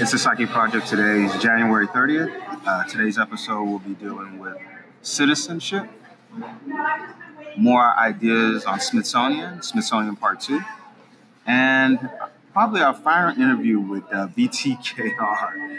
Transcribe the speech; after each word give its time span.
It's 0.00 0.12
a 0.12 0.18
Psychic 0.18 0.48
Project. 0.48 0.88
Today 0.88 1.24
is 1.24 1.42
January 1.42 1.86
30th. 1.86 2.32
Uh, 2.66 2.84
today's 2.84 3.16
episode 3.18 3.62
will 3.64 3.78
be 3.78 3.94
dealing 3.94 4.38
with 4.38 4.56
citizenship, 5.02 5.88
more 7.56 7.96
ideas 7.96 8.64
on 8.64 8.80
Smithsonian, 8.80 9.62
Smithsonian 9.62 10.16
Part 10.16 10.40
2, 10.40 10.60
and 11.46 12.10
probably 12.52 12.80
our 12.80 12.94
final 12.94 13.40
interview 13.40 13.78
with 13.78 14.02
uh, 14.12 14.28
VTKR. 14.36 15.78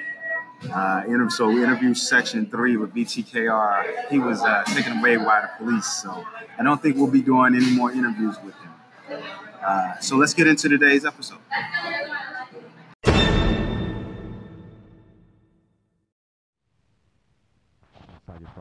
Uh, 0.73 1.29
so 1.29 1.51
interview 1.51 1.93
section 1.93 2.45
three 2.49 2.77
with 2.77 2.93
VTKR. 2.95 4.09
He 4.09 4.19
was 4.19 4.41
uh, 4.41 4.63
taken 4.63 4.99
away 4.99 5.17
by 5.17 5.41
the 5.41 5.49
police, 5.57 5.87
so 5.87 6.25
I 6.57 6.63
don't 6.63 6.81
think 6.81 6.95
we'll 6.95 7.11
be 7.11 7.21
doing 7.21 7.53
any 7.55 7.69
more 7.71 7.91
interviews 7.91 8.37
with 8.43 8.55
him. 8.55 9.21
Uh, 9.65 9.99
so 9.99 10.15
let's 10.15 10.33
get 10.33 10.47
into 10.47 10.69
today's 10.69 11.05
episode. 11.05 11.39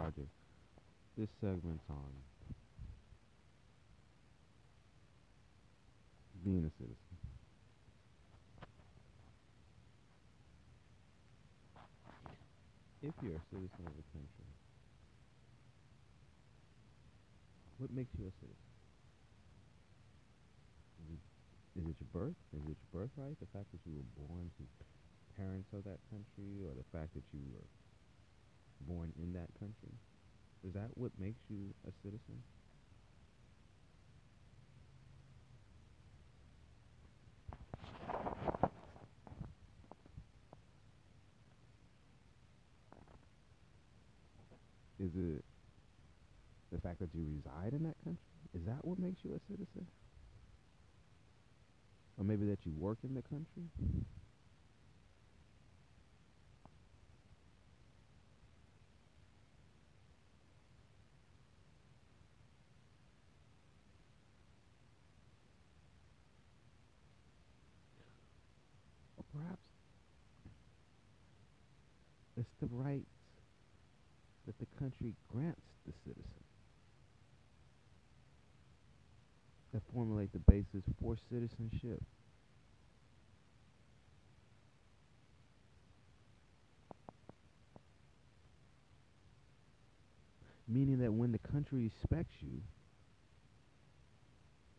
This 0.04 1.30
segment's 1.40 1.88
on 1.88 2.12
being 6.44 6.60
a 6.60 6.72
citizen. 6.76 7.16
If 13.00 13.14
you're 13.22 13.32
a 13.32 13.44
citizen 13.48 13.80
of 13.80 13.96
a 13.96 14.04
country, 14.12 14.50
what 17.78 17.90
makes 17.90 18.12
you 18.18 18.28
a 18.28 18.34
citizen? 18.44 18.68
Is 21.00 21.16
it, 21.16 21.80
is 21.80 21.88
it 21.88 21.96
your 21.96 22.12
birth? 22.12 22.36
Is 22.52 22.60
it 22.68 22.76
your 22.76 22.92
birthright? 22.92 23.40
The 23.40 23.48
fact 23.56 23.72
that 23.72 23.80
you 23.88 23.96
were 23.96 24.28
born 24.28 24.52
to 24.60 24.64
parents 25.40 25.72
of 25.72 25.84
that 25.84 26.00
country, 26.12 26.60
or 26.68 26.76
the 26.76 26.84
fact 26.92 27.14
that 27.16 27.24
you 27.32 27.40
were 27.56 27.64
born 28.80 29.12
in 29.20 29.32
that 29.34 29.48
country? 29.58 29.92
Is 30.66 30.72
that 30.74 30.90
what 30.94 31.12
makes 31.18 31.40
you 31.48 31.74
a 31.86 31.92
citizen? 32.02 32.42
Is 44.98 45.10
it 45.16 45.44
the 46.72 46.80
fact 46.80 46.98
that 47.00 47.14
you 47.14 47.24
reside 47.24 47.74
in 47.74 47.82
that 47.84 47.96
country? 48.04 48.18
Is 48.54 48.64
that 48.66 48.84
what 48.84 48.98
makes 48.98 49.18
you 49.24 49.34
a 49.34 49.40
citizen? 49.50 49.86
Or 52.16 52.24
maybe 52.24 52.46
that 52.46 52.64
you 52.64 52.72
work 52.78 52.98
in 53.02 53.14
the 53.14 53.22
country? 53.22 53.64
The 72.64 72.76
rights 72.76 73.04
that 74.46 74.58
the 74.58 74.64
country 74.78 75.12
grants 75.30 75.60
the 75.86 75.92
citizen 76.02 76.24
that 79.74 79.82
formulate 79.92 80.32
the 80.32 80.38
basis 80.38 80.82
for 80.98 81.14
citizenship. 81.30 82.02
Meaning 90.66 91.00
that 91.00 91.12
when 91.12 91.32
the 91.32 91.38
country 91.38 91.90
respects 91.92 92.36
you 92.40 92.62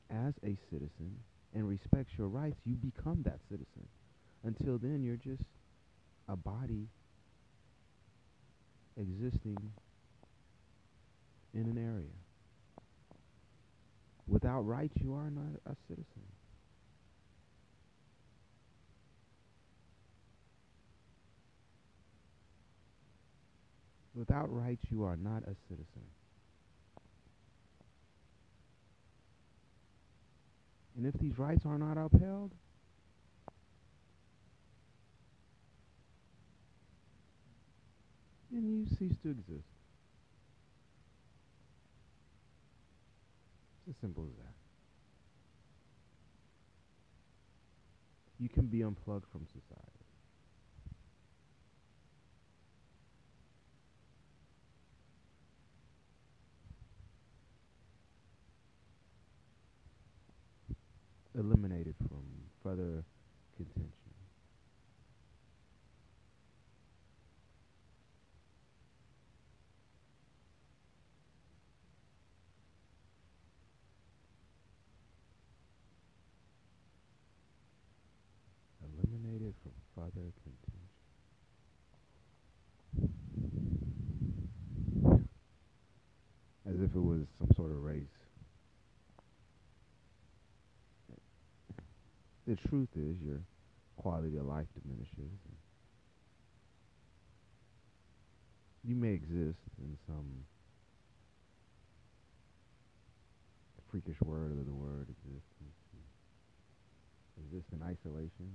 as 0.09 0.34
a 0.44 0.58
citizen 0.72 1.20
and 1.54 1.70
respects 1.70 2.14
your 2.18 2.30
rights, 2.30 2.58
you 2.66 2.74
become 2.74 3.22
that 3.26 3.38
citizen. 3.48 3.88
Until 4.44 4.80
then, 4.80 5.04
you're 5.04 5.18
just 5.18 5.44
a 6.28 6.36
body 6.36 6.88
existing 8.98 9.58
in 11.54 11.62
an 11.62 11.78
area. 11.78 12.10
Without 14.28 14.62
rights, 14.62 14.96
you 15.02 15.14
are 15.14 15.30
not 15.30 15.60
a 15.66 15.76
citizen. 15.88 16.24
Without 24.16 24.52
rights, 24.54 24.84
you 24.90 25.04
are 25.04 25.18
not 25.18 25.44
a 25.44 25.56
citizen. 25.68 26.08
And 30.98 31.06
if 31.06 31.20
these 31.20 31.38
rights 31.38 31.66
are 31.66 31.78
not 31.78 31.98
upheld, 31.98 32.52
and 38.56 38.70
you 38.70 38.86
cease 38.98 39.18
to 39.22 39.30
exist. 39.30 39.68
It's 43.88 43.98
as 43.98 44.02
simple 44.02 44.24
as 44.24 44.38
that. 44.38 44.54
You 48.40 48.50
can 48.50 48.66
be 48.68 48.82
unplugged 48.82 49.26
from 49.32 49.46
society. 49.48 49.92
Eliminated 61.38 61.96
from 62.08 62.24
further 62.64 63.04
contention. 63.58 63.95
Father. 79.96 80.32
As 86.68 86.76
if 86.82 86.96
it 86.96 87.00
was 87.00 87.22
some 87.38 87.48
sort 87.56 87.72
of 87.72 87.84
race. 87.84 88.04
The 92.48 92.56
truth 92.70 92.90
is 92.96 93.18
your 93.22 93.40
quality 93.98 94.38
of 94.38 94.46
life 94.46 94.68
diminishes. 94.84 95.32
You 98.84 98.96
may 98.96 99.14
exist 99.14 99.58
in 99.80 99.98
some 100.06 100.46
freakish 103.90 104.20
word 104.22 104.52
of 104.52 104.66
the 104.66 104.74
word 104.74 105.08
existence. 105.10 105.42
Exist 107.38 107.68
in 107.72 107.82
isolation. 107.82 108.52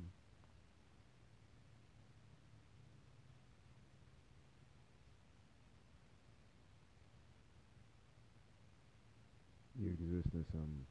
You 9.80 9.88
exist 9.88 10.28
in 10.34 10.44
some 10.52 10.84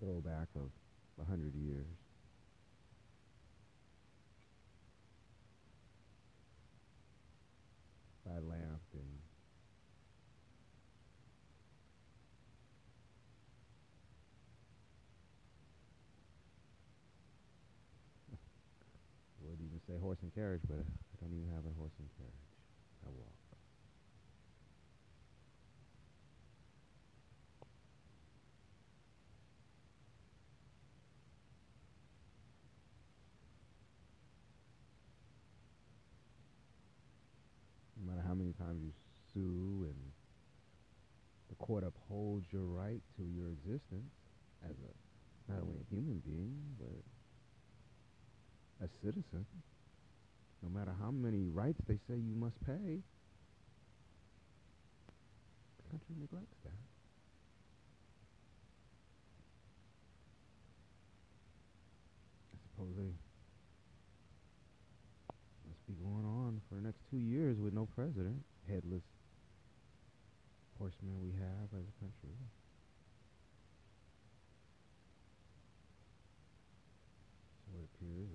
throwback 0.00 0.48
um, 0.56 0.62
of 0.62 0.70
a 1.22 1.30
hundred 1.30 1.54
years. 1.54 1.86
I 8.26 8.40
laughed 8.40 8.94
and 8.94 9.02
would 19.42 19.60
even 19.60 19.78
say 19.86 19.94
horse 20.00 20.18
and 20.22 20.34
carriage, 20.34 20.62
but 20.66 20.78
I 20.80 21.14
don't 21.20 21.32
even 21.32 21.54
have 21.54 21.64
a 21.64 21.74
horse 21.78 21.92
and 22.00 22.08
carriage. 22.18 22.34
I 23.06 23.10
walk. 23.10 23.34
how 38.34 38.42
many 38.42 38.52
times 38.58 38.82
you 38.82 38.90
sue 39.32 39.84
and 39.86 39.94
the 41.46 41.52
court 41.64 41.82
upholds 41.82 42.44
your 42.52 42.64
right 42.64 43.00
to 43.16 43.24
your 43.24 43.48
existence 43.48 44.12
as 44.62 44.76
a 44.76 45.50
not 45.50 45.62
only 45.62 45.76
a 45.80 45.94
human 45.94 46.20
being, 46.26 46.60
but 46.78 46.88
a 48.84 48.88
citizen. 49.02 49.46
No 50.62 50.68
matter 50.68 50.92
how 51.00 51.10
many 51.10 51.48
rights 51.48 51.80
they 51.88 51.98
say 52.08 52.16
you 52.16 52.34
must 52.34 52.54
pay, 52.66 53.00
the 55.80 55.84
country 55.90 56.14
neglects 56.20 56.56
that. 56.64 56.72
I 62.52 62.56
suppose 62.68 62.92
they 62.96 63.12
must 65.68 65.86
be 65.86 65.94
going 65.94 66.26
on 66.26 66.60
for 66.68 66.74
the 66.74 66.82
next 66.82 67.00
two 67.10 67.18
years 67.18 67.58
with 67.58 67.72
no 67.72 67.88
president, 67.94 68.42
headless 68.68 69.02
horsemen 70.84 71.16
we 71.18 71.32
have 71.32 71.72
as 71.72 71.88
a 71.88 71.96
country. 71.96 72.36
So 77.64 77.72
it 77.80 77.88
appears 77.88 78.28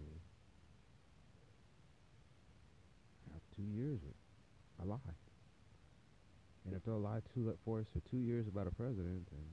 we 3.27 3.33
have 3.33 3.45
two 3.55 3.69
years 3.69 3.99
with 4.01 4.17
a 4.81 4.89
lie. 4.89 4.97
And 6.65 6.73
if 6.73 6.83
they'll 6.85 6.97
lie 6.97 7.21
to 7.35 7.53
for 7.63 7.81
us 7.81 7.85
for 7.93 8.01
two 8.09 8.17
years 8.17 8.47
about 8.47 8.65
a 8.65 8.71
president, 8.71 9.29
then 9.29 9.45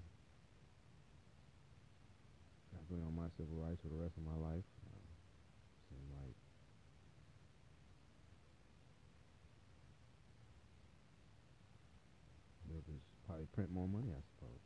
I've 2.72 2.88
been 2.88 3.04
on 3.04 3.14
my 3.14 3.28
civil 3.36 3.56
rights 3.60 3.82
for 3.82 3.88
the 3.88 4.00
rest 4.00 4.16
of 4.16 4.24
my 4.24 4.40
life. 4.40 4.64
Um, 4.88 5.04
seem 5.92 6.00
like 6.16 6.36
they'll 12.76 12.94
just 12.94 13.04
probably 13.36 13.52
print 13.52 13.70
more 13.70 13.86
money, 13.86 14.08
I 14.08 14.22
suppose. 14.32 14.64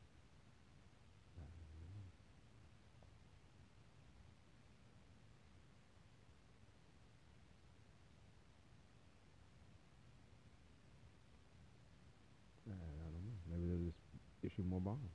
I 12.68 12.70
don't 12.70 12.78
know. 12.78 13.34
Maybe 13.50 13.66
they'll 13.66 13.90
just 13.90 13.98
issue 14.44 14.62
more 14.62 14.80
bonds. 14.80 15.10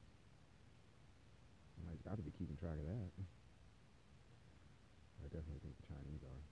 Somebody's 1.78 2.02
got 2.04 2.18
to 2.18 2.24
be 2.24 2.32
keeping 2.32 2.58
track 2.58 2.76
of 2.76 2.84
that. 2.84 3.08
I 5.24 5.32
definitely 5.32 5.64
think 5.64 5.80
the 5.80 5.88
Chinese 5.88 6.24
are. 6.28 6.44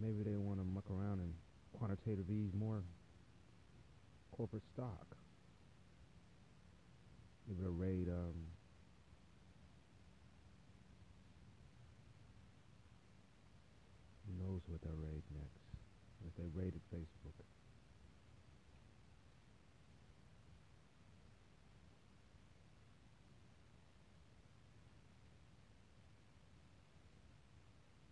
Maybe 0.00 0.22
they 0.22 0.36
want 0.36 0.58
to 0.58 0.64
muck 0.64 0.88
around 0.90 1.20
and 1.20 1.34
quantitative 2.10 2.30
ease 2.30 2.52
more 2.58 2.82
corporate 4.36 4.62
stock. 4.72 5.06
Maybe 7.46 7.62
they'll 7.62 7.72
raid 7.72 8.08
um, 8.08 8.34
who 14.26 14.44
knows 14.44 14.60
what 14.66 14.80
they'll 14.82 14.92
raid 14.94 15.22
next. 15.34 15.60
If 16.26 16.36
they 16.36 16.48
raided 16.54 16.80
Facebook. 16.94 17.32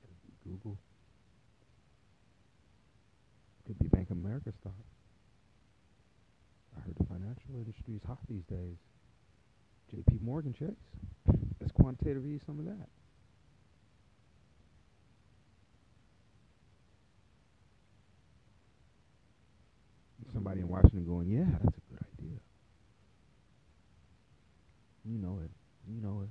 Could 0.01 0.11
be 0.25 0.51
Google. 0.51 0.79
Could 3.69 3.79
be 3.81 3.89
Bank 3.89 4.11
of 4.11 4.17
America 4.17 4.51
stock. 4.59 4.73
I 6.75 6.81
heard 6.81 6.97
the 6.97 7.05
financial 7.99 8.09
hot 8.09 8.19
these 8.29 8.45
days. 8.45 8.77
JP 9.95 10.23
Morgan 10.23 10.53
Chase. 10.53 10.69
Let's 11.61 11.73
quantitative 11.73 12.27
ease 12.27 12.41
some 12.47 12.59
of 12.59 12.67
that. 12.67 12.89
Somebody 20.33 20.61
in 20.61 20.69
Washington 20.69 21.05
going, 21.07 21.29
yeah, 21.29 21.47
that's 21.63 21.77
a 21.77 21.81
good 21.91 22.05
idea. 22.19 22.39
You 25.05 25.19
know 25.19 25.41
it. 25.43 25.51
You 25.89 26.03
know 26.03 26.21
it. 26.23 26.29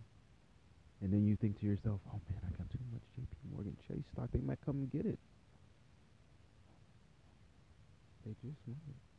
And 1.04 1.12
then 1.12 1.26
you 1.26 1.36
think 1.36 1.60
to 1.60 1.66
yourself, 1.66 2.00
oh 2.08 2.22
man, 2.30 2.40
I 2.46 2.58
got 2.58 2.70
too 2.70 2.78
much 2.94 3.02
JP 3.20 3.52
Morgan 3.52 3.76
Chase 3.88 4.06
stock. 4.14 4.30
They 4.32 4.40
might 4.40 4.60
come 4.64 4.78
and 4.78 4.92
get 4.92 5.06
it. 5.06 5.18
They 8.26 8.34
just 8.44 8.60
might. 8.68 9.17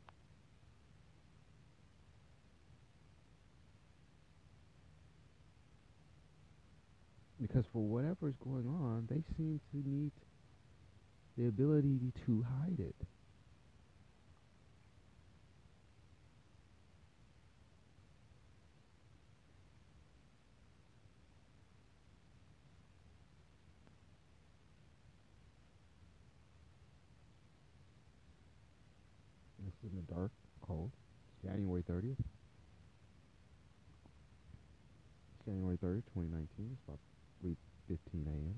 Because 7.41 7.65
for 7.71 7.81
whatever 7.81 8.27
is 8.27 8.35
going 8.43 8.67
on, 8.67 9.07
they 9.09 9.23
seem 9.37 9.61
to 9.71 9.77
need 9.89 10.11
the 11.37 11.47
ability 11.47 12.11
to 12.25 12.43
hide 12.43 12.79
it. 12.79 12.95
It's 29.65 29.83
in 29.83 29.95
the 29.95 30.13
dark, 30.13 30.31
cold. 30.61 30.91
January 31.41 31.83
30th. 31.83 32.17
It's 35.29 35.45
January 35.45 35.77
30th, 35.77 36.03
2019. 36.13 36.47
It's 36.73 36.81
about 36.85 36.99
3.15 37.89 38.27
a.m. 38.27 38.55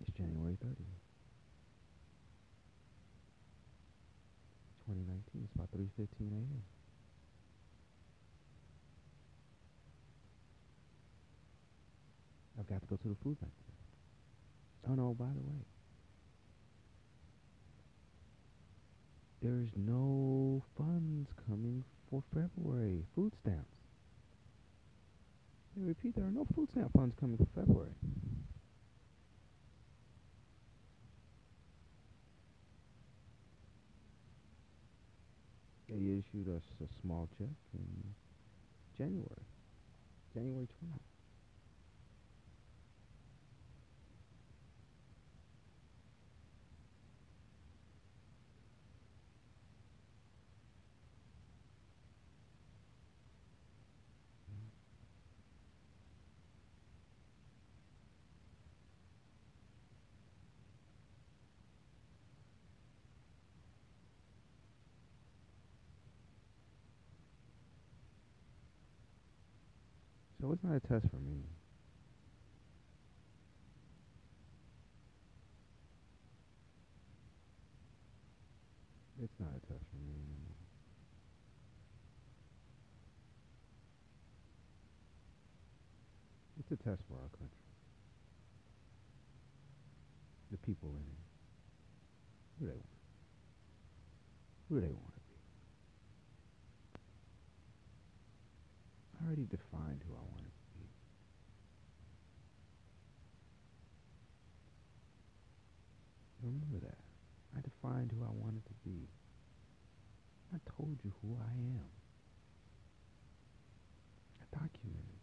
It's 0.00 0.10
January 0.16 0.56
30th. 0.64 0.96
2019. 4.86 5.42
It's 5.44 5.54
about 5.54 5.70
3.15 5.70 6.32
a.m. 6.32 6.62
I've 12.58 12.66
got 12.66 12.80
to 12.80 12.86
go 12.86 12.96
to 12.96 13.08
the 13.08 13.16
food 13.22 13.38
bank. 13.40 13.52
Oh 14.88 14.94
no, 14.94 15.14
by 15.14 15.26
the 15.26 15.40
way. 15.40 15.64
There's 19.42 19.70
no 19.76 20.62
funds 20.76 21.28
coming 21.46 21.84
for 22.10 22.22
February. 22.32 23.04
Food 23.14 23.32
stamps. 23.42 23.75
I 25.78 25.86
repeat, 25.86 26.14
there 26.14 26.24
are 26.24 26.30
no 26.30 26.46
food 26.54 26.70
stamp 26.70 26.92
funds 26.94 27.14
coming 27.20 27.36
for 27.36 27.46
February. 27.60 27.92
They 35.88 35.96
issued 35.96 36.48
us 36.48 36.64
a 36.82 36.88
small 37.02 37.28
check 37.38 37.48
in 37.74 38.14
January. 38.96 39.46
January 40.34 40.66
20th. 40.66 41.15
So 70.46 70.50
was 70.50 70.62
not 70.62 70.76
a 70.76 70.80
test 70.80 71.10
for 71.10 71.16
me. 71.16 71.42
It's 79.24 79.34
not 79.40 79.48
a 79.48 79.60
test 79.66 79.84
for 79.90 79.96
me 79.98 80.12
anymore. 80.12 80.54
It's 86.60 86.70
a 86.70 86.76
test 86.76 87.02
for 87.08 87.14
our 87.14 87.28
country. 87.30 87.66
The 90.52 90.58
people 90.58 90.90
in 90.90 91.02
it. 91.02 91.24
Who 92.60 92.66
they 92.66 92.72
want. 92.72 92.86
Who 94.68 94.80
they 94.80 94.92
want 94.92 95.12
to 95.12 95.20
be. 95.20 95.26
I 99.18 99.26
already 99.26 99.46
defined 99.46 100.02
who 100.06 100.14
I 100.14 100.22
wanted 100.30 100.52
to 100.52 100.66
be. 100.78 100.86
Remember 106.46 106.86
that. 106.86 106.98
I 107.56 107.60
defined 107.60 108.12
who 108.12 108.22
I 108.22 108.30
wanted 108.30 108.64
to 108.66 108.74
be. 108.84 109.08
I 110.54 110.58
told 110.76 110.98
you 111.02 111.12
who 111.22 111.36
I 111.40 111.52
am. 111.52 111.90
I 114.40 114.44
documented 114.54 115.16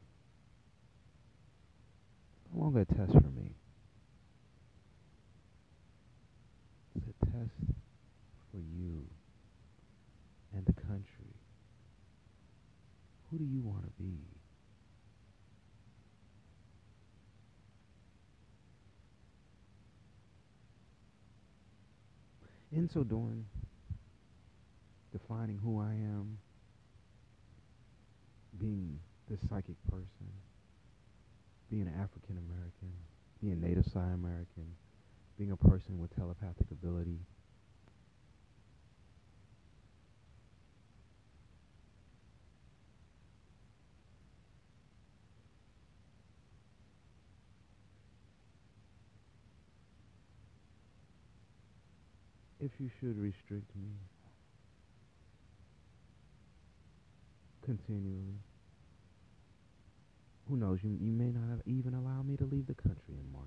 no 2.54 2.62
longer 2.62 2.82
a 2.82 2.86
test 2.86 3.14
for 3.14 3.32
me. 3.32 3.56
It's 6.96 7.06
a 7.08 7.26
test 7.26 7.74
for 8.52 8.58
you 8.58 9.06
and 10.56 10.66
the 10.66 10.74
country. 10.74 11.34
Who 13.32 13.40
do 13.40 13.46
you 13.46 13.62
want 13.62 13.86
to 13.86 13.92
be? 14.04 14.23
In 22.76 22.90
so 22.90 23.04
doing, 23.04 23.46
defining 25.12 25.60
who 25.60 25.80
I 25.80 25.92
am, 25.92 26.40
being 28.60 29.00
this 29.30 29.40
psychic 29.48 29.76
person, 29.92 30.28
being 31.70 31.88
African 31.88 32.40
American, 32.40 32.92
being 33.40 33.62
Native 33.62 33.86
Psi 33.86 34.02
American, 34.14 34.76
being 35.38 35.52
a 35.52 35.58
person 35.58 36.00
with 36.00 36.16
telepathic 36.16 36.72
ability. 36.72 37.20
If 52.64 52.72
you 52.80 52.90
should 52.98 53.18
restrict 53.18 53.76
me 53.76 53.92
continually, 57.62 58.40
who 60.48 60.56
knows, 60.56 60.80
you, 60.82 60.98
you 61.02 61.12
may 61.12 61.32
not 61.32 61.60
even 61.66 61.94
allow 61.94 62.24
me 62.24 62.38
to 62.38 62.46
leave 62.46 62.68
the 62.68 62.74
country 62.74 63.16
in 63.20 63.30
March. 63.34 63.44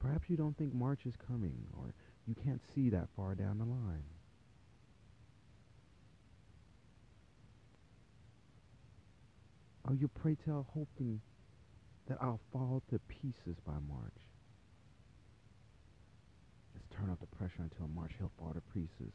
Perhaps 0.00 0.30
you 0.30 0.38
don't 0.38 0.56
think 0.56 0.72
March 0.72 1.00
is 1.04 1.12
coming, 1.28 1.66
or 1.76 1.92
you 2.26 2.34
can't 2.42 2.62
see 2.74 2.88
that 2.88 3.08
far 3.14 3.34
down 3.34 3.58
the 3.58 3.66
line. 3.66 4.04
Are 9.84 9.94
you, 9.94 10.08
pray 10.08 10.38
tell, 10.42 10.66
hoping 10.72 11.20
that 12.08 12.16
I'll 12.22 12.40
fall 12.50 12.82
to 12.88 12.98
pieces 13.00 13.58
by 13.66 13.74
March? 13.86 14.25
Turn 16.98 17.10
up 17.10 17.20
the 17.20 17.26
pressure 17.36 17.60
until 17.62 17.88
March 17.88 18.12
he'll 18.18 18.30
fall 18.38 18.54
to 18.54 18.60
pieces. 18.72 19.12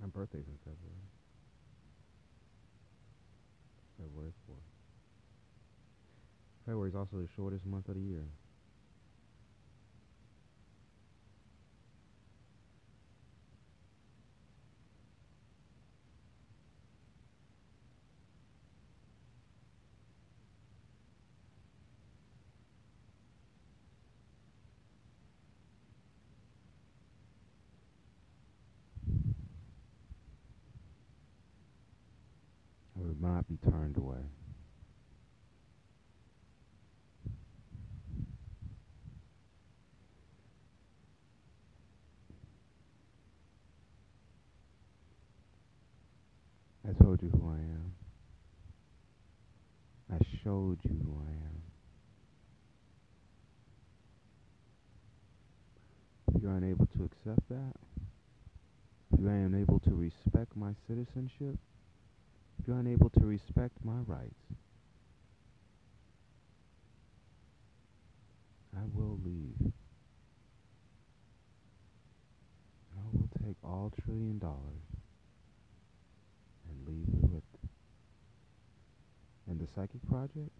My 0.00 0.08
birthday's 0.08 0.48
in 0.48 0.58
February. 0.58 1.06
February 3.96 4.32
4th. 4.50 4.56
February 6.66 6.88
is 6.90 6.96
also 6.96 7.18
the 7.18 7.28
shortest 7.36 7.64
month 7.64 7.88
of 7.88 7.94
the 7.94 8.00
year. 8.00 8.26
Turned 33.92 34.04
away. 34.04 34.16
I 46.88 47.02
told 47.02 47.22
you 47.22 47.30
who 47.30 47.48
I 47.48 47.54
am. 47.54 47.92
I 50.12 50.18
showed 50.44 50.78
you 50.82 51.00
who 51.04 51.22
I 51.26 51.30
am. 51.30 51.62
If 56.34 56.42
you're 56.42 56.56
unable 56.56 56.86
to 56.86 57.04
accept 57.04 57.48
that, 57.48 57.74
if 59.12 59.20
you're 59.20 59.30
unable 59.30 59.78
to 59.80 59.90
respect 59.94 60.56
my 60.56 60.74
citizenship, 60.88 61.56
if 62.62 62.68
you're 62.68 62.78
unable 62.78 63.10
to 63.10 63.20
respect 63.26 63.72
my 63.84 63.98
rights, 64.06 64.44
I 68.76 68.84
will 68.94 69.18
leave. 69.24 69.72
I 72.96 73.00
will 73.12 73.28
take 73.44 73.56
all 73.64 73.92
trillion 74.04 74.38
dollars 74.38 74.86
and 76.68 76.86
leave 76.86 77.08
you 77.12 77.28
with 77.32 77.38
it. 77.38 77.68
And 79.48 79.58
the 79.58 79.66
Psychic 79.66 80.06
Project, 80.08 80.52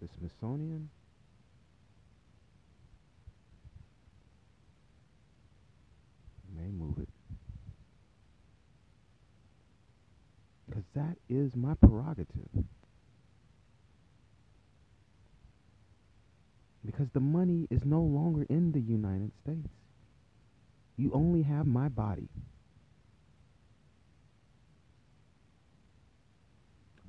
the 0.00 0.08
Smithsonian, 0.18 0.88
may 6.56 6.70
move 6.70 6.98
it. 6.98 7.08
Because 10.68 10.84
that 10.98 11.16
is 11.28 11.54
my 11.54 11.74
prerogative. 11.74 12.48
Because 16.84 17.06
the 17.12 17.20
money 17.20 17.68
is 17.70 17.80
no 17.84 18.00
longer 18.00 18.46
in 18.48 18.72
the 18.72 18.80
United 18.80 19.30
States. 19.42 19.68
You 20.96 21.12
only 21.14 21.42
have 21.42 21.66
my 21.66 21.88
body. 21.88 22.28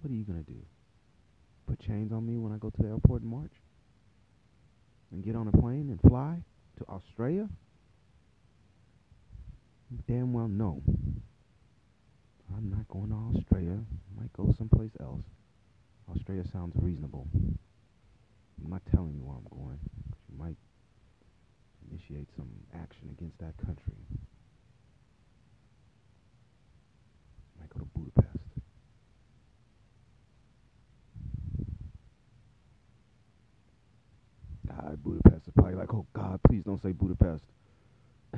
What 0.02 0.12
are 0.12 0.16
you 0.16 0.24
going 0.24 0.44
to 0.44 0.52
do? 0.52 0.60
Put 1.68 1.80
chains 1.80 2.12
on 2.12 2.26
me 2.26 2.38
when 2.38 2.54
I 2.54 2.58
go 2.58 2.70
to 2.70 2.82
the 2.82 2.90
airport 2.90 3.24
in 3.24 3.30
March? 3.30 3.54
And 5.12 5.24
get 5.24 5.36
on 5.36 5.48
a 5.48 5.52
plane 5.52 5.90
and 5.90 6.00
fly 6.02 6.44
to 6.78 6.86
Australia? 6.88 7.50
Damn 10.08 10.34
well 10.34 10.48
no. 10.48 10.84
I'm 12.56 12.70
not 12.70 12.88
going 12.88 13.10
to 13.10 13.38
Australia. 13.40 13.78
I 13.80 14.22
might 14.22 14.34
go 14.34 14.54
someplace 14.58 14.92
else. 15.00 15.24
Australia 16.14 16.44
sounds 16.52 16.74
reasonable. 16.76 17.28
I'm 17.34 18.70
not 18.70 18.82
telling 18.94 19.14
you 19.14 19.22
where 19.24 19.38
I'm 19.38 19.48
going. 19.50 19.80
you 20.32 20.38
might 20.38 20.58
initiate 21.90 22.30
some 22.36 22.50
action 22.76 23.10
against 23.18 23.38
that 23.40 23.54
country. 23.66 23.94
Might 27.60 27.70
go 27.70 27.80
to 27.80 27.86
Budapest. 27.96 28.38
God, 34.68 35.00
Budapest 35.04 35.48
is 35.48 35.54
probably 35.56 35.76
like, 35.76 35.94
oh 35.94 36.06
God, 36.14 36.40
please 36.48 36.64
don't 36.64 36.82
say 36.82 36.92
Budapest. 36.92 37.44
I 38.34 38.38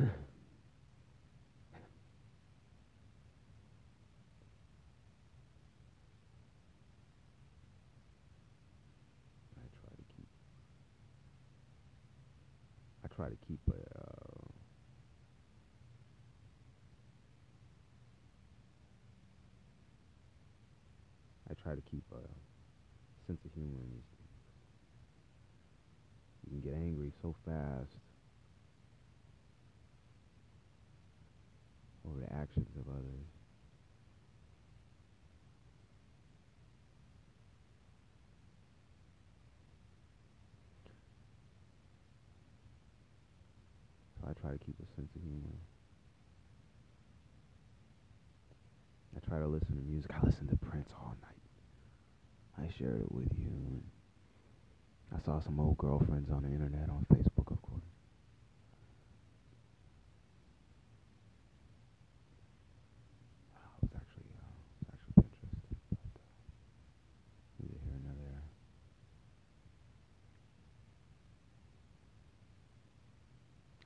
try 9.82 9.92
to 9.96 10.04
keep. 10.16 10.28
I 13.04 13.08
try 13.22 13.30
to 13.30 13.38
keep 13.48 13.60
a. 13.70 14.00
Uh, 14.00 14.48
I 21.50 21.54
try 21.62 21.76
to 21.76 21.82
keep 21.82 22.04
a 22.12 23.28
sense 23.28 23.40
of 23.46 23.54
humor 23.54 23.78
in 23.78 23.92
these 23.92 24.10
things. 24.10 24.32
You 26.46 26.62
can 26.62 26.72
get 26.72 26.74
angry 26.74 27.12
so 27.22 27.36
fast 27.46 27.94
over 32.08 32.20
the 32.20 32.34
actions 32.34 32.70
of 32.80 32.88
others. 32.88 33.31
Try 44.34 44.52
to 44.52 44.58
keep 44.58 44.76
a 44.82 44.96
sense 44.96 45.10
of 45.16 45.22
humor. 45.22 45.58
I 49.16 49.20
try 49.28 49.40
to 49.40 49.48
listen 49.48 49.76
to 49.76 49.82
music. 49.82 50.12
I 50.14 50.26
listen 50.26 50.48
to 50.48 50.56
Prince 50.56 50.90
all 51.00 51.16
night. 51.22 51.32
I 52.58 52.72
shared 52.78 53.02
it 53.02 53.12
with 53.12 53.32
you. 53.38 53.82
I 55.14 55.20
saw 55.26 55.40
some 55.40 55.60
old 55.60 55.78
girlfriends 55.78 56.32
on 56.32 56.44
the 56.44 56.50
internet 56.50 56.90
on 56.90 57.06
Facebook, 57.14 57.52
of 57.52 57.62
course. 57.62 57.84
I 63.56 63.68
was 63.82 63.92
actually, 63.96 64.32
uh, 64.40 64.48
was 64.80 64.88
actually 64.94 65.28
interested, 65.28 65.76
but 66.00 66.22
uh, 66.22 66.24
neither 67.60 67.80
here 67.84 68.00
nor 68.04 68.14
there. 68.16 68.44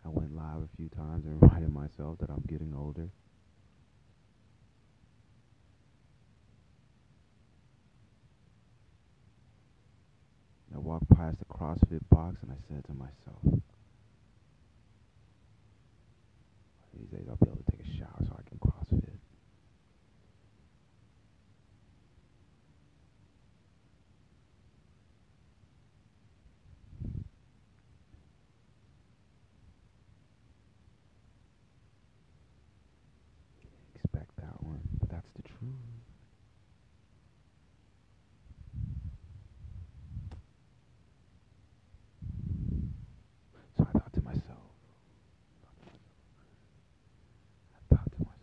I 0.06 0.10
went 0.10 0.36
live 0.36 0.62
a 0.62 0.70
few 0.78 0.90
times 0.90 1.25
and 1.25 1.42
reminded 1.42 1.74
myself 1.98 2.18
that 2.20 2.30
I'm 2.30 2.44
getting 2.48 2.74
older. 2.75 3.10
I 10.74 10.78
walked 10.78 11.10
past 11.16 11.38
the 11.40 11.46
CrossFit 11.46 12.02
box 12.10 12.38
and 12.42 12.52
I 12.52 12.56
said 12.68 12.84
to 12.86 12.94
myself, 12.94 13.62
these 16.94 17.08
days 17.10 17.25
I'll 17.30 17.38
be 17.38 17.48
able 17.48 17.64
to 17.64 17.72
take 17.72 17.86
a 17.88 17.98
shower 17.98 18.22
so 18.25 18.38
I 18.38 18.50
can 18.50 18.58
CrossFit. 18.60 19.02
Expect 33.96 34.36
that 34.38 34.64
one, 34.64 34.82
but 35.00 35.10
that's 35.10 35.30
the 35.36 35.42
truth. 35.42 35.72
So 43.78 43.86
I 43.90 43.92
thought 44.00 44.14
to 44.14 44.22
myself, 44.22 44.42
I 47.74 47.96
thought 47.96 48.12
to 48.12 48.20
myself, 48.20 48.40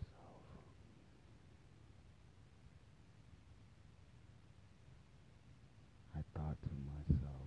I 6.14 6.21
thought 6.38 6.56
to 6.62 6.68
myself, 6.85 7.47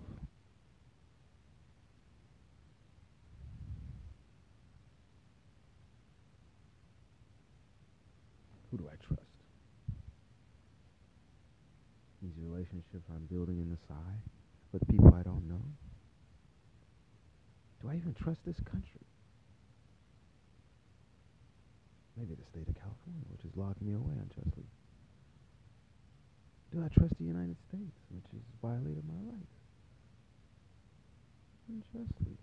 who 8.76 8.84
do 8.84 8.90
I 8.90 8.96
trust? 9.06 9.22
These 12.22 12.36
relationships 12.38 13.08
I'm 13.08 13.26
building 13.30 13.60
in 13.60 13.70
the 13.70 13.78
side 13.88 14.20
with 14.72 14.86
people 14.88 15.14
I 15.14 15.22
don't 15.22 15.48
know? 15.48 15.62
Do 17.82 17.90
I 17.90 17.96
even 17.96 18.14
trust 18.14 18.40
this 18.44 18.56
country? 18.70 19.06
Maybe 22.16 22.34
the 22.34 22.44
state 22.44 22.68
of 22.68 22.74
California, 22.74 23.24
which 23.30 23.42
has 23.42 23.52
locked 23.56 23.82
me 23.82 23.92
away 23.92 24.14
unjustly. 24.16 24.64
Do 26.72 26.82
I 26.84 26.88
trust 26.88 27.14
the 27.18 27.24
United 27.24 27.56
States, 27.68 27.96
which 28.10 28.24
has 28.32 28.42
violated 28.60 29.04
my 29.06 29.20
rights? 29.30 29.56
Unjustly. 31.68 32.38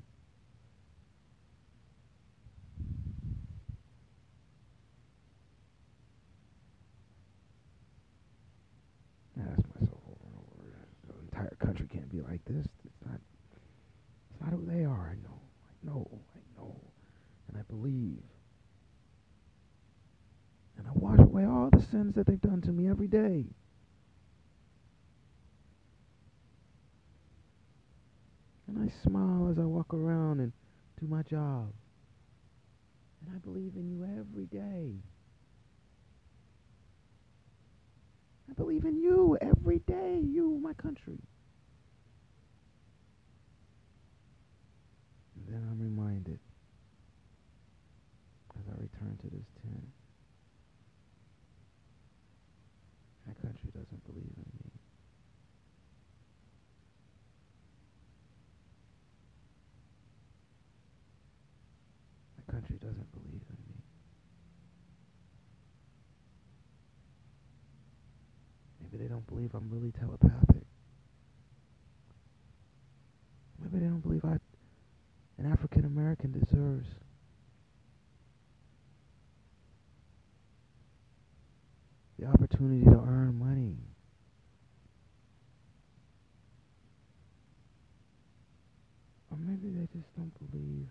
I 9.37 9.41
ask 9.51 9.65
myself 9.73 9.99
over 10.05 10.29
and 10.29 10.37
over, 10.37 10.69
the 11.07 11.19
entire 11.25 11.55
country 11.57 11.87
can't 11.91 12.09
be 12.09 12.12
like 12.27 12.43
this. 12.45 12.65
It's 12.85 13.05
not 13.05 13.19
it's 14.31 14.41
not 14.41 14.51
who 14.51 14.65
they 14.65 14.85
are. 14.85 15.11
I 15.11 15.15
know. 15.23 15.39
I 15.65 15.85
know. 15.85 16.07
I 16.35 16.59
know. 16.59 16.75
And 17.47 17.57
I 17.57 17.61
believe. 17.69 18.23
And 20.77 20.87
I 20.87 20.91
wash 20.93 21.19
away 21.19 21.45
all 21.45 21.69
the 21.71 21.81
sins 21.91 22.15
that 22.15 22.25
they've 22.25 22.41
done 22.41 22.61
to 22.61 22.71
me 22.71 22.89
every 22.89 23.07
day. 23.07 23.45
And 28.67 28.89
I 28.89 29.07
smile 29.07 29.49
as 29.51 29.59
I 29.59 29.65
walk 29.65 29.93
around 29.93 30.39
and 30.39 30.51
do 30.99 31.07
my 31.07 31.21
job. 31.21 31.71
And 33.21 33.35
I 33.35 33.39
believe 33.39 33.73
in 33.75 33.87
you 33.87 34.03
every 34.03 34.45
day. 34.45 34.95
I 38.49 38.53
believe 38.53 38.85
in 38.85 38.97
you 38.97 39.37
every 39.41 39.79
day, 39.79 40.19
you, 40.23 40.59
my 40.61 40.73
country. 40.73 41.19
Then 45.53 45.61
I'm 45.69 45.79
reminded 45.79 46.39
as 48.57 48.65
I 48.67 48.81
return 48.81 49.17
to 49.21 49.27
this 49.29 49.45
tent, 49.61 49.85
my 53.27 53.33
country 53.33 53.69
doesn't 53.71 54.03
believe 54.05 54.33
in 54.35 54.49
me. 54.65 54.71
My 62.37 62.53
country 62.53 62.77
doesn't 62.81 63.11
believe 63.13 63.41
in 63.45 63.57
me. 63.69 63.77
Maybe 68.81 69.03
they 69.03 69.09
don't 69.09 69.27
believe 69.27 69.53
I'm 69.53 69.69
really 69.69 69.91
telepathic. 69.91 70.65
Maybe 73.61 73.79
they 73.79 73.85
don't 73.85 74.01
believe 74.01 74.25
I 74.25 74.37
an 75.43 75.51
African 75.51 75.85
American 75.85 76.31
deserves 76.31 76.87
the 82.17 82.25
opportunity 82.25 82.83
to 82.85 82.91
earn 82.91 83.37
money. 83.37 83.75
Or 89.31 89.37
maybe 89.37 89.69
they 89.69 89.87
just 89.91 90.15
don't 90.15 90.31
believe 90.51 90.87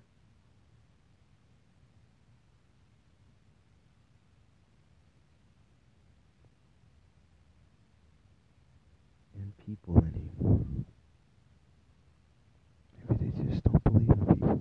in 9.36 9.51
people 9.66 9.98
anymore. 9.98 10.66
Maybe 13.08 13.30
they 13.30 13.50
just 13.50 13.64
don't 13.64 13.84
believe 13.84 14.08
in 14.08 14.16
people 14.16 14.48
anymore. 14.48 14.60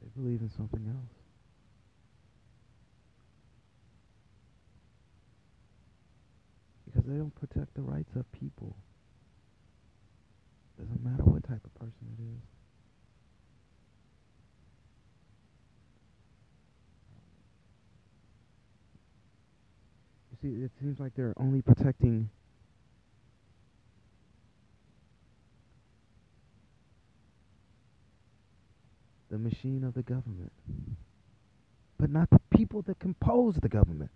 They 0.00 0.08
believe 0.20 0.40
in 0.40 0.50
something 0.56 0.86
else. 0.88 1.16
Because 6.86 7.08
they 7.08 7.16
don't 7.16 7.34
protect 7.34 7.74
the 7.74 7.82
rights 7.82 8.14
of 8.16 8.30
people. 8.32 8.76
Doesn't 10.78 11.04
matter 11.04 11.22
what 11.22 11.44
type 11.44 11.64
of 11.64 11.74
person 11.74 12.06
it 12.18 12.22
is. 12.22 12.42
You 20.30 20.31
see, 20.42 20.48
it 20.48 20.72
seems 20.80 20.98
like 20.98 21.14
they're 21.14 21.34
only 21.36 21.62
protecting 21.62 22.28
the 29.30 29.38
machine 29.38 29.84
of 29.84 29.94
the 29.94 30.02
government, 30.02 30.52
but 31.98 32.10
not 32.10 32.28
the 32.30 32.40
people 32.56 32.82
that 32.82 32.98
compose 32.98 33.54
the 33.62 33.68
government. 33.68 34.10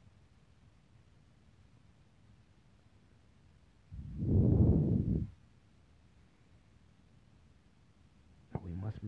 Now 8.52 8.60
we 8.66 8.74
must 8.74 8.98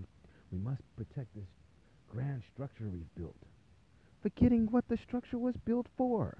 we 0.52 0.58
must 0.58 0.82
protect 0.96 1.34
this 1.34 1.48
grand 2.10 2.42
structure 2.54 2.88
we've 2.88 3.14
built, 3.16 3.36
forgetting 4.22 4.68
what 4.70 4.88
the 4.88 4.96
structure 4.96 5.38
was 5.38 5.56
built 5.66 5.86
for. 5.96 6.38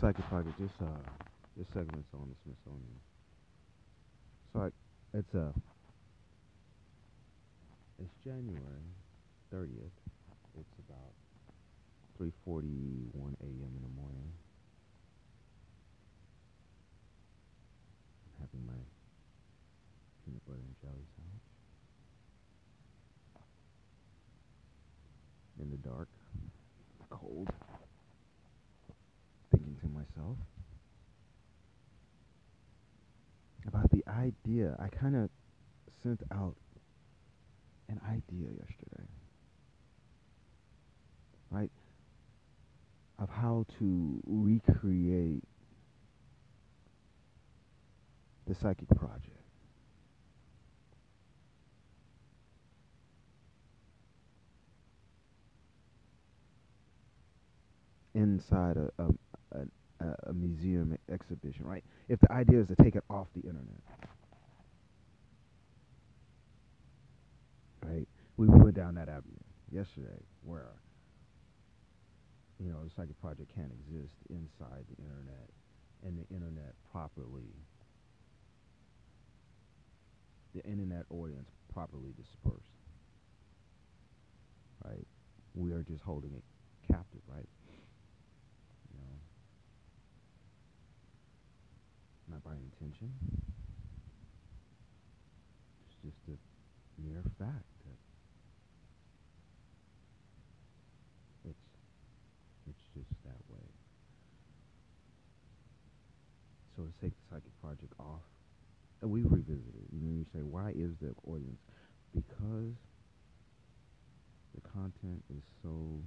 Second 0.00 0.24
project, 0.28 0.54
this 0.60 0.70
uh, 0.80 0.86
this 1.56 1.66
segment's 1.74 2.06
on 2.14 2.28
the 2.30 2.36
Smithsonian. 2.44 3.00
So 4.52 4.70
it's 5.12 5.34
uh, 5.34 5.50
it's 7.98 8.14
January 8.22 8.86
thirtieth. 9.50 9.90
It's 10.56 10.78
about 10.88 11.12
three 12.16 12.30
forty 12.44 13.10
one 13.12 13.36
a.m. 13.42 13.72
in 13.74 13.82
the 13.82 14.00
morning. 14.00 14.30
I'm 18.38 18.46
having 18.46 18.66
my 18.66 18.80
peanut 20.24 20.46
butter 20.46 20.60
and 20.60 20.76
jelly 20.80 21.06
sandwich 21.16 21.48
in 25.60 25.70
the 25.70 25.88
dark, 25.88 26.08
cold. 27.10 27.48
Myself 30.18 30.36
about 33.66 33.90
the 33.90 34.02
idea. 34.08 34.76
I 34.80 34.88
kind 34.88 35.14
of 35.14 35.30
sent 36.02 36.22
out 36.32 36.56
an 37.88 38.00
idea 38.08 38.48
yesterday, 38.48 39.06
right? 41.50 41.70
Of 43.18 43.28
how 43.28 43.66
to 43.78 44.22
recreate 44.26 45.44
the 48.46 48.54
psychic 48.54 48.88
project. 48.88 49.34
Inside 58.14 58.76
a, 58.78 58.90
a, 59.02 59.08
a, 60.00 60.32
museum 60.34 60.96
exhibition, 61.12 61.66
right? 61.66 61.84
If 62.08 62.20
the 62.20 62.32
idea 62.32 62.60
is 62.60 62.68
to 62.68 62.76
take 62.76 62.96
it 62.96 63.04
off 63.10 63.28
the 63.34 63.42
internet, 63.42 63.80
right? 67.84 68.08
We 68.36 68.48
went 68.48 68.74
down 68.76 68.94
that 68.96 69.08
avenue 69.08 69.38
yesterday 69.72 70.20
where, 70.44 70.70
you 72.60 72.70
know, 72.70 72.84
the 72.84 72.90
psychic 72.90 73.20
project 73.20 73.54
can't 73.54 73.72
exist 73.72 74.14
inside 74.30 74.84
the 74.90 75.02
internet 75.02 75.50
and 76.04 76.18
the 76.18 76.34
internet 76.34 76.74
properly, 76.92 77.54
the 80.54 80.64
internet 80.64 81.04
audience 81.10 81.50
properly 81.72 82.14
dispersed, 82.16 82.72
right? 84.84 85.06
We 85.54 85.72
are 85.72 85.82
just 85.82 86.02
holding 86.04 86.32
it 86.34 86.44
captive, 86.92 87.22
right? 87.28 87.48
You 88.92 89.00
know, 89.00 89.18
not 92.30 92.44
by 92.44 92.52
intention. 92.52 93.12
It's 95.86 95.96
just 96.04 96.28
a 96.28 96.36
mere 97.02 97.22
fact 97.38 97.68
that 97.84 97.98
it's 101.50 101.66
it's 102.68 102.84
just 102.94 103.10
that 103.24 103.40
way. 103.48 103.66
So 106.76 106.84
to 106.84 106.92
take 107.02 107.12
the 107.12 107.34
psychic 107.34 107.60
project 107.60 107.92
off, 107.98 108.22
and 109.02 109.10
we 109.10 109.22
revisit 109.22 109.74
it. 109.74 109.88
You 109.92 110.00
know, 110.00 110.12
you 110.12 110.26
say, 110.32 110.42
why 110.42 110.70
is 110.70 110.92
the 111.00 111.14
audience? 111.26 111.60
Because 112.14 112.74
the 114.54 114.60
content 114.70 115.22
is 115.30 115.42
so 115.62 116.02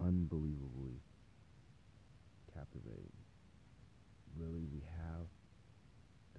unbelievably 0.00 1.00
captivating. 2.54 3.21
Really, 4.38 4.64
we 4.72 4.80
have 4.80 5.26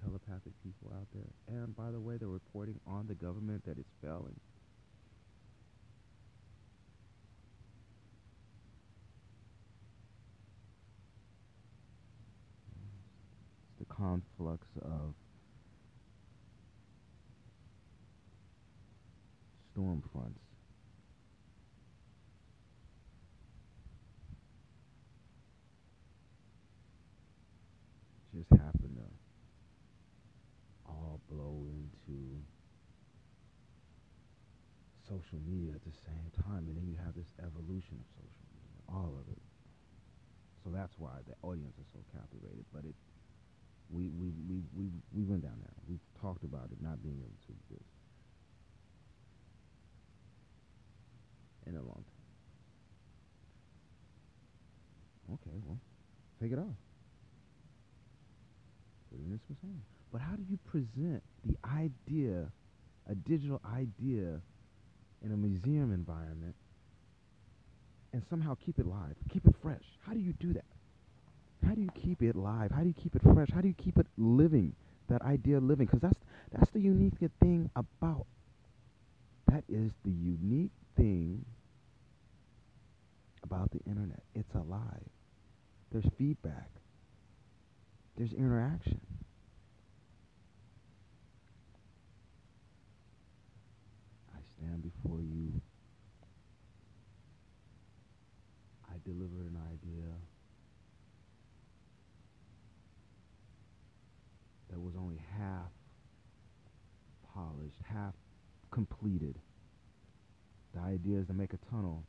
telepathic 0.02 0.52
people 0.62 0.92
out 0.94 1.06
there. 1.14 1.32
And 1.48 1.74
by 1.76 1.90
the 1.90 2.00
way, 2.00 2.16
they're 2.16 2.28
reporting 2.28 2.80
on 2.86 3.06
the 3.06 3.14
government 3.14 3.64
that 3.64 3.78
it's 3.78 3.92
failing. 4.02 4.38
It's 13.70 13.78
the 13.78 13.86
conflux 13.86 14.66
of 14.82 15.14
storm 19.72 20.02
fronts. 20.12 20.38
Just 28.36 28.50
happen 28.50 28.96
to 28.96 29.06
all 30.90 31.20
blow 31.30 31.66
into 31.68 32.42
social 35.08 35.38
media 35.46 35.72
at 35.74 35.84
the 35.84 35.92
same 36.04 36.30
time, 36.46 36.68
and 36.68 36.76
then 36.76 36.86
you 36.86 36.96
have 37.04 37.14
this 37.14 37.28
evolution 37.40 37.96
of 37.98 38.06
social 38.16 38.44
media, 38.52 38.80
all 38.88 39.16
of 39.16 39.26
it. 39.32 39.40
So 40.64 40.70
that's 40.70 40.94
why 40.98 41.20
the 41.28 41.34
audience 41.42 41.76
is 41.76 41.86
so 41.92 42.00
captivated. 42.12 42.64
But 42.72 42.84
it, 42.84 42.94
we 43.90 44.08
we 44.16 44.32
we 44.48 44.62
we 44.72 44.88
we 45.12 45.22
went 45.24 45.42
down 45.42 45.60
there. 45.60 45.76
We 45.88 45.98
talked 46.20 46.44
about 46.44 46.72
it 46.72 46.80
not 46.80 47.02
being 47.02 47.20
able 47.20 47.36
to 47.46 47.52
exist 47.52 47.90
in 51.66 51.76
a 51.76 51.82
long 51.82 52.04
time. 52.04 52.24
Okay, 55.34 55.56
well, 55.64 55.78
take 56.40 56.52
it 56.52 56.58
off. 56.58 56.76
Put 59.10 59.20
it 59.20 59.24
in 59.24 59.32
the 59.32 59.40
Smithsonian. 59.46 59.82
But 60.12 60.20
how 60.20 60.36
do 60.36 60.44
you 60.48 60.58
present 60.70 61.22
the 61.44 61.56
idea, 61.66 62.52
a 63.08 63.14
digital 63.14 63.60
idea, 63.66 64.40
in 65.22 65.32
a 65.32 65.36
museum 65.36 65.92
environment 65.92 66.54
and 68.12 68.22
somehow 68.30 68.56
keep 68.64 68.78
it 68.78 68.86
live, 68.86 69.16
keep 69.30 69.46
it 69.46 69.54
fresh? 69.60 69.84
How 70.06 70.12
do 70.12 70.20
you 70.20 70.32
do 70.34 70.52
that? 70.54 70.64
How 71.66 71.74
do 71.74 71.80
you 71.80 71.90
keep 71.94 72.22
it 72.22 72.36
live? 72.36 72.70
How 72.70 72.80
do 72.80 72.88
you 72.88 72.94
keep 72.94 73.16
it 73.16 73.22
fresh? 73.22 73.48
How 73.52 73.60
do 73.60 73.68
you 73.68 73.74
keep 73.74 73.98
it 73.98 74.06
living? 74.16 74.74
That 75.08 75.22
idea 75.22 75.60
living, 75.60 75.86
because 75.86 76.00
that's 76.00 76.18
that's 76.52 76.70
the 76.70 76.80
unique 76.80 77.14
thing 77.40 77.70
about. 77.76 78.26
That 79.50 79.64
is 79.68 79.90
the 80.04 80.10
unique 80.10 80.72
thing 80.96 81.44
about 83.42 83.70
the 83.70 83.80
internet. 83.86 84.22
It's 84.34 84.54
alive. 84.54 85.04
There's 85.92 86.06
feedback. 86.16 86.70
There's 88.16 88.32
interaction. 88.32 89.00
I 94.34 94.38
before 94.82 95.20
you. 95.20 95.60
I 98.88 98.94
delivered 99.04 99.46
an 99.46 99.58
idea 99.72 100.10
that 104.70 104.80
was 104.80 104.94
only 104.96 105.20
half 105.38 105.70
polished, 107.34 107.76
half 107.92 108.14
completed. 108.70 109.36
The 110.74 110.80
idea 110.80 111.20
is 111.20 111.26
to 111.28 111.34
make 111.34 111.52
a 111.52 111.58
tunnel 111.70 112.04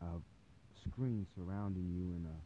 of 0.00 0.22
screens 0.86 1.26
surrounding 1.36 1.90
you 1.90 2.14
in 2.16 2.24
a 2.24 2.38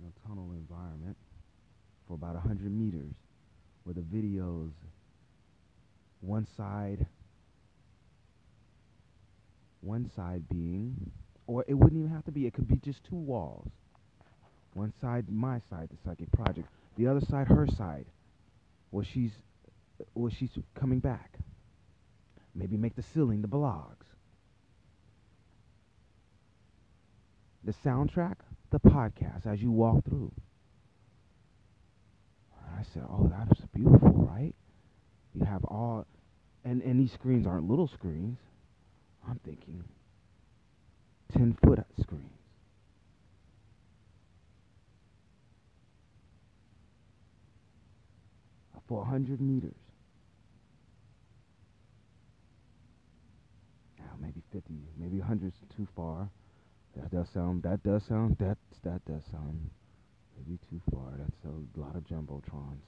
in 0.00 0.06
a 0.06 0.28
tunnel 0.28 0.52
environment 0.52 1.16
for 2.06 2.14
about 2.14 2.34
100 2.34 2.70
meters 2.70 3.14
where 3.82 3.94
the 3.94 4.00
videos 4.00 4.70
one 6.20 6.46
side 6.56 7.06
one 9.80 10.10
side 10.14 10.48
being 10.48 11.10
or 11.46 11.64
it 11.68 11.74
wouldn't 11.74 11.98
even 11.98 12.10
have 12.10 12.24
to 12.24 12.32
be 12.32 12.46
it 12.46 12.52
could 12.52 12.68
be 12.68 12.76
just 12.76 13.04
two 13.04 13.16
walls 13.16 13.70
one 14.74 14.92
side 15.00 15.28
my 15.28 15.60
side 15.70 15.88
the 15.90 15.96
psychic 16.04 16.30
project 16.32 16.68
the 16.96 17.06
other 17.06 17.20
side 17.20 17.46
her 17.46 17.66
side 17.66 18.06
where 18.90 19.04
she's 19.04 19.32
where 20.14 20.30
she's 20.30 20.50
coming 20.74 20.98
back 20.98 21.38
maybe 22.54 22.76
make 22.76 22.96
the 22.96 23.02
ceiling 23.02 23.40
the 23.40 23.48
blogs 23.48 24.06
the 27.64 27.72
soundtrack 27.72 28.36
the 28.70 28.80
podcast 28.80 29.46
as 29.46 29.62
you 29.62 29.70
walk 29.70 30.04
through. 30.04 30.32
I 32.76 32.82
said, 32.82 33.04
"Oh, 33.08 33.28
that 33.28 33.48
is 33.58 33.64
beautiful, 33.74 34.12
right? 34.12 34.54
You 35.38 35.44
have 35.44 35.64
all, 35.64 36.06
and 36.64 36.82
and 36.82 36.98
these 36.98 37.12
screens 37.12 37.46
aren't 37.46 37.68
little 37.68 37.86
screens. 37.86 38.38
I'm 39.28 39.38
thinking 39.44 39.84
10 41.32 41.56
foot 41.62 41.78
screens. 42.00 42.24
For 48.88 49.00
100 49.00 49.38
meters. 49.38 49.74
Now, 53.98 54.06
maybe 54.18 54.42
50, 54.50 54.72
maybe 54.98 55.18
100 55.18 55.48
is 55.48 55.52
too 55.76 55.86
far. 55.94 56.30
That 56.96 57.10
does 57.10 57.28
sound, 57.34 57.64
that 57.64 57.82
does 57.82 58.02
sound, 58.08 58.38
that, 58.38 58.56
that 58.84 59.04
does 59.04 59.22
sound 59.30 59.68
maybe 60.38 60.58
too 60.70 60.80
far. 60.90 61.12
That's 61.18 61.44
a 61.44 61.78
lot 61.78 61.96
of 61.96 62.04
jumbotrons. 62.04 62.80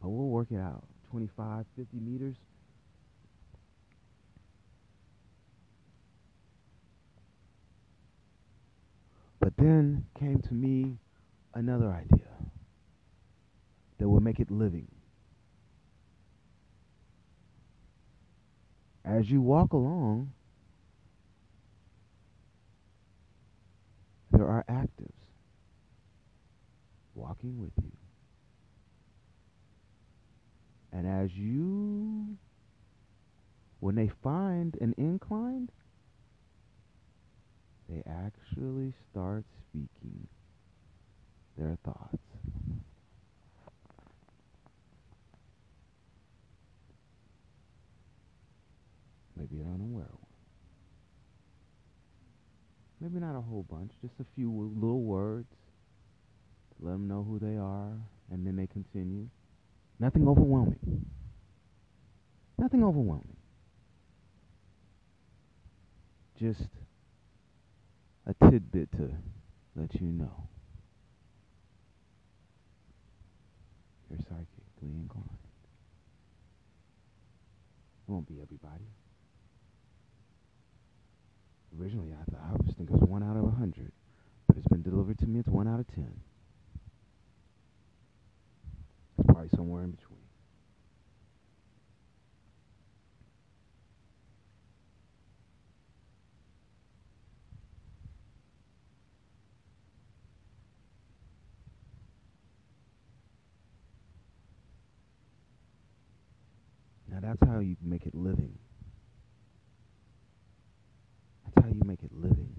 But 0.00 0.08
we'll 0.10 0.28
work 0.28 0.48
it 0.50 0.58
out. 0.58 0.84
25, 1.10 1.64
50 1.76 1.98
meters. 1.98 2.36
But 9.40 9.56
then 9.56 10.04
came 10.18 10.40
to 10.40 10.54
me 10.54 10.98
another 11.54 11.90
idea 11.90 12.26
that 13.98 14.08
will 14.08 14.20
make 14.20 14.40
it 14.40 14.50
living. 14.50 14.88
As 19.04 19.30
you 19.30 19.40
walk 19.40 19.72
along, 19.72 20.32
there 24.32 24.46
are 24.46 24.64
actives 24.68 25.12
walking 27.14 27.60
with 27.60 27.72
you. 27.82 27.95
And 30.96 31.06
as 31.06 31.36
you, 31.36 32.38
when 33.80 33.96
they 33.96 34.10
find 34.22 34.78
an 34.80 34.94
incline, 34.96 35.68
they 37.86 38.02
actually 38.06 38.94
start 39.10 39.44
speaking 39.60 40.26
their 41.58 41.76
thoughts. 41.84 42.16
Maybe 49.36 49.60
an 49.60 49.74
unaware. 49.74 50.06
Maybe 53.02 53.20
not 53.20 53.36
a 53.36 53.42
whole 53.42 53.66
bunch, 53.68 53.92
just 54.00 54.14
a 54.18 54.24
few 54.34 54.50
little 54.50 55.02
words 55.02 55.52
to 56.70 56.86
let 56.86 56.92
them 56.92 57.06
know 57.06 57.22
who 57.22 57.38
they 57.38 57.58
are, 57.58 57.92
and 58.32 58.46
then 58.46 58.56
they 58.56 58.66
continue. 58.66 59.28
Nothing 59.98 60.28
overwhelming. 60.28 61.06
Nothing 62.58 62.84
overwhelming. 62.84 63.36
Just 66.38 66.68
a 68.26 68.34
tidbit 68.50 68.92
to 68.92 69.10
let 69.74 69.94
you 69.94 70.08
know. 70.08 70.48
You're 74.10 74.18
psychically 74.18 74.94
inclined. 75.00 75.28
It 78.06 78.12
won't 78.12 78.28
be 78.28 78.40
everybody. 78.42 78.84
Originally, 81.80 82.12
I 82.12 82.30
thought 82.30 82.40
I 82.48 82.52
was 82.52 82.74
thinking 82.76 82.96
it 82.96 83.00
was 83.00 83.08
one 83.08 83.22
out 83.22 83.36
of 83.36 83.44
a 83.44 83.50
hundred, 83.50 83.92
but 84.46 84.56
it's 84.56 84.68
been 84.68 84.82
delivered 84.82 85.18
to 85.20 85.26
me. 85.26 85.40
It's 85.40 85.48
one 85.48 85.66
out 85.66 85.80
of 85.80 85.86
ten. 85.88 86.12
It's 89.18 89.26
probably 89.26 89.48
somewhere 89.50 89.82
in 89.84 89.90
between. 89.92 90.20
Now 107.10 107.20
that's 107.22 107.50
how 107.50 107.60
you 107.60 107.76
make 107.82 108.04
it 108.04 108.14
living. 108.14 108.58
That's 111.44 111.64
how 111.66 111.72
you 111.72 111.80
make 111.86 112.02
it 112.02 112.12
living. 112.12 112.52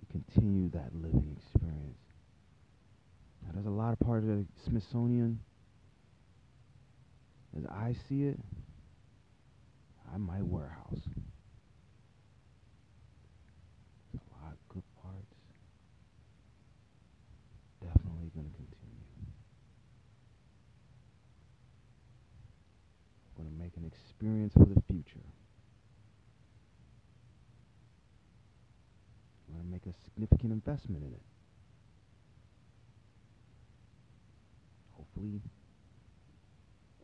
We 0.00 0.06
continue 0.34 0.68
that 0.70 0.90
living 0.94 1.36
experience. 1.38 1.98
Now 3.42 3.50
there's 3.54 3.66
a 3.66 3.70
lot 3.70 3.92
of 3.92 4.00
part 4.00 4.18
of 4.18 4.26
the 4.26 4.44
Smithsonian, 4.68 5.38
as 7.56 7.64
I 7.66 7.94
see 8.08 8.24
it, 8.24 8.38
I 10.12 10.18
my 10.18 10.42
warehouse. 10.42 11.00
There's 14.12 14.22
a 14.28 14.44
lot 14.44 14.52
of 14.52 14.68
good 14.68 14.82
parts. 15.02 15.34
Definitely 17.80 18.30
going 18.34 18.50
to 18.50 18.56
continue. 18.56 19.06
We're 23.36 23.44
going 23.44 23.56
to 23.56 23.62
make 23.62 23.76
an 23.76 23.84
experience 23.84 24.52
for 24.54 24.66
the 24.66 24.82
future. 24.88 25.20
We're 29.48 29.54
going 29.60 29.66
to 29.66 29.72
make 29.72 29.86
a 29.86 29.94
significant 30.14 30.52
investment 30.52 31.02
in 31.02 31.12
it. 31.12 31.22
Hopefully, 34.92 35.40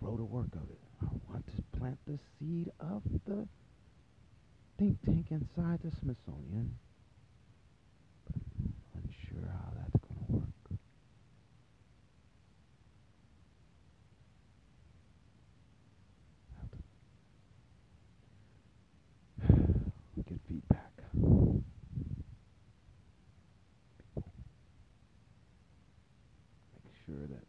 grow 0.00 0.16
the 0.16 0.24
work 0.24 0.54
of 0.54 0.70
it. 0.70 0.78
I 1.02 1.06
want 1.28 1.44
to 1.46 1.78
plant 1.78 1.98
the 2.06 2.18
seed 2.38 2.70
of 2.80 3.02
the 3.26 3.46
think 4.78 4.98
tank 5.04 5.26
inside 5.30 5.80
the 5.84 5.90
Smithsonian. 6.00 6.74
But 8.26 8.36
I'm 8.36 9.02
unsure 9.04 9.48
how 9.48 9.72
that's 9.76 10.04
going 10.06 10.26
to 10.26 10.32
work. 10.32 10.50
get 20.30 20.38
feedback. 20.48 20.92
People. 21.12 21.62
Make 26.84 26.94
sure 27.04 27.26
that 27.26 27.44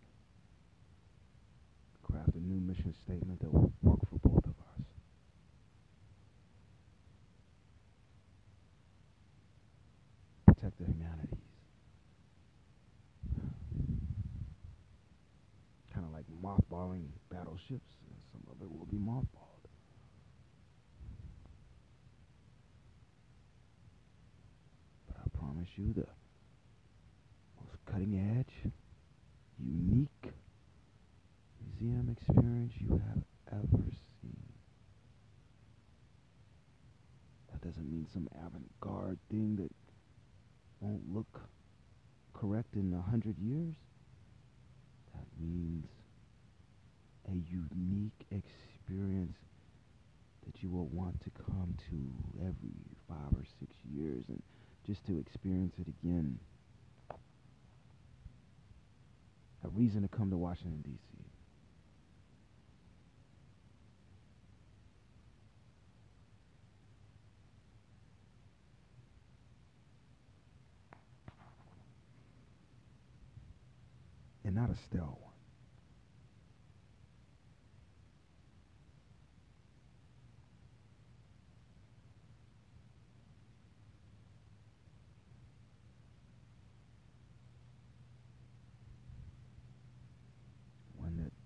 craft 2.02 2.36
a 2.36 2.40
new 2.40 2.60
mission 2.60 2.94
statement 3.06 3.40
that 3.42 3.54
will 3.54 3.72
work 3.84 4.00
for 4.10 4.18
both 4.28 4.46
of 4.46 4.52
us. 4.52 4.86
Protect 10.48 10.78
the 10.80 10.86
humanities. 10.86 11.38
Kind 15.94 16.06
of 16.06 16.12
like 16.14 16.26
mothballing 16.44 17.06
battleships. 17.62 17.92
Some 18.32 18.42
of 18.50 18.62
it 18.62 18.70
will 18.70 18.86
be 18.86 18.98
mothballed. 18.98 19.68
But 25.08 25.18
I 25.18 25.38
promise 25.38 25.68
you 25.76 25.94
the 25.94 26.08
most 27.60 27.78
cutting 27.86 28.38
edge, 28.40 28.72
unique 29.60 30.34
museum 31.60 32.10
experience 32.10 32.74
you 32.80 33.02
have 33.08 33.24
ever 33.52 33.84
seen. 34.22 34.54
That 37.52 37.62
doesn't 37.62 37.90
mean 37.90 38.08
some 38.14 38.28
avant-garde 38.36 39.20
thing 39.30 39.56
that 39.58 39.72
won't 40.80 41.14
look 41.14 41.42
correct 42.34 42.76
in 42.76 42.94
a 42.94 43.10
hundred 43.10 43.38
years. 43.38 43.76
That 45.14 45.26
means 45.40 45.86
a 47.32 47.36
unique 47.50 48.26
experience 48.32 49.38
that 50.46 50.62
you 50.62 50.70
will 50.70 50.88
want 50.88 51.22
to 51.22 51.30
come 51.30 51.76
to 51.90 52.42
every 52.42 52.76
five 53.08 53.32
or 53.34 53.46
six 53.60 53.76
years 53.90 54.26
and 54.28 54.42
just 54.86 55.06
to 55.06 55.18
experience 55.20 55.76
it 55.80 55.88
again. 55.88 56.38
A 59.64 59.70
reason 59.70 60.02
to 60.02 60.08
come 60.08 60.30
to 60.32 60.38
Washington, 60.38 60.82
D.C. 60.84 60.98
And 74.44 74.56
not 74.56 74.72
a 74.72 74.76
stale 74.76 75.20
one. 75.22 75.31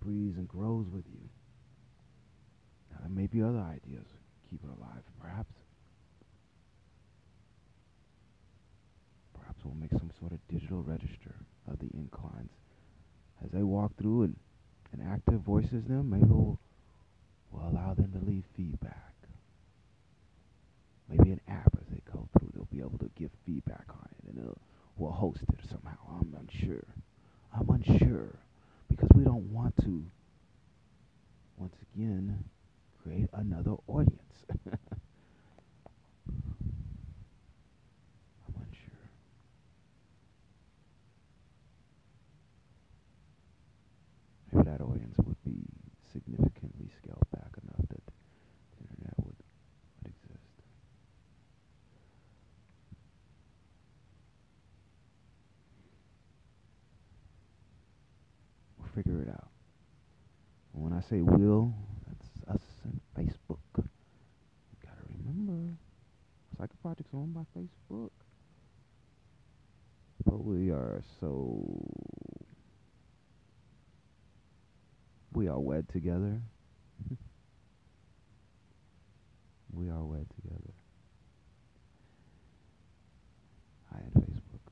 And 0.06 0.48
grows 0.48 0.86
with 0.92 1.04
you. 1.06 1.28
Now, 2.90 2.98
there 3.00 3.10
may 3.10 3.26
be 3.26 3.42
other 3.42 3.58
ideas 3.58 4.06
keep 4.50 4.60
it 4.62 4.68
alive. 4.78 5.02
Perhaps, 5.20 5.52
perhaps 9.38 9.58
we'll 9.64 9.74
make 9.74 9.90
some 9.90 10.10
sort 10.20 10.32
of 10.32 10.38
digital 10.48 10.82
register 10.82 11.34
of 11.70 11.78
the 11.78 11.90
inclines 11.94 12.50
as 13.44 13.50
they 13.50 13.62
walk 13.62 13.96
through 13.98 14.22
and 14.22 14.36
an 14.92 15.06
actor 15.12 15.36
voices 15.36 15.84
them. 15.86 16.10
Maybe 16.10 16.26
we'll, 16.26 16.58
we'll 17.50 17.68
allow 17.68 17.94
them 17.94 18.12
to 18.12 18.24
leave 18.24 18.44
feedback. 18.56 19.14
Maybe 21.08 21.30
an 21.30 21.40
app 21.48 21.72
as 21.80 21.86
they 21.90 22.00
go 22.12 22.28
through, 22.38 22.50
they'll 22.54 22.68
be 22.70 22.80
able 22.80 22.98
to 22.98 23.10
give 23.16 23.30
feedback 23.44 23.84
on 23.90 24.08
it, 24.10 24.28
and 24.28 24.38
it'll, 24.38 24.58
we'll 24.96 25.12
host 25.12 25.40
it 25.42 25.60
somehow. 25.68 25.98
I'm 26.20 26.36
unsure. 26.40 26.84
I'm 27.52 27.68
unsure 27.70 28.38
because 28.88 29.08
we 29.14 29.24
don't 29.24 29.50
want 29.52 29.76
to 29.78 30.04
once 31.56 31.74
again 31.94 32.44
create 33.02 33.28
another 33.34 33.74
audience. 33.86 34.44
I'm 34.66 34.78
unsure. 38.56 39.08
Maybe 44.52 44.64
that 44.64 44.80
audience 44.80 45.16
would 45.24 45.42
be 45.44 45.62
significantly 46.12 46.88
scaled 47.02 47.26
back 47.32 47.50
enough 47.62 47.88
that 47.88 48.02
the 48.06 48.82
internet 48.82 49.14
would, 49.18 49.36
would 50.02 50.12
exist. 50.12 50.62
We'll 58.78 58.88
figure 58.94 59.22
it 59.22 59.28
out. 59.28 59.48
When 60.72 60.85
I 60.96 61.00
say 61.02 61.20
will, 61.20 61.74
that's 62.06 62.26
us 62.56 62.62
and 62.84 62.98
Facebook. 63.18 63.58
You 63.76 63.84
gotta 64.82 65.02
remember, 65.18 65.76
Psychic 66.56 66.80
Project's 66.80 67.12
owned 67.12 67.34
by 67.34 67.42
Facebook. 67.54 68.12
But 70.24 70.42
we 70.42 70.70
are 70.70 71.02
so. 71.20 71.60
We 75.34 75.48
are 75.48 75.60
wed 75.60 75.86
together. 75.90 76.40
we 79.74 79.90
are 79.90 80.02
wed 80.02 80.26
together. 80.40 80.72
I 83.94 83.98
and 83.98 84.14
Facebook. 84.14 84.62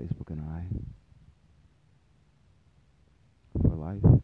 Facebook 0.00 0.30
and 0.30 0.40
I. 0.40 0.64
For 3.60 3.74
life. 3.74 4.22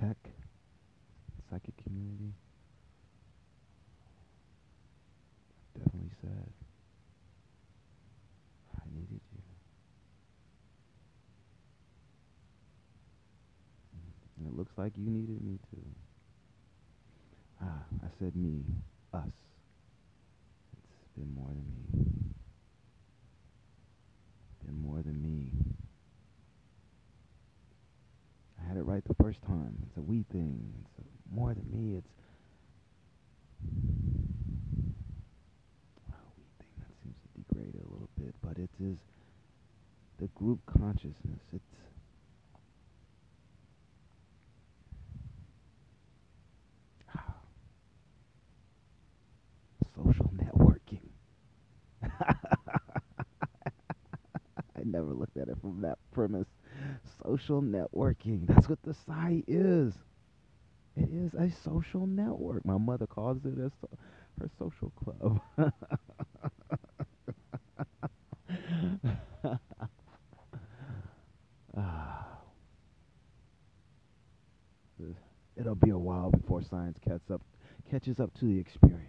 tech, 0.00 0.16
psychic 1.50 1.76
community. 1.84 2.32
Definitely 5.76 6.10
said, 6.22 6.52
I 8.76 8.82
needed 8.94 9.20
you. 9.32 9.42
And 14.38 14.48
it 14.48 14.56
looks 14.56 14.69
like 14.80 14.96
you 14.96 15.10
needed 15.10 15.42
me 15.42 15.58
too. 15.70 15.84
Ah, 17.62 17.84
I 18.02 18.06
said 18.18 18.34
me, 18.34 18.64
us. 19.12 19.28
It's 21.02 21.12
been 21.18 21.34
more 21.34 21.50
than 21.50 21.66
me. 21.76 21.84
Been 24.64 24.80
more 24.80 25.02
than 25.02 25.20
me. 25.22 25.50
I 28.58 28.68
had 28.68 28.78
it 28.78 28.84
right 28.84 29.04
the 29.04 29.12
first 29.22 29.42
time. 29.42 29.76
It's 29.86 29.98
a 29.98 30.00
we 30.00 30.22
thing. 30.32 30.72
It's 30.98 31.08
more 31.30 31.52
than 31.52 31.66
me. 31.70 31.96
It's 31.98 32.08
thing 36.58 36.68
that 36.78 36.88
seems 37.02 37.16
to 37.20 37.28
degrade 37.36 37.74
a 37.74 37.84
little 37.92 38.08
bit, 38.18 38.34
but 38.42 38.56
it 38.56 38.70
is 38.82 38.96
the 40.18 40.28
group 40.28 40.60
consciousness. 40.64 41.42
It's 41.52 41.64
social 50.04 50.30
networking. 50.36 51.00
I 52.02 52.34
never 54.84 55.12
looked 55.12 55.36
at 55.36 55.48
it 55.48 55.49
from 55.60 55.80
that 55.82 55.98
premise 56.12 56.48
social 57.22 57.62
networking. 57.62 58.46
That's 58.46 58.68
what 58.68 58.82
the 58.82 58.94
site 58.94 59.44
is. 59.48 59.94
It 60.96 61.08
is 61.12 61.34
a 61.34 61.50
social 61.64 62.06
network. 62.06 62.64
My 62.64 62.78
mother 62.78 63.06
calls 63.06 63.38
it 63.44 63.58
a 63.58 63.70
so, 63.80 63.88
her 64.40 64.50
social 64.58 64.90
club. 64.90 65.40
It'll 75.56 75.74
be 75.74 75.90
a 75.90 75.98
while 75.98 76.30
before 76.30 76.62
science 76.62 76.98
catches 76.98 77.30
up 77.30 77.42
catches 77.90 78.18
up 78.20 78.32
to 78.38 78.46
the 78.46 78.58
experience. 78.58 79.06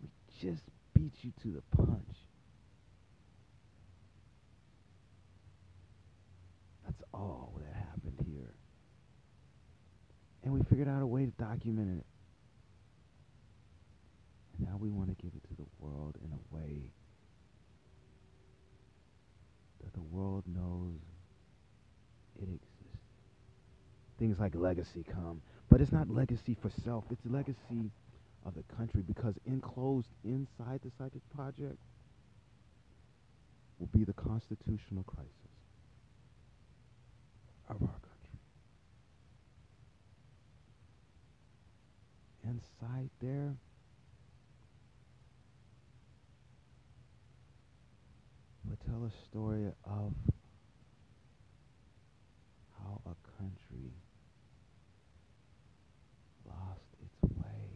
We 0.00 0.08
just 0.40 0.62
beat 0.94 1.12
you 1.22 1.32
to 1.44 1.50
the 1.50 1.76
punch. 1.76 2.16
That's 6.84 7.02
all 7.12 7.58
that 7.58 7.74
happened 7.74 8.26
here. 8.26 8.54
And 10.42 10.52
we 10.52 10.62
figured 10.70 10.88
out 10.88 11.02
a 11.02 11.06
way 11.06 11.26
to 11.26 11.30
document 11.32 12.00
it. 12.00 12.06
And 14.56 14.68
now 14.68 14.76
we 14.78 14.88
want 14.88 15.08
to 15.10 15.22
give 15.22 15.32
it 15.34 15.42
to 15.48 15.54
the 15.54 15.66
world 15.78 16.16
in 16.24 16.30
a 16.32 16.54
way 16.54 16.90
that 19.82 19.92
the 19.92 20.02
world 20.02 20.44
knows 20.46 20.98
it 22.40 22.44
exists. 22.44 22.60
Things 24.18 24.38
like 24.38 24.54
legacy 24.54 25.04
come. 25.04 25.42
But 25.68 25.82
it's 25.82 25.92
not 25.92 26.08
legacy 26.08 26.56
for 26.60 26.70
self, 26.84 27.04
it's 27.10 27.24
legacy 27.26 27.90
of 28.44 28.54
the 28.54 28.62
country 28.74 29.02
because 29.06 29.34
enclosed 29.46 30.08
inside 30.24 30.80
the 30.84 30.90
Psychic 30.98 31.22
Project 31.34 31.78
will 33.78 33.88
be 33.88 34.04
the 34.04 34.12
constitutional 34.12 35.02
crisis 35.04 35.30
of 37.68 37.82
our 37.82 37.88
country. 37.88 38.10
Inside 42.44 43.10
there, 43.20 43.54
we 48.68 48.76
tell 48.86 49.04
a 49.04 49.10
story 49.26 49.66
of 49.84 50.12
how 52.78 53.00
a 53.06 53.14
country 53.38 53.92
lost 56.46 56.80
its 57.02 57.32
way, 57.34 57.70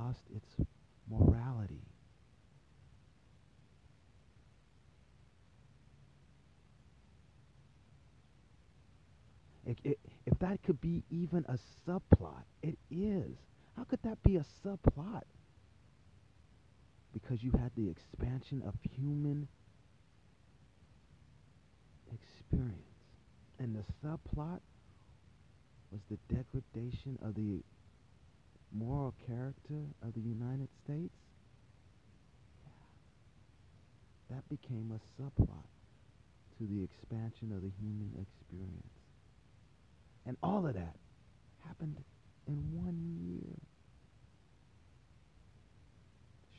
lost 0.00 0.20
its 0.34 0.68
morality. 1.10 1.82
If, 9.84 9.96
that 10.40 10.62
could 10.64 10.80
be 10.80 11.02
even 11.10 11.44
a 11.48 11.58
subplot, 11.86 12.42
it 12.62 12.78
is. 12.90 13.36
How 13.76 13.84
could 13.84 14.00
that 14.02 14.22
be 14.22 14.36
a 14.36 14.44
subplot? 14.64 15.22
Because 17.12 17.42
you 17.42 17.52
had 17.52 17.70
the 17.76 17.88
expansion 17.88 18.62
of 18.66 18.74
human 18.96 19.48
experience. 22.12 22.80
And 23.58 23.76
the 23.76 23.84
subplot 24.04 24.60
was 25.92 26.00
the 26.10 26.18
degradation 26.34 27.18
of 27.22 27.34
the 27.34 27.62
moral 28.72 29.14
character 29.26 29.86
of 30.02 30.14
the 30.14 30.20
United 30.20 30.68
States. 30.84 31.14
That 34.30 34.48
became 34.48 34.92
a 34.94 35.20
subplot 35.20 35.66
to 36.58 36.66
the 36.66 36.84
expansion 36.84 37.52
of 37.52 37.62
the 37.62 37.70
human 37.80 38.10
experience. 38.20 38.94
And 40.26 40.36
all 40.42 40.66
of 40.66 40.74
that 40.74 40.96
happened 41.66 41.96
in 42.46 42.54
one 42.72 43.16
year. 43.26 43.56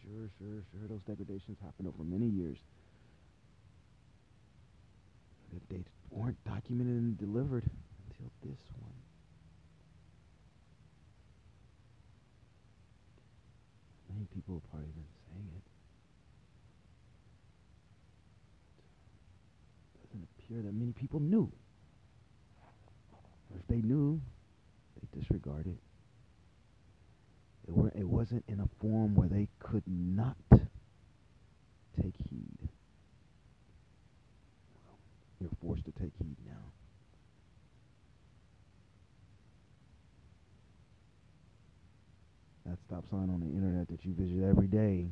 Sure, 0.03 0.29
sure, 0.39 0.63
sure. 0.71 0.87
Those 0.89 1.03
degradations 1.03 1.57
happened 1.63 1.87
over 1.87 2.03
many 2.03 2.25
years. 2.25 2.57
But 5.53 5.61
they 5.69 5.83
weren't 6.09 6.43
documented 6.43 6.95
and 6.95 7.17
delivered 7.17 7.69
until 8.09 8.31
this 8.43 8.59
one. 8.79 9.00
Many 14.21 14.29
people 14.35 14.61
have 14.61 14.69
probably 14.69 14.89
been 14.89 15.03
saying 15.33 15.47
dang 15.49 15.49
it. 15.57 15.63
Doesn't 20.05 20.27
appear 20.37 20.61
that 20.61 20.73
many 20.75 20.91
people 20.91 21.19
knew. 21.19 21.51
If 23.55 23.65
they 23.67 23.81
knew, 23.81 24.21
they 24.95 25.19
disregarded. 25.19 25.79
It, 27.67 27.73
were, 27.73 27.91
it 27.95 28.07
wasn't 28.07 28.45
in 28.47 28.59
a 28.59 28.67
form 28.79 29.15
where 29.15 29.27
they 29.27 29.47
could 29.57 29.87
not 29.87 30.37
take 31.99 32.13
heed. 32.29 32.69
You're 35.39 35.49
forced 35.63 35.85
to 35.85 35.91
take 35.93 36.13
heed 36.19 36.37
now. 36.45 36.70
That 42.71 42.77
stop 42.87 43.03
sign 43.09 43.29
on 43.29 43.41
the 43.41 43.47
internet 43.47 43.89
that 43.89 44.05
you 44.05 44.13
visit 44.17 44.47
every 44.47 44.67
day. 44.67 45.09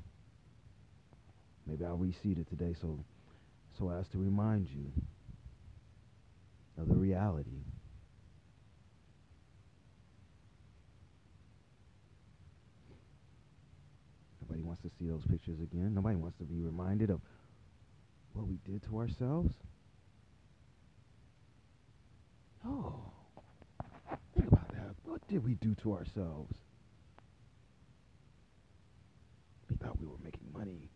Maybe 1.68 1.84
I'll 1.84 1.98
reseat 1.98 2.38
it 2.38 2.48
today 2.48 2.74
so 2.80 3.04
so 3.78 3.90
as 3.90 4.08
to 4.10 4.18
remind 4.18 4.70
you 4.70 4.90
of 6.82 6.88
the 6.88 6.96
reality. 6.96 7.66
Nobody 14.42 14.62
wants 14.62 14.82
to 14.84 14.90
see 14.98 15.08
those 15.08 15.26
pictures 15.30 15.60
again. 15.60 15.94
Nobody 15.94 16.16
wants 16.16 16.38
to 16.38 16.46
be 16.46 16.62
reminded 16.62 17.10
of 17.10 17.20
what 18.32 18.48
we 18.48 18.58
did 18.66 18.84
to 18.84 19.00
ourselves. 19.00 19.54
Oh, 22.66 23.02
think 24.34 24.48
about 24.48 24.70
that. 24.70 24.96
What 25.04 25.28
did 25.28 25.44
we 25.44 25.56
do 25.56 25.76
to 25.84 25.92
ourselves? 25.92 26.56
We 29.69 29.69
thought 29.82 30.00
we 30.00 30.08
were 30.08 30.18
making 30.24 30.42
money, 30.54 30.90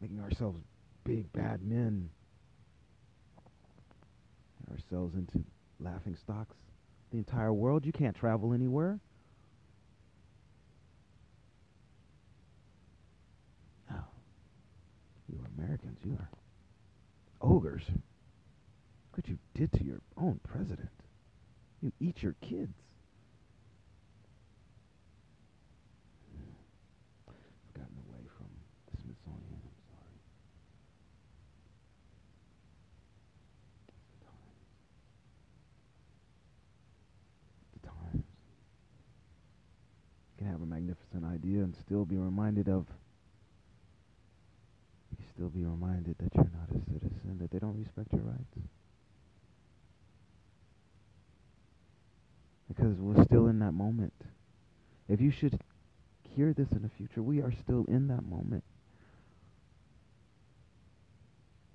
making 0.00 0.20
ourselves 0.20 0.58
big 1.04 1.32
bad 1.32 1.62
men, 1.62 2.08
ourselves 4.70 5.14
into 5.14 5.44
laughing 5.80 6.16
stocks. 6.16 6.56
The 7.10 7.18
entire 7.18 7.52
world, 7.52 7.84
you 7.84 7.92
can't 7.92 8.14
travel 8.14 8.52
anywhere. 8.52 9.00
Oh, 13.92 14.04
you 15.28 15.44
Americans, 15.58 15.98
you 16.04 16.12
are 16.12 16.28
ogres 17.40 17.82
what 19.20 19.28
you 19.28 19.38
did 19.54 19.72
to 19.72 19.84
your 19.84 20.00
own 20.16 20.40
president. 20.42 20.88
You 21.82 21.92
eat 22.00 22.22
your 22.22 22.34
kids. 22.40 22.74
I've 27.28 27.74
gotten 27.74 27.96
away 28.08 28.24
from 28.36 28.46
the 28.90 28.96
Smithsonian. 29.02 29.60
I'm 29.60 29.76
sorry. 29.88 30.16
the 34.12 34.24
times. 34.24 34.64
The 37.82 37.88
times. 37.88 38.24
You 40.32 40.44
can 40.44 40.46
have 40.52 40.62
a 40.62 40.66
magnificent 40.90 41.24
idea 41.24 41.62
and 41.62 41.74
still 41.76 42.04
be 42.04 42.16
reminded 42.16 42.68
of 42.68 42.86
you 45.18 45.24
still 45.34 45.48
be 45.48 45.64
reminded 45.64 46.16
that 46.18 46.34
you're 46.34 46.44
not 46.44 46.70
a 46.70 46.84
citizen, 46.92 47.38
that 47.40 47.50
they 47.50 47.58
don't 47.58 47.78
respect 47.78 48.12
your 48.12 48.22
rights. 48.22 48.56
because 52.68 52.96
we're 53.00 53.24
still 53.24 53.48
in 53.48 53.58
that 53.58 53.72
moment. 53.72 54.12
If 55.08 55.20
you 55.20 55.32
should 55.32 55.58
hear 56.36 56.52
this 56.52 56.70
in 56.70 56.82
the 56.82 56.88
future, 56.88 57.20
we 57.20 57.42
are 57.42 57.52
still 57.64 57.84
in 57.88 58.06
that 58.08 58.24
moment. 58.24 58.62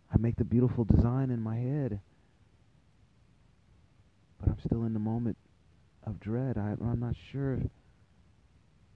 I 0.10 0.18
make 0.18 0.38
the 0.38 0.46
beautiful 0.46 0.86
design 0.86 1.32
in 1.32 1.42
my 1.42 1.58
head, 1.58 2.00
but 4.40 4.50
I'm 4.50 4.60
still 4.66 4.86
in 4.86 4.94
the 4.94 5.00
moment 5.00 5.36
of 6.08 6.22
dread. 6.22 6.58
I, 6.58 6.72
am 6.72 7.00
not 7.02 7.16
sure. 7.30 7.60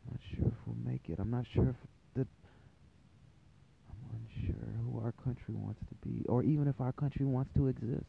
I'm 0.09 0.17
not 0.17 0.21
sure 0.35 0.47
if 0.47 0.53
we'll 0.65 0.91
make 0.91 1.09
it. 1.09 1.19
I'm 1.19 1.29
not 1.29 1.45
sure 1.53 1.69
if 1.69 1.75
the. 2.15 2.27
I'm 3.89 4.21
unsure 4.39 4.55
who 4.83 4.99
our 5.03 5.11
country 5.23 5.53
wants 5.53 5.81
to 5.89 6.07
be, 6.07 6.25
or 6.27 6.43
even 6.43 6.67
if 6.67 6.81
our 6.81 6.91
country 6.91 7.25
wants 7.25 7.51
to 7.55 7.67
exist. 7.67 8.05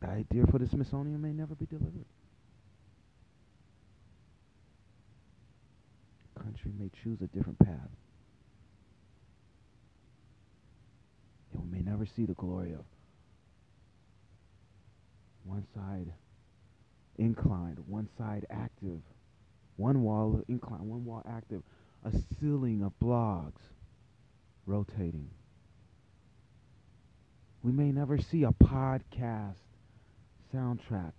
The 0.00 0.08
idea 0.08 0.46
for 0.46 0.58
the 0.58 0.68
Smithsonian 0.68 1.20
may 1.20 1.32
never 1.32 1.54
be 1.54 1.66
delivered. 1.66 2.04
The 6.34 6.42
country 6.42 6.70
may 6.78 6.90
choose 7.02 7.20
a 7.22 7.26
different 7.26 7.58
path. 7.58 7.90
We 11.52 11.78
may 11.78 11.82
never 11.82 12.06
see 12.06 12.26
the 12.26 12.34
glory 12.34 12.72
of 12.72 12.84
one 15.46 15.64
side 15.74 16.12
inclined, 17.18 17.78
one 17.86 18.08
side 18.18 18.46
active, 18.50 19.00
one 19.76 20.02
wall 20.02 20.42
inclined, 20.48 20.82
one 20.88 21.04
wall 21.04 21.22
active, 21.28 21.62
a 22.04 22.12
ceiling 22.38 22.82
of 22.82 22.92
blogs 23.02 23.60
rotating. 24.66 25.30
We 27.62 27.72
may 27.72 27.90
never 27.92 28.18
see 28.18 28.44
a 28.44 28.52
podcast 28.52 29.56
soundtrack. 30.54 31.12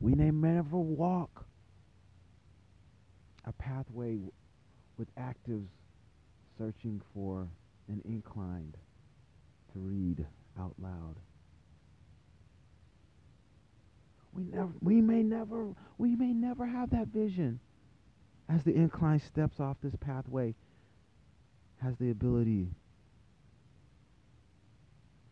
We 0.00 0.14
may 0.14 0.30
never 0.30 0.76
walk 0.78 1.44
a 3.44 3.52
pathway 3.52 4.18
with 4.96 5.08
actives 5.16 5.68
searching 6.56 7.02
for 7.14 7.48
an 7.88 8.00
inclined 8.04 8.76
to 9.72 9.78
read 9.78 10.26
out 10.58 10.74
loud. 10.80 11.16
We 14.38 14.44
never 14.44 14.72
we 14.80 15.00
may 15.00 15.22
never 15.24 15.74
we 15.98 16.14
may 16.14 16.32
never 16.32 16.64
have 16.64 16.90
that 16.90 17.08
vision 17.08 17.58
as 18.48 18.62
the 18.62 18.72
incline 18.72 19.18
steps 19.20 19.58
off 19.58 19.76
this 19.82 19.96
pathway 20.00 20.54
has 21.82 21.96
the 21.98 22.10
ability 22.10 22.68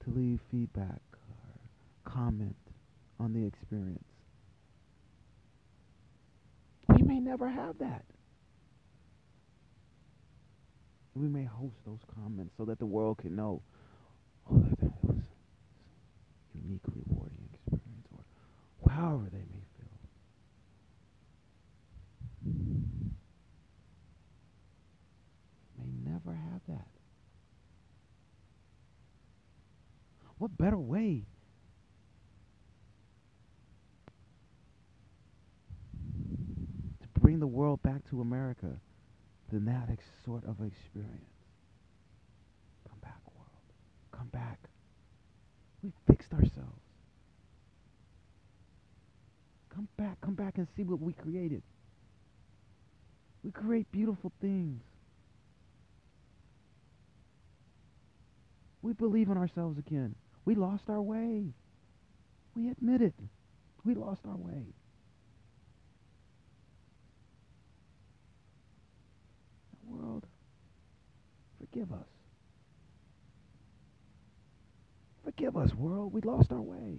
to 0.05 0.11
leave 0.11 0.41
feedback 0.51 1.01
or 1.13 2.11
comment 2.11 2.57
on 3.21 3.33
the 3.33 3.47
experience. 3.47 4.03
We 6.89 7.03
may 7.03 7.21
never 7.21 7.49
have 7.49 7.79
that. 7.79 8.05
We 11.15 11.29
may 11.29 11.45
host 11.45 11.77
those 11.87 12.01
comments 12.15 12.55
so 12.57 12.65
that 12.65 12.79
the 12.81 12.87
world 12.87 13.19
can 13.19 13.37
know, 13.37 13.63
oh, 14.51 14.65
that 14.81 14.93
was 15.03 15.23
a 16.55 16.59
unique, 16.59 16.83
rewarding 16.87 17.49
experience, 17.55 18.07
or 18.83 18.91
however 18.93 19.29
they 19.33 19.39
may 19.39 19.65
feel. 19.79 19.89
May 25.79 26.11
never 26.11 26.33
have 26.33 26.61
that. 26.69 26.87
What 30.39 30.46
better 30.57 30.79
way 30.79 31.25
to 37.03 37.21
bring 37.21 37.41
the 37.41 37.47
world 37.47 37.83
back 37.83 38.09
to 38.11 38.21
America 38.21 38.81
than 39.53 39.65
that 39.67 39.89
ex- 39.91 40.05
sort 40.25 40.45
of 40.45 40.57
experience? 40.67 41.25
Come 42.89 42.99
back, 43.03 43.21
world. 43.35 43.49
Come 44.13 44.29
back. 44.29 44.59
We 45.83 45.93
fixed 46.07 46.33
ourselves. 46.33 46.81
Come 49.75 49.89
back, 49.99 50.21
come 50.23 50.35
back 50.35 50.57
and 50.57 50.67
see 50.75 50.85
what 50.85 51.01
we 51.01 51.13
created. 51.13 51.63
We 53.45 53.51
create 53.53 53.93
beautiful 53.93 54.33
things. 54.41 54.83
We 58.81 58.93
believe 58.93 59.29
in 59.29 59.37
ourselves 59.37 59.79
again. 59.79 60.15
We 60.47 60.55
lost 60.55 60.85
our 60.89 61.03
way. 61.03 61.53
We 62.55 62.71
admit 62.71 63.03
it. 63.03 63.15
We 63.85 63.95
lost 63.95 64.23
our 64.27 64.37
way. 64.37 64.73
world, 69.89 70.27
forgive 71.59 71.93
us. 71.93 72.07
Forgive 75.25 75.57
us, 75.57 75.75
world. 75.75 76.13
We 76.13 76.21
lost 76.21 76.53
our 76.53 76.61
way. 76.61 76.99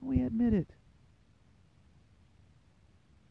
We 0.00 0.22
admit 0.22 0.54
it. 0.54 0.70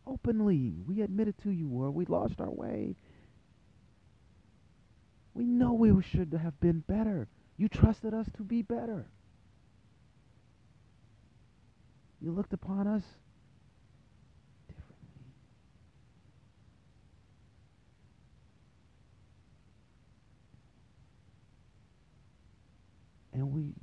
Openly, 0.05 0.74
we 0.86 1.01
admit 1.01 1.30
it 1.30 1.36
to 1.43 1.51
you, 1.51 1.68
world. 1.68 1.95
We 1.95 2.05
lost 2.05 2.41
our 2.41 2.51
way. 2.51 2.95
We 5.34 5.45
know 5.45 5.74
we 5.74 5.89
should 6.11 6.38
have 6.41 6.59
been 6.59 6.84
better. 6.86 7.28
You 7.58 7.68
trusted 7.68 8.14
us 8.14 8.28
to 8.38 8.43
be 8.43 8.62
better. 8.62 9.06
You 12.22 12.32
looked 12.32 12.54
upon 12.54 12.88
us 12.88 13.04
differently. 14.68 15.26
And 23.34 23.51
we 23.51 23.74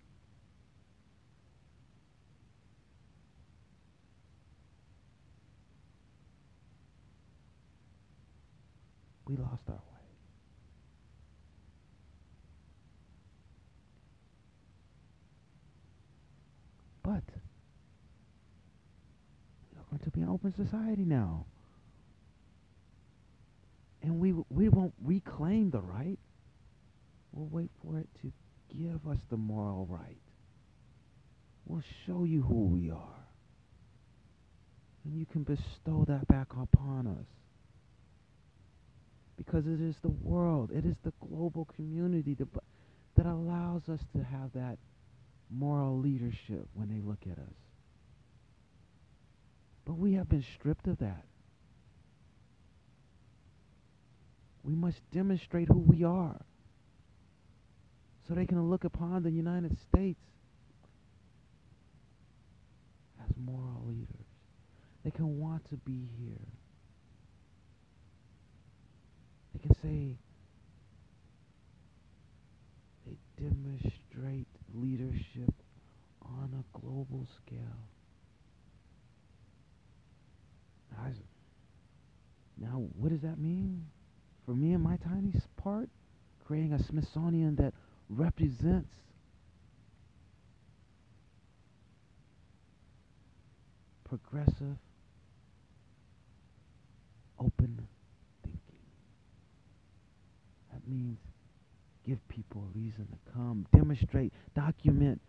we 9.27 9.37
lost 9.37 9.63
our 9.69 9.75
way. 9.75 9.81
But 17.03 17.23
we 19.73 19.79
are 19.79 19.85
going 19.91 20.01
to 20.05 20.11
be 20.11 20.21
an 20.21 20.29
open 20.29 20.55
society 20.55 21.05
now. 21.05 21.47
And 24.03 24.19
we 24.19 24.33
we 24.49 24.69
won't 24.69 24.95
reclaim 25.03 25.71
the 25.71 25.81
right. 25.81 26.19
We'll 27.33 27.49
wait 27.49 27.71
for 27.83 27.99
it 27.99 28.09
to 28.23 28.33
give 28.75 29.07
us 29.09 29.19
the 29.29 29.37
moral 29.37 29.87
right. 29.87 30.17
We'll 31.67 31.83
show 32.07 32.25
you 32.25 32.43
who 32.43 32.67
we 32.67 32.91
are. 32.91 33.27
And 35.05 35.17
you 35.19 35.27
can 35.27 35.45
bestow 35.45 36.05
that 36.09 36.27
back 36.29 36.49
upon 36.53 37.07
us 37.07 37.27
because 39.37 39.67
it 39.67 39.81
is 39.81 39.95
the 40.03 40.09
world, 40.09 40.71
it 40.71 40.85
is 40.85 40.97
the 41.03 41.13
global 41.27 41.67
community 41.77 42.35
that, 42.35 42.49
that 43.17 43.25
allows 43.25 43.89
us 43.89 44.01
to 44.15 44.23
have 44.23 44.53
that 44.53 44.77
moral 45.51 45.99
leadership 45.99 46.69
when 46.75 46.89
they 46.89 47.01
look 47.01 47.21
at 47.31 47.39
us. 47.39 47.55
But 49.85 49.95
we 49.95 50.15
have 50.15 50.29
been 50.29 50.45
stripped 50.59 50.87
of 50.87 50.99
that. 50.99 51.25
We 54.63 54.75
must 54.75 54.99
demonstrate 55.11 55.69
who 55.69 55.79
we 55.79 56.05
are 56.05 56.41
so 58.29 58.35
they 58.35 58.47
can 58.47 58.71
look 58.71 58.85
upon 58.85 59.23
the 59.23 59.31
United 59.31 59.77
States 59.81 60.21
as 63.25 63.35
moral 63.37 63.83
leaders. 63.89 64.07
They 65.05 65.11
can 65.11 65.41
want 65.41 65.69
to 65.71 65.77
be 65.77 66.09
here. 66.19 66.47
They 69.53 69.61
can 69.61 69.75
say 69.83 70.17
they 73.07 73.17
demonstrate 73.43 74.47
leadership 74.75 75.53
on 76.23 76.51
a 76.59 76.79
global 76.79 77.27
scale. 77.45 77.89
Now, 82.61 82.85
what 82.99 83.11
does 83.11 83.23
that 83.23 83.39
mean? 83.39 83.87
For 84.45 84.55
me 84.55 84.73
and 84.75 84.83
my 84.83 84.97
tiny 84.99 85.33
part, 85.57 85.89
creating 86.45 86.75
a 86.75 86.83
Smithsonian 86.83 87.57
that 87.57 87.73
represents 88.11 88.93
progressive, 94.05 94.77
open 97.39 97.87
thinking. 98.43 98.61
That 100.73 100.87
means 100.87 101.19
give 102.11 102.29
people 102.29 102.63
a 102.63 102.77
reason 102.77 103.07
to 103.07 103.33
come, 103.33 103.65
demonstrate, 103.73 104.33
document 104.57 105.21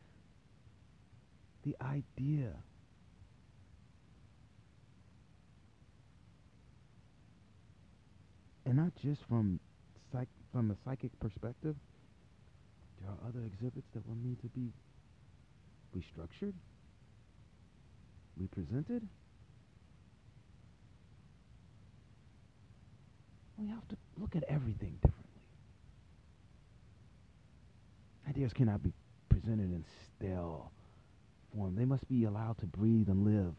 the 1.63 1.75
idea. 1.79 2.49
And 8.65 8.77
not 8.77 8.93
just 9.03 9.21
from 9.29 9.59
psych 10.11 10.27
from 10.51 10.71
a 10.71 10.75
psychic 10.84 11.11
perspective. 11.19 11.75
There 12.99 13.11
are 13.11 13.27
other 13.27 13.45
exhibits 13.45 13.88
that 13.93 14.07
will 14.07 14.17
need 14.23 14.41
to 14.41 14.47
be 14.47 14.71
restructured, 15.95 16.53
represented. 18.38 19.07
We 23.57 23.67
have 23.67 23.88
to 23.89 23.97
look 24.19 24.36
at 24.36 24.43
everything 24.43 24.97
differently. 25.01 25.21
Ideas 28.32 28.53
cannot 28.53 28.82
be 28.82 28.93
presented 29.27 29.73
in 29.73 29.84
stale 30.15 30.71
form. 31.53 31.75
They 31.75 31.84
must 31.84 32.07
be 32.07 32.23
allowed 32.23 32.57
to 32.59 32.65
breathe 32.65 33.09
and 33.09 33.25
live. 33.25 33.53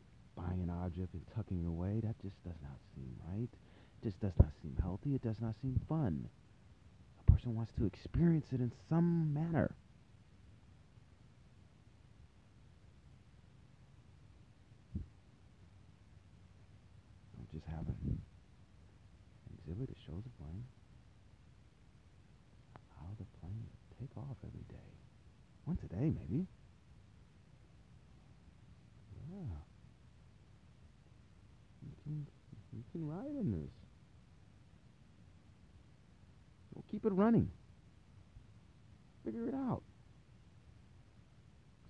Just 0.00 0.34
buying 0.34 0.60
an 0.60 0.70
object 0.70 1.14
and 1.14 1.22
tucking 1.36 1.60
it 1.60 1.68
away, 1.68 2.00
that 2.02 2.20
just 2.20 2.42
does 2.42 2.58
not 2.64 2.80
seem 2.96 3.14
right. 3.32 3.48
It 4.02 4.02
just 4.02 4.18
does 4.20 4.34
not 4.40 4.50
seem 4.60 4.74
healthy. 4.82 5.14
It 5.14 5.22
does 5.22 5.40
not 5.40 5.54
seem 5.62 5.80
fun. 5.88 6.28
A 7.28 7.30
person 7.30 7.54
wants 7.54 7.70
to 7.78 7.86
experience 7.86 8.48
it 8.50 8.58
in 8.60 8.72
some 8.88 9.32
manner. 9.32 9.70
Just 17.52 17.66
have 17.66 17.86
an 17.86 18.20
exhibit 19.58 19.88
that 19.88 19.98
shows 20.06 20.22
a 20.26 20.42
plane. 20.42 20.64
How 22.98 23.06
the 23.18 23.26
plane 23.40 23.66
take 24.00 24.16
off 24.16 24.36
every 24.44 24.64
day. 24.68 24.90
Once 25.66 25.80
a 25.82 25.88
day, 25.88 26.12
maybe. 26.14 26.46
Yeah. 29.30 29.58
You 31.82 31.94
can, 32.02 32.26
you 32.72 32.84
can 32.92 33.08
ride 33.08 33.36
in 33.38 33.50
this. 33.52 33.70
We'll 36.74 36.84
keep 36.90 37.04
it 37.04 37.12
running. 37.12 37.50
Figure 39.24 39.48
it 39.48 39.54
out. 39.54 39.82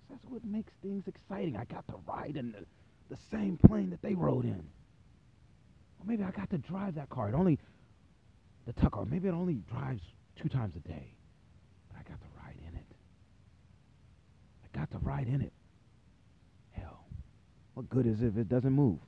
That's 0.09 0.25
what 0.27 0.43
makes 0.43 0.73
things 0.81 1.03
exciting. 1.07 1.55
I 1.55 1.65
got 1.65 1.87
to 1.87 1.95
ride 2.07 2.35
in 2.35 2.51
the, 2.51 2.65
the 3.15 3.21
same 3.31 3.57
plane 3.57 3.91
that 3.91 4.01
they 4.01 4.15
rode 4.15 4.45
in. 4.45 4.63
Or 5.99 6.05
maybe 6.05 6.23
I 6.23 6.31
got 6.31 6.49
to 6.51 6.57
drive 6.57 6.95
that 6.95 7.09
car. 7.09 7.29
It 7.29 7.35
only, 7.35 7.59
the 8.65 8.73
Tucker, 8.73 9.05
maybe 9.05 9.27
it 9.27 9.33
only 9.33 9.55
drives 9.71 10.01
two 10.41 10.49
times 10.49 10.75
a 10.75 10.87
day. 10.87 11.13
But 11.89 11.99
I 11.99 12.09
got 12.09 12.19
to 12.21 12.27
ride 12.43 12.57
in 12.67 12.75
it. 12.75 12.85
I 14.63 14.77
got 14.77 14.91
to 14.91 14.97
ride 14.99 15.27
in 15.27 15.41
it. 15.41 15.53
Hell, 16.71 17.03
what 17.73 17.89
good 17.89 18.05
is 18.07 18.21
it 18.21 18.27
if 18.27 18.37
it 18.37 18.47
doesn't 18.49 18.71
move? 18.73 18.99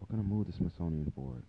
We're 0.00 0.16
going 0.16 0.22
to 0.22 0.28
move 0.28 0.46
the 0.46 0.52
Smithsonian 0.52 1.10
forward. 1.14 1.44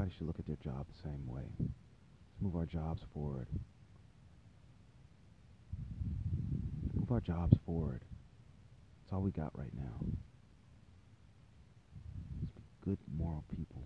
Everybody 0.00 0.16
should 0.16 0.26
look 0.28 0.38
at 0.38 0.46
their 0.46 0.56
job 0.56 0.86
the 0.86 1.10
same 1.10 1.26
way. 1.26 1.42
Let's 1.58 2.40
move 2.40 2.56
our 2.56 2.64
jobs 2.64 3.02
forward. 3.12 3.48
Move 6.94 7.12
our 7.12 7.20
jobs 7.20 7.58
forward. 7.66 8.02
That's 9.02 9.12
all 9.12 9.20
we 9.20 9.30
got 9.30 9.50
right 9.58 9.74
now. 9.76 10.00
Let's 12.40 12.50
be 12.54 12.62
good, 12.82 12.96
moral 13.14 13.44
people. 13.54 13.82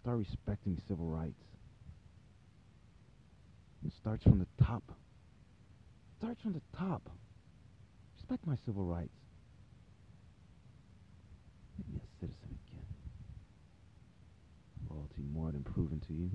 Start 0.00 0.16
respecting 0.16 0.80
civil 0.88 1.10
rights. 1.10 1.44
It 3.84 3.92
starts 4.00 4.22
from 4.22 4.38
the 4.38 4.64
top. 4.64 4.84
It 4.88 6.20
starts 6.24 6.40
from 6.40 6.54
the 6.54 6.62
top. 6.74 7.10
Respect 8.16 8.46
my 8.46 8.56
civil 8.64 8.84
rights. 8.84 9.21
Make 11.78 11.88
me 11.92 12.00
a 12.02 12.08
citizen 12.20 12.56
again. 12.68 12.84
Loyalty 14.90 15.22
more 15.32 15.52
than 15.52 15.62
proven 15.64 16.00
to 16.00 16.12
you. 16.12 16.30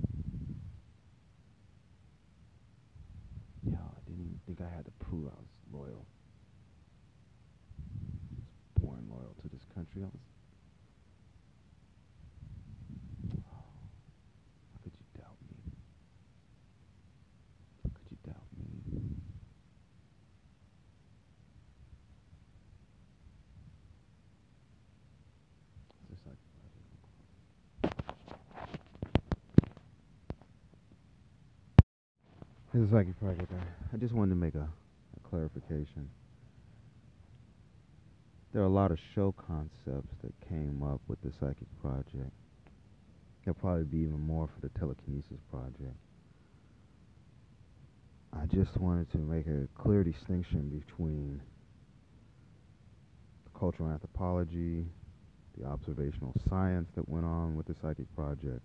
Yeah, 3.70 3.76
I 3.78 4.00
didn't 4.06 4.24
even 4.24 4.40
think 4.46 4.60
I 4.60 4.74
had 4.74 4.84
to 4.86 4.92
prove 5.04 5.26
I 5.26 5.36
was 5.38 5.52
loyal. 5.72 6.06
I 7.78 8.40
was 8.40 8.82
born 8.82 9.06
loyal 9.10 9.34
to 9.42 9.48
this 9.48 9.64
country. 9.74 10.02
I 10.02 10.06
was 10.06 10.27
This 32.78 32.86
is 32.86 32.92
Psychic 32.92 33.18
Project. 33.18 33.52
I 33.92 33.96
just 33.96 34.14
wanted 34.14 34.28
to 34.28 34.36
make 34.36 34.54
a, 34.54 34.60
a 34.60 35.28
clarification. 35.28 36.08
There 38.52 38.62
are 38.62 38.66
a 38.66 38.68
lot 38.68 38.92
of 38.92 39.00
show 39.16 39.32
concepts 39.32 40.14
that 40.22 40.32
came 40.48 40.84
up 40.84 41.00
with 41.08 41.20
the 41.22 41.32
Psychic 41.40 41.66
Project. 41.82 42.30
There'll 43.44 43.58
probably 43.58 43.82
be 43.82 43.98
even 44.04 44.20
more 44.20 44.46
for 44.46 44.60
the 44.60 44.68
Telekinesis 44.78 45.40
Project. 45.50 45.96
I 48.32 48.46
just 48.46 48.76
wanted 48.76 49.10
to 49.10 49.18
make 49.18 49.48
a 49.48 49.66
clear 49.74 50.04
distinction 50.04 50.68
between 50.68 51.40
the 53.42 53.58
cultural 53.58 53.90
anthropology, 53.90 54.86
the 55.58 55.66
observational 55.66 56.32
science 56.48 56.86
that 56.94 57.08
went 57.08 57.26
on 57.26 57.56
with 57.56 57.66
the 57.66 57.74
Psychic 57.82 58.06
Project, 58.14 58.62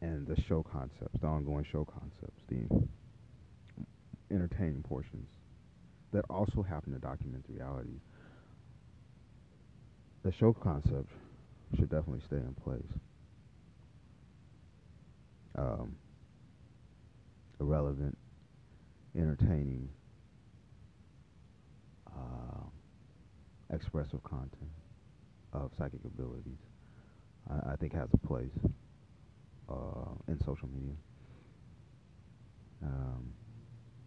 and 0.00 0.26
the 0.26 0.40
show 0.48 0.62
concepts, 0.62 1.20
the 1.20 1.26
ongoing 1.26 1.66
show 1.70 1.84
concepts, 1.84 2.40
the 2.48 2.88
entertaining 4.30 4.82
portions 4.82 5.28
that 6.12 6.24
also 6.30 6.62
happen 6.62 6.92
to 6.92 6.98
document 6.98 7.44
the 7.46 7.54
realities. 7.54 8.00
The 10.22 10.32
show 10.32 10.52
concept 10.52 11.10
should 11.76 11.90
definitely 11.90 12.22
stay 12.26 12.36
in 12.36 12.54
place. 12.64 12.82
Um, 15.56 15.96
irrelevant, 17.60 18.16
entertaining, 19.16 19.88
uh, 22.06 22.64
expressive 23.72 24.22
content 24.22 24.70
of 25.52 25.70
psychic 25.76 26.04
abilities, 26.04 26.58
I, 27.50 27.72
I 27.72 27.76
think 27.76 27.92
has 27.94 28.08
a 28.12 28.26
place 28.26 28.50
uh, 29.68 30.14
in 30.28 30.38
social 30.44 30.68
media. 30.68 30.94
Um, 32.82 33.32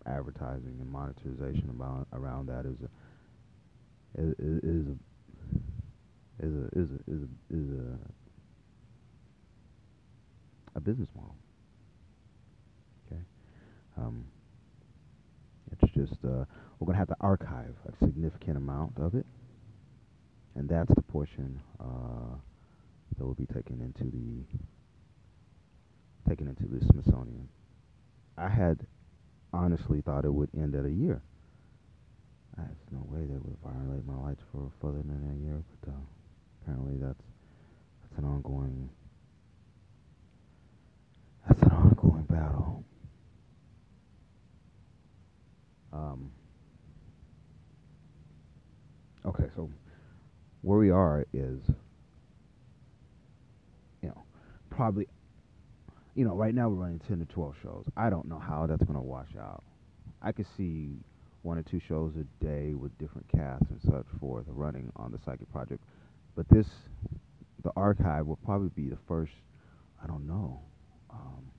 advertising 0.05 0.77
and 0.79 0.89
monetization 0.89 1.69
about 1.69 2.07
around 2.13 2.47
that 2.47 2.65
is 2.65 2.77
a 2.81 2.89
is, 4.21 4.33
is 4.63 4.87
a 4.87 4.95
is 6.45 6.53
a 6.53 6.79
is 6.79 6.89
a 6.89 7.11
is 7.11 7.21
a, 7.21 7.55
is 7.55 7.69
a, 7.79 7.97
a 10.75 10.79
business 10.79 11.09
model. 11.15 11.35
Okay, 13.07 13.21
um, 13.97 14.25
it's 15.71 15.91
just 15.93 16.13
uh, 16.25 16.45
we're 16.79 16.87
gonna 16.87 16.97
have 16.97 17.07
to 17.07 17.17
archive 17.21 17.75
a 17.87 18.05
significant 18.05 18.57
amount 18.57 18.93
of 18.97 19.15
it, 19.15 19.25
and 20.55 20.67
that's 20.67 20.93
the 20.95 21.01
portion 21.01 21.61
uh, 21.79 22.35
that 23.17 23.25
will 23.25 23.35
be 23.35 23.45
taken 23.45 23.81
into 23.81 24.05
the 24.11 24.43
taken 26.29 26.47
into 26.47 26.63
the 26.63 26.85
Smithsonian. 26.85 27.47
I 28.37 28.49
had 28.49 28.79
honestly 29.53 30.01
thought 30.01 30.25
it 30.25 30.33
would 30.33 30.49
end 30.55 30.75
at 30.75 30.85
a 30.85 30.91
year. 30.91 31.21
There's 32.57 32.69
no 32.91 33.03
way 33.07 33.25
they 33.25 33.37
would 33.37 33.57
violate 33.63 34.05
my 34.05 34.13
rights 34.13 34.41
for 34.51 34.71
further 34.81 34.99
than 34.99 35.39
a 35.39 35.43
year, 35.43 35.63
but 35.81 35.89
uh, 35.89 35.95
apparently 36.61 36.97
that's 36.97 37.23
that's 38.01 38.19
an 38.19 38.25
ongoing 38.25 38.89
that's 41.47 41.61
an 41.63 41.71
ongoing 41.71 42.23
battle. 42.23 42.83
Um, 45.93 46.31
okay, 49.25 49.49
so 49.55 49.69
where 50.61 50.77
we 50.79 50.89
are 50.91 51.25
is, 51.33 51.59
you 54.01 54.09
know, 54.09 54.23
probably 54.69 55.07
you 56.15 56.25
know, 56.25 56.35
right 56.35 56.53
now 56.53 56.69
we're 56.69 56.83
running 56.83 56.99
10 57.07 57.19
to 57.19 57.25
12 57.25 57.55
shows. 57.63 57.85
I 57.95 58.09
don't 58.09 58.27
know 58.27 58.39
how 58.39 58.67
that's 58.67 58.83
going 58.83 58.95
to 58.95 59.01
wash 59.01 59.29
out. 59.39 59.63
I 60.21 60.31
could 60.31 60.45
see 60.57 60.97
one 61.43 61.57
or 61.57 61.63
two 61.63 61.79
shows 61.79 62.13
a 62.15 62.43
day 62.43 62.73
with 62.73 62.95
different 62.97 63.27
casts 63.29 63.67
and 63.69 63.81
such 63.81 64.05
forth 64.19 64.45
running 64.47 64.91
on 64.95 65.11
the 65.11 65.19
Psychic 65.25 65.51
Project. 65.51 65.83
But 66.35 66.47
this, 66.49 66.67
the 67.63 67.71
archive 67.75 68.27
will 68.27 68.37
probably 68.37 68.69
be 68.69 68.89
the 68.89 68.97
first, 69.07 69.31
I 70.03 70.07
don't 70.07 70.27
know, 70.27 70.61
um, 71.09 71.51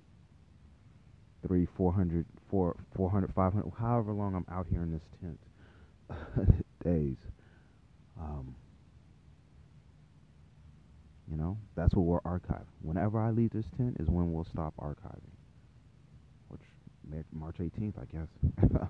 three, 1.46 1.66
400, 1.76 2.24
four, 2.50 2.76
400, 2.96 3.32
500, 3.34 3.72
however 3.78 4.12
long 4.12 4.34
I'm 4.34 4.46
out 4.55 4.66
here 4.70 4.82
in 4.82 4.92
this 4.92 5.03
tent, 5.20 5.38
days. 6.84 7.16
Um, 8.20 8.55
you 11.33 11.39
know, 11.39 11.57
that's 11.74 11.95
what 11.95 12.05
we're 12.05 12.20
archiving. 12.20 12.66
Whenever 12.83 13.18
I 13.18 13.30
leave 13.30 13.51
this 13.51 13.64
tent 13.78 13.97
is 13.99 14.09
when 14.09 14.33
we'll 14.33 14.45
stop 14.45 14.74
archiving, 14.78 15.33
which 16.49 16.61
March 17.33 17.57
18th, 17.59 17.95
I 17.99 18.05
guess. 18.05 18.28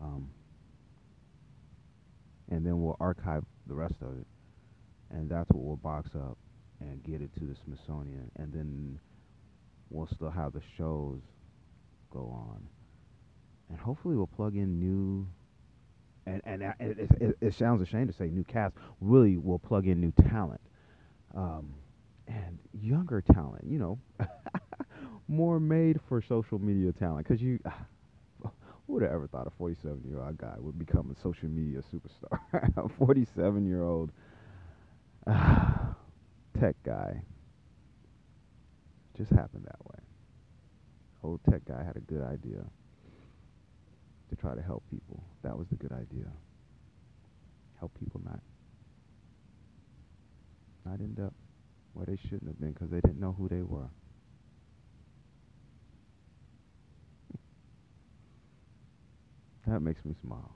um, 0.00 0.30
and 2.48 2.64
then 2.64 2.80
we'll 2.80 2.96
archive 3.00 3.44
the 3.66 3.74
rest 3.74 3.96
of 4.02 4.18
it, 4.18 4.26
and 5.10 5.28
that's 5.28 5.50
what 5.50 5.64
we'll 5.64 5.76
box 5.76 6.10
up 6.14 6.38
and 6.78 7.02
get 7.02 7.20
it 7.20 7.34
to 7.34 7.40
the 7.40 7.56
Smithsonian, 7.64 8.30
and 8.36 8.52
then 8.52 9.00
we'll 9.90 10.06
still 10.06 10.30
have 10.30 10.52
the 10.52 10.62
shows 10.76 11.18
go 12.12 12.20
on, 12.20 12.68
and 13.68 13.80
hopefully 13.80 14.14
we'll 14.14 14.28
plug 14.28 14.54
in 14.54 14.78
new. 14.78 15.26
And 16.24 16.40
and 16.44 16.62
it, 16.78 17.10
it, 17.20 17.36
it 17.40 17.54
sounds 17.54 17.82
a 17.82 17.86
shame 17.86 18.06
to 18.06 18.12
say 18.12 18.28
new 18.28 18.44
cast. 18.44 18.76
Really, 19.00 19.38
we'll 19.38 19.58
plug 19.58 19.88
in 19.88 19.98
new 20.00 20.12
talent 20.28 20.60
um, 21.34 21.74
and 22.26 22.58
younger 22.72 23.20
talent, 23.20 23.64
you 23.66 23.78
know, 23.78 23.98
more 25.28 25.60
made 25.60 26.00
for 26.08 26.22
social 26.22 26.58
media 26.58 26.92
talent. 26.92 27.26
Because 27.26 27.42
you, 27.42 27.58
who 28.42 28.50
would 28.88 29.02
have 29.02 29.12
ever 29.12 29.26
thought 29.26 29.46
a 29.46 29.50
47 29.50 30.02
year 30.08 30.22
old 30.22 30.38
guy 30.38 30.54
would 30.58 30.78
become 30.78 31.14
a 31.16 31.20
social 31.20 31.48
media 31.48 31.82
superstar? 31.92 32.38
a 32.76 32.88
47 32.88 33.66
year 33.66 33.82
old 33.82 34.10
tech 36.58 36.76
guy. 36.84 37.22
Just 39.16 39.30
happened 39.32 39.64
that 39.64 39.84
way. 39.84 39.98
Old 41.24 41.40
tech 41.50 41.64
guy 41.64 41.82
had 41.82 41.96
a 41.96 42.00
good 42.00 42.22
idea 42.22 42.64
to 44.28 44.36
try 44.36 44.54
to 44.54 44.62
help 44.62 44.84
people. 44.90 45.22
That 45.42 45.58
was 45.58 45.66
the 45.68 45.74
good 45.76 45.92
idea. 45.92 46.30
Help 47.80 47.92
people, 47.98 48.20
not 48.24 48.40
not 50.88 51.00
end 51.00 51.20
up 51.20 51.34
where 51.92 52.06
they 52.06 52.16
shouldn't 52.16 52.46
have 52.46 52.58
been 52.60 52.72
because 52.72 52.90
they 52.90 53.00
didn't 53.00 53.20
know 53.20 53.34
who 53.36 53.48
they 53.48 53.62
were. 53.62 53.90
that 59.66 59.80
makes 59.80 60.04
me 60.04 60.14
smile. 60.22 60.54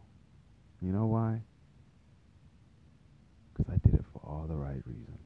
You 0.81 0.93
know 0.93 1.07
why? 1.07 1.41
Because 3.53 3.73
I 3.73 3.77
did 3.87 3.95
it 3.95 4.05
for 4.13 4.21
all 4.25 4.47
the 4.49 4.57
right 4.57 4.83
reasons. 4.87 5.19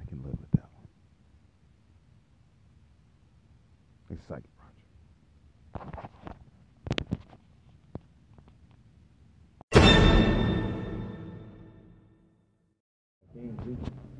I 0.00 0.04
can 0.08 0.22
live 0.22 0.38
with 0.40 0.50
that 0.52 0.68
one. 0.72 0.86
It's 4.10 4.30
like 4.30 4.44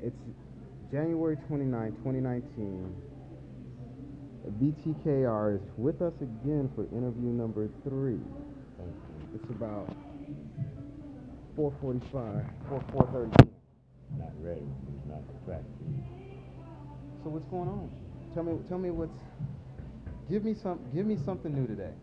It's 0.01 0.15
January 0.91 1.37
29, 1.47 1.91
2019. 2.03 2.95
VTKR 4.61 5.55
is 5.55 5.61
with 5.75 6.01
us 6.01 6.13
again 6.21 6.69
for 6.75 6.83
interview 6.95 7.29
number 7.29 7.67
three. 7.83 8.19
It's 9.33 9.49
about 9.49 9.89
4:45, 11.55 12.45
4 12.69 12.79
4:30. 12.93 13.49
Not 14.17 14.31
ready. 14.39 14.61
It's 14.95 15.05
not 15.07 15.21
the 15.27 15.63
So 17.23 17.29
what's 17.29 17.45
going 17.45 17.67
on? 17.67 17.89
Tell 18.33 18.43
me, 18.43 18.57
tell 18.69 18.77
me 18.77 18.91
what's. 18.91 19.11
Give 20.29 20.45
me 20.45 20.53
some. 20.53 20.79
Give 20.93 21.05
me 21.05 21.17
something 21.25 21.53
new 21.53 21.67
today. 21.67 21.93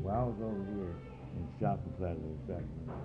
Well, 0.00 0.14
I 0.14 0.24
was 0.24 0.36
over 0.42 0.64
here 0.74 0.96
in 1.36 1.48
Shopping 1.60 1.92
Plaza, 1.98 2.18
in 2.18 2.38
Sacramento, 2.46 2.98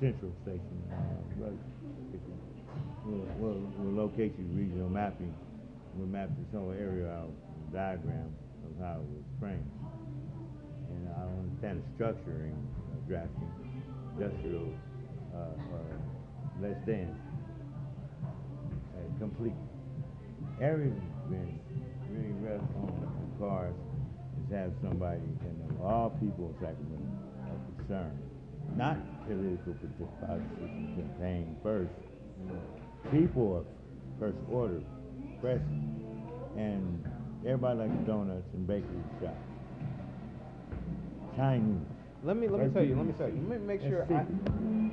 Central 0.00 0.32
Station, 0.42 0.82
uh, 0.90 1.44
right 1.44 1.58
We'll, 3.04 3.26
we'll, 3.36 3.60
we'll 3.76 4.06
locate 4.06 4.32
you 4.38 4.44
regional 4.56 4.88
mapping. 4.88 5.34
We'll 5.94 6.08
map 6.08 6.30
this 6.38 6.58
whole 6.58 6.72
area 6.72 7.10
out, 7.10 7.30
diagram 7.70 8.34
of 8.64 8.80
how 8.80 8.94
it 8.94 9.08
was 9.12 9.24
framed. 9.38 9.70
And 10.88 11.08
I 11.12 11.20
don't 11.20 11.52
understand 11.52 11.82
the 11.84 12.02
structuring 12.02 12.56
of 12.96 13.06
drafting 13.06 13.50
industrial 14.16 14.72
uh, 15.34 15.38
uh, 15.38 16.62
less 16.62 16.76
than 16.86 17.14
uh, 18.24 19.18
complete. 19.18 19.52
Been 20.58 21.58
really 22.10 22.32
rough 22.40 22.62
on 22.76 23.32
cars 23.38 23.74
is 24.44 24.54
have 24.54 24.72
somebody 24.82 25.20
and 25.40 25.78
all 25.82 26.10
people 26.20 26.48
in 26.48 26.66
Sacramento 26.66 27.08
are 27.48 27.76
concerned. 27.76 28.18
Not 28.76 28.98
political 29.26 30.06
politics 30.20 30.50
campaign 30.96 31.56
first, 31.62 31.92
people 33.10 33.58
of 33.58 33.66
first 34.18 34.38
order, 34.50 34.80
press, 35.40 35.60
and 36.56 37.04
Everybody 37.46 37.78
likes 37.80 38.06
donuts 38.06 38.48
and 38.54 38.66
bakery 38.66 39.04
shops. 39.20 39.36
Chinese. 41.36 41.76
Let 42.22 42.38
me 42.38 42.48
let 42.48 42.66
me 42.66 42.72
tell 42.72 42.82
you. 42.82 42.96
Let 42.96 43.04
me 43.04 43.12
tell 43.18 43.28
you. 43.28 43.44
Let 43.46 43.60
me 43.60 43.66
make 43.66 43.82
sure. 43.82 44.04
I. 44.04 44.24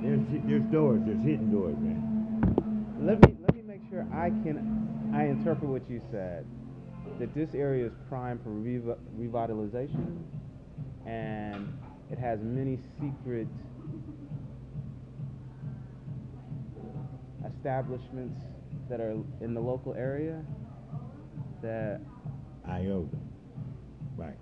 There's 0.02 0.20
there's 0.44 0.64
doors. 0.70 1.00
There's 1.06 1.24
hidden 1.24 1.50
doors, 1.50 1.76
man. 1.78 3.00
let 3.00 3.26
me 3.26 3.36
let 3.40 3.54
me 3.54 3.62
make 3.62 3.80
sure 3.88 4.06
I 4.12 4.28
can 4.44 5.10
I 5.14 5.24
interpret 5.24 5.70
what 5.70 5.88
you 5.88 6.02
said. 6.10 6.44
That 7.18 7.34
this 7.34 7.54
area 7.54 7.86
is 7.86 7.92
prime 8.10 8.38
for 8.44 8.50
rev- 8.50 8.98
revitalization, 9.16 10.18
and 11.06 11.72
it 12.10 12.18
has 12.18 12.38
many 12.42 12.78
secret 13.00 13.48
establishments 17.56 18.40
that 18.88 19.00
are 19.00 19.16
in 19.40 19.54
the 19.54 19.60
local 19.60 19.94
area 19.94 20.42
that 21.62 22.00
Iota. 22.68 23.16
Right. 24.16 24.34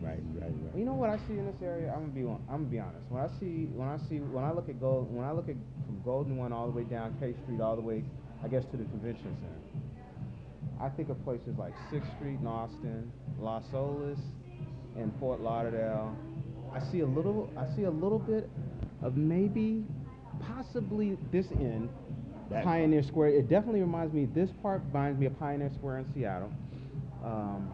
Right. 0.00 0.18
Right. 0.34 0.50
Right. 0.50 0.76
You 0.76 0.84
know 0.84 0.94
what 0.94 1.10
I 1.10 1.16
see 1.28 1.38
in 1.38 1.46
this 1.46 1.62
area? 1.62 1.92
I'm 1.94 2.10
gonna 2.10 2.12
be 2.12 2.22
I'm 2.22 2.46
gonna 2.48 2.64
be 2.64 2.78
honest. 2.78 3.04
When 3.08 3.22
I 3.22 3.28
see 3.38 3.68
when 3.72 3.88
I 3.88 3.98
see 4.08 4.16
when 4.16 4.44
I 4.44 4.52
look 4.52 4.68
at 4.68 4.80
gold 4.80 5.14
when 5.14 5.24
I 5.24 5.32
look 5.32 5.48
at 5.48 5.56
from 5.86 6.02
Golden 6.04 6.36
One 6.36 6.52
all 6.52 6.66
the 6.66 6.72
way 6.72 6.84
down 6.84 7.16
K 7.20 7.34
Street 7.44 7.60
all 7.60 7.76
the 7.76 7.82
way 7.82 8.02
I 8.42 8.48
guess 8.48 8.64
to 8.72 8.76
the 8.76 8.84
convention 8.84 9.36
center. 9.40 9.62
I 10.80 10.88
think 10.88 11.10
of 11.10 11.22
places 11.22 11.56
like 11.58 11.72
Sixth 11.90 12.10
Street 12.16 12.40
in 12.40 12.46
Austin, 12.46 13.12
Las 13.38 13.62
Olas, 13.72 14.18
and 14.96 15.12
Fort 15.20 15.40
Lauderdale. 15.40 16.16
I 16.74 16.80
see 16.90 17.00
a 17.00 17.06
little 17.06 17.48
I 17.56 17.74
see 17.76 17.84
a 17.84 17.90
little 17.90 18.18
bit 18.18 18.50
of 19.02 19.16
maybe 19.16 19.84
possibly 20.40 21.16
this 21.30 21.46
end 21.52 21.88
That 22.52 22.64
Pioneer 22.64 23.02
Square. 23.02 23.30
It 23.30 23.48
definitely 23.48 23.80
reminds 23.80 24.12
me. 24.12 24.26
This 24.26 24.50
part 24.62 24.82
reminds 24.92 25.18
me 25.18 25.26
of 25.26 25.38
Pioneer 25.38 25.70
Square 25.74 25.98
in 25.98 26.12
Seattle. 26.14 26.52
Um, 27.24 27.72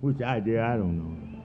Which 0.00 0.20
idea 0.20 0.64
I 0.64 0.76
don't 0.76 0.98
know. 0.98 1.42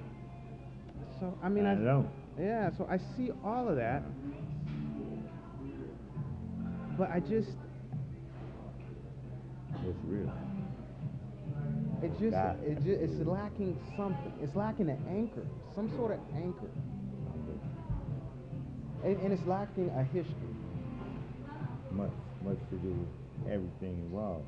so 1.20 1.38
I 1.43 1.49
mean, 1.49 1.66
I 1.66 1.74
I, 1.74 1.76
don't. 1.76 2.09
Yeah, 2.39 2.70
so 2.78 2.88
I 2.89 2.97
see 3.16 3.32
all 3.43 3.70
of 3.70 3.76
that. 3.78 4.03
But 6.97 7.11
I 7.11 7.20
just 7.20 7.49
It's 9.88 9.99
real. 10.05 10.32
it 12.01 12.11
just 12.20 12.36
it 12.63 12.76
just 12.78 12.88
it's 12.88 13.28
lacking 13.28 13.78
something. 13.97 14.34
It's 14.41 14.55
lacking 14.55 14.89
an 14.89 15.03
anchor, 15.09 15.45
some 15.76 15.89
sort 15.97 16.13
of 16.13 16.20
anchor. 16.36 16.70
And, 19.03 19.18
and 19.22 19.34
it's 19.34 19.45
lacking 19.45 19.89
a 19.95 20.03
history. 20.03 20.55
Much, 21.96 22.12
much 22.43 22.60
to 22.70 22.76
do 22.84 22.91
with 22.91 23.52
everything 23.52 23.96
involved. 24.12 24.48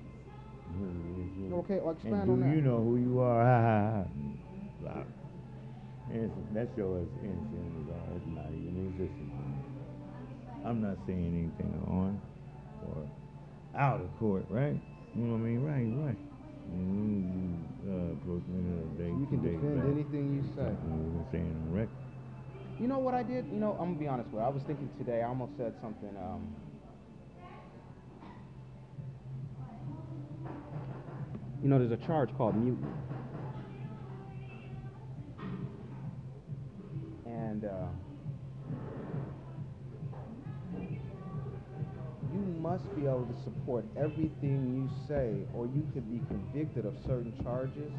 You. 0.76 1.56
Okay, 1.64 1.80
well, 1.82 1.94
expand 1.96 2.28
and 2.28 2.32
on 2.32 2.40
do 2.40 2.44
that. 2.44 2.56
you 2.56 2.62
know 2.62 2.84
who 2.84 2.98
you 2.98 3.20
are? 3.22 3.40
Ha 3.40 3.58
ha 3.64 4.04
ha. 4.84 5.04
Innocent. 6.12 6.54
That 6.54 6.68
show 6.76 7.00
is 7.00 7.08
innocent 7.24 7.72
as 7.84 7.88
all. 7.96 8.08
It's 8.16 8.28
not 8.28 8.52
even 8.52 8.92
existent. 8.92 9.32
I'm 10.66 10.82
not 10.82 10.98
saying 11.08 11.24
anything 11.24 11.72
on 11.88 12.20
or 12.84 13.08
out 13.80 14.02
of 14.02 14.12
court, 14.20 14.46
right? 14.50 14.76
You 15.16 15.24
know 15.24 15.40
what 15.40 15.48
I 15.48 15.48
mean? 15.48 15.64
Right, 15.64 15.88
right. 16.04 16.20
Mm, 16.68 17.64
uh, 17.88 19.00
day, 19.00 19.08
You 19.08 19.28
can 19.32 19.40
defend 19.40 19.80
back. 19.80 19.88
anything 19.88 20.36
you 20.36 20.44
say. 20.52 20.68
Been 20.68 21.26
saying 21.32 21.56
on 21.68 21.74
record. 21.74 21.96
You 22.80 22.88
know 22.88 23.00
what 23.00 23.16
I 23.16 23.24
did? 23.24 23.48
You 23.48 23.58
know, 23.60 23.72
I'm 23.80 23.96
gonna 23.96 24.00
be 24.00 24.08
honest 24.08 24.30
with 24.32 24.42
you. 24.42 24.48
I 24.48 24.50
was 24.50 24.64
thinking 24.64 24.90
today. 24.98 25.22
I 25.24 25.28
almost 25.28 25.56
said 25.58 25.74
something. 25.82 26.12
Um, 26.18 26.54
you 31.62 31.70
know, 31.70 31.80
there's 31.80 31.92
a 31.92 32.06
charge 32.06 32.30
called 32.38 32.56
mutiny, 32.56 32.88
and 37.26 37.66
uh, 37.66 37.88
you 42.34 42.40
must 42.62 42.84
be 42.96 43.04
able 43.04 43.26
to 43.26 43.44
support 43.44 43.86
everything 43.98 44.76
you 44.76 45.08
say, 45.08 45.34
or 45.54 45.66
you 45.68 45.88
could 45.94 46.10
be 46.12 46.20
convicted 46.28 46.86
of 46.86 46.96
certain 47.06 47.34
charges. 47.44 47.92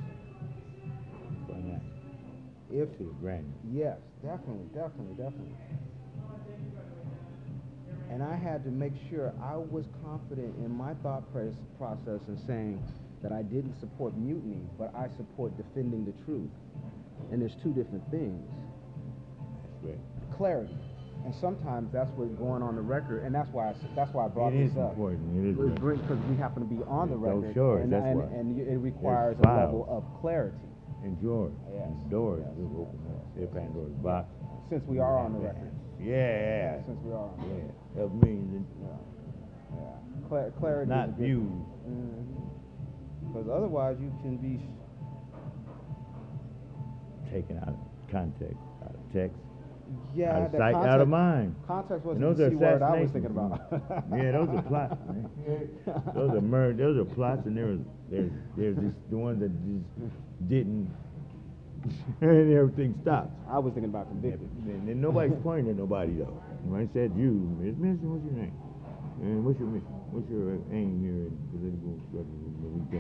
If 2.71 2.99
To. 2.99 3.17
Yes, 3.73 3.99
definitely, 4.23 4.67
definitely, 4.75 5.15
definitely. 5.17 5.55
And 8.11 8.23
I 8.23 8.37
had 8.37 8.63
to 8.65 8.71
make 8.71 8.93
sure 9.09 9.33
I 9.43 9.57
was 9.57 9.87
confident 10.05 10.55
in 10.59 10.71
my 10.71 10.95
thought 10.95 11.25
process 11.33 12.21
and 12.29 12.39
saying 12.47 12.83
that 13.23 13.33
I 13.33 13.43
didn't 13.43 13.79
support 13.81 14.17
mutiny, 14.17 14.63
but 14.79 14.95
I 14.95 15.09
support 15.17 15.57
defending 15.57 16.05
the 16.05 16.13
truth. 16.25 16.51
And 17.33 17.41
there's 17.43 17.57
two 17.63 17.73
different 17.73 18.09
things. 18.11 18.43
Right. 19.83 19.99
Clarity. 20.37 20.75
And 21.25 21.35
sometimes 21.41 21.91
that's 21.93 22.11
what's 22.15 22.31
going 22.39 22.63
on 22.63 22.77
the 22.77 22.81
record, 22.81 23.25
and 23.25 23.35
that's 23.35 23.51
why 23.51 23.71
I, 23.71 23.75
that's 23.97 24.13
why 24.15 24.27
I 24.27 24.29
brought 24.29 24.53
It 24.55 24.63
this 24.65 24.73
is 24.73 24.79
up. 24.79 24.91
important. 24.95 25.35
It 25.35 25.51
is 25.51 25.57
Because 25.57 26.19
we 26.31 26.37
happen 26.37 26.63
to 26.63 26.69
be 26.73 26.81
on 26.87 27.11
the 27.11 27.17
record, 27.17 27.55
shores, 27.55 27.83
and, 27.83 27.93
that's 27.93 28.07
and, 28.07 28.19
why. 28.23 28.39
and 28.39 28.61
it 28.61 28.79
requires 28.79 29.37
a 29.45 29.49
level 29.49 29.85
of 29.91 30.05
clarity. 30.21 30.57
And 31.03 31.21
drawers. 31.21 31.53
Yes, 31.75 31.83
And 31.87 32.11
doors. 32.11 32.43
yes, 32.43 32.55
We've 32.57 32.71
yes, 32.71 32.87
up. 32.87 32.95
yes, 32.95 33.23
They're 33.35 33.45
yes. 33.45 33.55
Pandora's 33.55 33.99
box. 34.03 34.27
Since 34.71 34.85
we 34.87 34.99
are 34.99 35.19
on 35.19 35.33
the 35.33 35.39
record. 35.39 35.71
Yeah. 36.01 36.83
Since 36.87 36.99
we 37.05 37.13
are 37.13 37.19
on 37.19 37.35
the 37.39 37.47
Yeah. 37.47 37.55
record. 37.55 37.75
Help 37.99 38.13
me. 38.15 38.35
then 38.51 38.67
Yeah. 38.83 38.87
Yeah. 39.75 40.29
Cla- 40.29 40.51
clarity. 40.59 40.89
Not 40.91 41.09
is 41.11 41.15
a 41.15 41.19
good 41.19 41.27
viewed. 41.27 41.51
Because 43.33 43.49
otherwise, 43.49 43.97
you 44.01 44.13
can 44.23 44.37
be. 44.37 44.61
Taken 47.33 47.59
out 47.59 47.69
of 47.69 47.77
context, 48.11 48.57
out 48.83 48.95
of 48.95 49.13
text, 49.13 49.37
Yeah. 50.15 50.35
out 50.35 50.43
of 50.47 50.53
sight, 50.53 50.73
context, 50.73 50.89
out 50.89 51.01
of 51.03 51.09
mind. 51.09 51.55
Context 51.67 52.07
wasn't 52.07 52.23
those 52.25 52.39
the 52.39 52.49
C 52.49 52.55
word 52.57 52.81
I 52.83 53.01
was 53.03 53.11
thinking 53.11 53.31
about. 53.31 53.61
yeah, 54.17 54.33
those 54.33 54.49
are 54.49 54.63
plots, 54.63 54.97
man. 55.09 55.29
Those 56.15 56.31
are 56.33 56.41
murder. 56.41 56.77
Those 56.77 56.97
are 56.97 57.05
plots, 57.15 57.45
and 57.45 57.55
there's 57.55 57.81
there's 58.11 58.31
there's 58.57 58.77
just 58.77 58.97
the 59.11 59.19
ones 59.19 59.41
that 59.41 59.51
just 60.01 60.49
didn't, 60.49 60.89
and 62.23 62.53
everything 62.55 62.99
stopped. 63.03 63.31
I 63.51 63.59
was 63.59 63.75
thinking 63.75 63.91
about 63.91 64.07
And, 64.07 64.23
convicted. 64.23 64.49
and, 64.67 64.89
and 64.89 65.01
nobody's 65.03 65.37
pointing 65.43 65.69
at 65.71 65.77
nobody 65.77 66.15
though. 66.15 66.33
When 66.65 66.81
I 66.81 66.89
said 66.95 67.13
you, 67.15 67.33
Miss 67.61 67.77
Mission, 67.77 68.09
what's 68.11 68.25
your 68.25 68.41
name? 68.43 68.57
And 69.21 69.45
what's 69.45 69.59
your? 69.59 69.69
What's 69.69 70.31
your 70.31 70.55
aim 70.73 71.03
here 71.03 71.27
in 71.29 71.35
political 71.51 71.99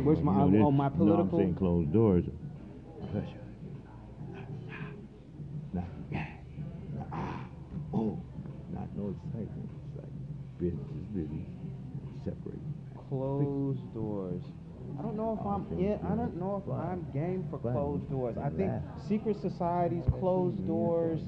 Where's 0.04 0.20
my- 0.20 0.44
You 0.44 0.50
know, 0.50 0.66
oh, 0.66 0.70
my 0.70 0.90
No, 0.98 1.14
I'm 1.14 1.30
saying 1.30 1.54
closed 1.54 1.92
doors. 1.92 2.24
Pressure. 3.12 3.44
Not, 5.72 5.84
not, 6.10 6.26
ah, 7.12 7.46
oh, 7.94 8.18
not 8.72 8.88
no 8.96 9.14
excitement. 9.14 9.70
It's 9.88 9.96
like 9.96 10.58
business 10.58 10.86
is 10.90 11.06
business. 11.14 11.46
Separate. 12.24 12.60
Closed 13.08 13.94
doors. 13.94 14.42
I 14.98 15.02
don't 15.02 15.16
know 15.16 15.34
if 15.38 15.46
Oh, 15.46 15.50
I'm 15.50 15.78
in. 15.78 15.98
I 16.04 16.14
don't 16.16 16.36
know 16.38 16.62
if. 16.64 16.72
I'm 16.72 17.06
game 17.12 17.46
for 17.50 17.58
closed 17.58 18.10
doors. 18.10 18.36
I 18.36 18.50
think 18.50 18.72
secret 19.08 19.40
societies, 19.40 20.04
closed 20.18 20.66
doors, 20.66 21.20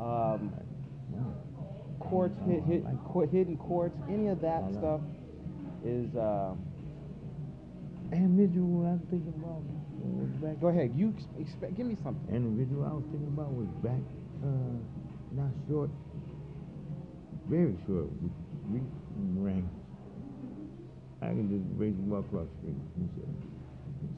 um, 0.00 0.52
hid, 2.46 2.62
hid, 2.64 2.86
court, 3.04 3.30
hidden 3.30 3.56
courts, 3.56 3.96
any 4.08 4.28
of 4.28 4.40
that 4.40 4.62
stuff 4.72 5.00
is. 5.84 6.14
Uh, 6.16 6.54
Individual 8.12 8.86
I'm 8.86 9.00
thinking 9.10 9.34
about 9.34 9.66
was 9.98 10.30
back. 10.38 10.60
go 10.60 10.68
ahead. 10.68 10.92
You 10.94 11.14
expect. 11.38 11.74
Give 11.74 11.86
me 11.86 11.96
something. 12.02 12.34
Individual 12.34 12.86
I 12.86 12.94
was 12.94 13.04
thinking 13.10 13.34
about 13.34 13.50
was 13.50 13.66
back, 13.82 13.98
uh, 14.46 14.78
not 15.34 15.50
short, 15.66 15.90
very 17.50 17.74
short, 17.86 18.06
with 18.22 18.30
Reef 18.70 18.86
and 19.18 19.44
Rang. 19.44 19.68
I 21.22 21.34
can 21.34 21.50
just 21.50 21.66
raise 21.74 21.98
him 21.98 22.12
up 22.14 22.30
across 22.30 22.46
the 22.62 22.70
street. 22.70 22.78
He 22.94 23.06
said, 23.18 23.34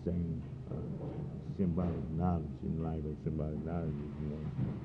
same 0.05 0.43
uh, 0.69 0.77
symbolic 1.57 2.05
knowledge 2.13 2.61
in 2.63 2.83
life 2.85 3.01
symbolic 3.25 3.57
knowledge 3.65 3.97
is, 3.97 4.13
you 4.21 4.29
know, 4.37 4.43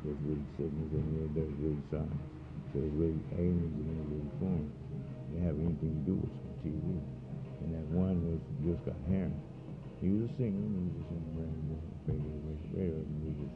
there's 0.07 0.21
really 0.23 0.47
sickness 0.55 0.89
and 0.95 1.05
you 1.11 1.19
know, 1.19 1.29
there's 1.35 1.55
really 1.59 1.83
signs. 1.91 2.42
There's 2.73 2.91
really 2.97 3.21
aliens 3.37 3.73
there's 3.77 4.07
really 4.09 4.33
form. 4.41 4.65
They 5.33 5.45
have 5.45 5.55
anything 5.61 5.93
to 5.93 6.03
do 6.09 6.15
with 6.17 6.33
TV. 6.65 6.77
And 7.61 7.69
that 7.73 7.87
one 7.93 8.17
was 8.25 8.41
Jill 8.65 8.77
Scott 8.81 8.97
Heron. 9.07 9.37
He 10.01 10.09
was 10.09 10.27
a 10.27 10.31
singer, 10.35 10.57
and 10.57 10.73
he 10.73 10.81
was 10.83 10.93
just 10.99 11.09
in 11.13 11.21
the 11.21 11.33
radio, 11.39 11.77
radio, 12.09 12.33
radio, 12.43 12.73
radio 12.75 13.01
music 13.23 13.51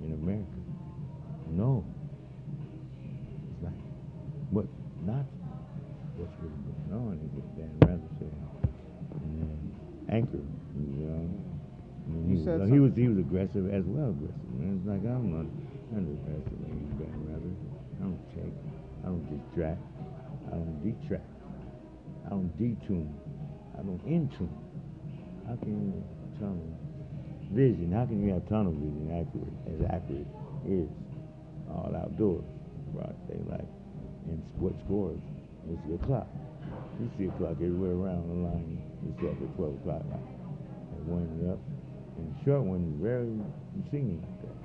in 0.00 0.10
America. 0.16 0.58
No. 1.50 1.84
It's 3.04 3.62
like, 3.64 3.80
what 4.50 4.66
not 5.04 5.26
what's 6.18 6.34
really 6.42 6.58
going 6.66 6.90
on 6.94 7.14
is 7.22 7.30
what 7.30 7.46
Dan 7.54 7.70
Rather 7.86 8.10
said. 8.18 8.34
And 9.22 9.32
then 9.38 9.58
Anchor, 10.10 10.42
you 10.74 11.06
know. 11.06 11.30
I 12.08 12.10
mean, 12.10 12.36
he, 12.36 12.44
said 12.44 12.60
was, 12.60 12.70
he 12.70 12.78
was 12.80 12.92
he 12.96 13.08
was 13.08 13.18
aggressive 13.18 13.70
as 13.70 13.84
well 13.86 14.10
aggressive. 14.10 14.50
And 14.58 14.80
it's 14.80 14.86
like 14.88 15.04
I'm 15.06 15.30
not 15.30 15.46
under 15.94 16.12
aggressive 16.16 16.58
like 16.64 16.67
Dan 16.67 16.67
Rather. 16.67 16.67
I 17.98 18.04
don't 18.04 18.22
check. 18.34 18.52
I 19.02 19.06
don't 19.06 19.26
distract. 19.26 19.82
I 20.46 20.50
don't 20.54 20.78
detract. 20.86 21.26
I 22.26 22.30
don't 22.30 22.52
detune. 22.54 23.10
I 23.74 23.82
don't 23.82 24.02
intune. 24.06 24.54
how 25.46 25.56
can 25.56 25.90
you 25.90 26.04
tunnel 26.38 26.78
vision? 27.50 27.92
How 27.92 28.06
can 28.06 28.22
you 28.22 28.34
have 28.34 28.48
tunnel 28.48 28.72
vision 28.72 29.10
accurate 29.10 29.54
as 29.66 29.78
accurate 29.90 30.30
is 30.66 30.88
all 31.70 31.90
outdoors, 31.96 32.44
broad 32.94 33.14
daylight, 33.26 33.68
and 34.28 34.42
what 34.58 34.74
scores? 34.84 35.18
See 35.86 35.94
a 35.94 35.98
clock. 36.06 36.26
You 37.00 37.10
see 37.18 37.26
a 37.26 37.32
clock 37.36 37.60
everywhere 37.60 37.92
around 37.92 38.28
the 38.28 38.38
line. 38.46 38.80
See 39.20 39.26
up 39.26 39.36
at 39.36 39.56
12 39.56 39.74
o'clock. 39.84 40.02
And 40.08 41.06
one 41.06 41.28
up, 41.52 41.60
and 42.16 42.34
the 42.34 42.44
short 42.44 42.62
one 42.62 42.88
is 42.88 42.96
very, 43.02 43.28
me 43.28 44.16
like 44.16 44.42
that. 44.42 44.57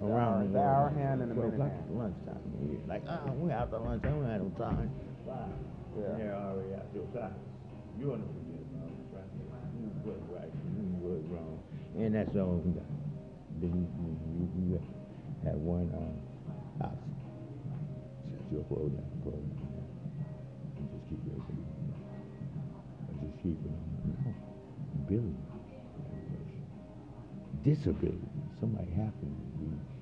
The 0.00 0.06
Around 0.06 0.34
hour- 0.34 0.44
the 0.44 0.52
the 0.52 0.62
hour 0.62 0.88
hand 0.90 1.22
and 1.22 1.30
the 1.30 1.34
minute 1.34 1.54
o'clock 1.54 1.70
hand. 1.72 1.84
is 1.90 1.96
lunchtime. 1.96 2.42
And 2.60 2.70
you're 2.70 2.86
like, 2.86 3.02
ah, 3.08 3.20
we 3.34 3.50
out 3.50 3.70
to 3.70 3.78
lunch. 3.78 4.04
I 4.04 4.08
don't 4.08 4.24
have 4.30 4.42
no 4.42 4.50
time. 4.58 4.90
Five. 5.26 5.50
Yeah. 5.98 6.04
And 6.06 6.20
they're 6.22 6.34
already 6.38 6.74
out 6.74 6.86
your 6.94 7.06
time. 7.10 7.34
You 7.98 8.12
on 8.14 8.22
the 8.22 8.26
right? 8.30 9.26
You 9.74 9.90
was 10.06 10.22
right. 10.30 10.52
You 10.54 10.86
was 11.02 11.22
wrong. 11.34 11.58
And 11.98 12.14
that's 12.14 12.36
all 12.36 12.62
we 12.62 12.70
got. 12.78 12.86
You, 13.60 13.66
you, 13.74 14.10
you, 14.38 14.46
you 14.70 14.82
have 15.44 15.56
one 15.58 15.90
uh, 15.90 16.84
option. 16.86 17.14
Shut 18.30 18.46
your 18.54 18.62
program, 18.70 19.02
program 19.26 19.50
down. 19.58 19.82
And 20.78 20.86
just 20.94 21.10
keep 21.10 21.18
racing. 21.26 21.58
Or 23.02 23.14
just 23.18 23.34
keep 23.42 23.58
it 23.58 23.66
on. 23.66 23.82
No. 24.14 24.30
Ability. 25.02 25.34
Disability. 27.64 28.30
Somebody 28.60 28.90
happens 28.94 29.34
to 29.34 29.57
be 29.57 29.57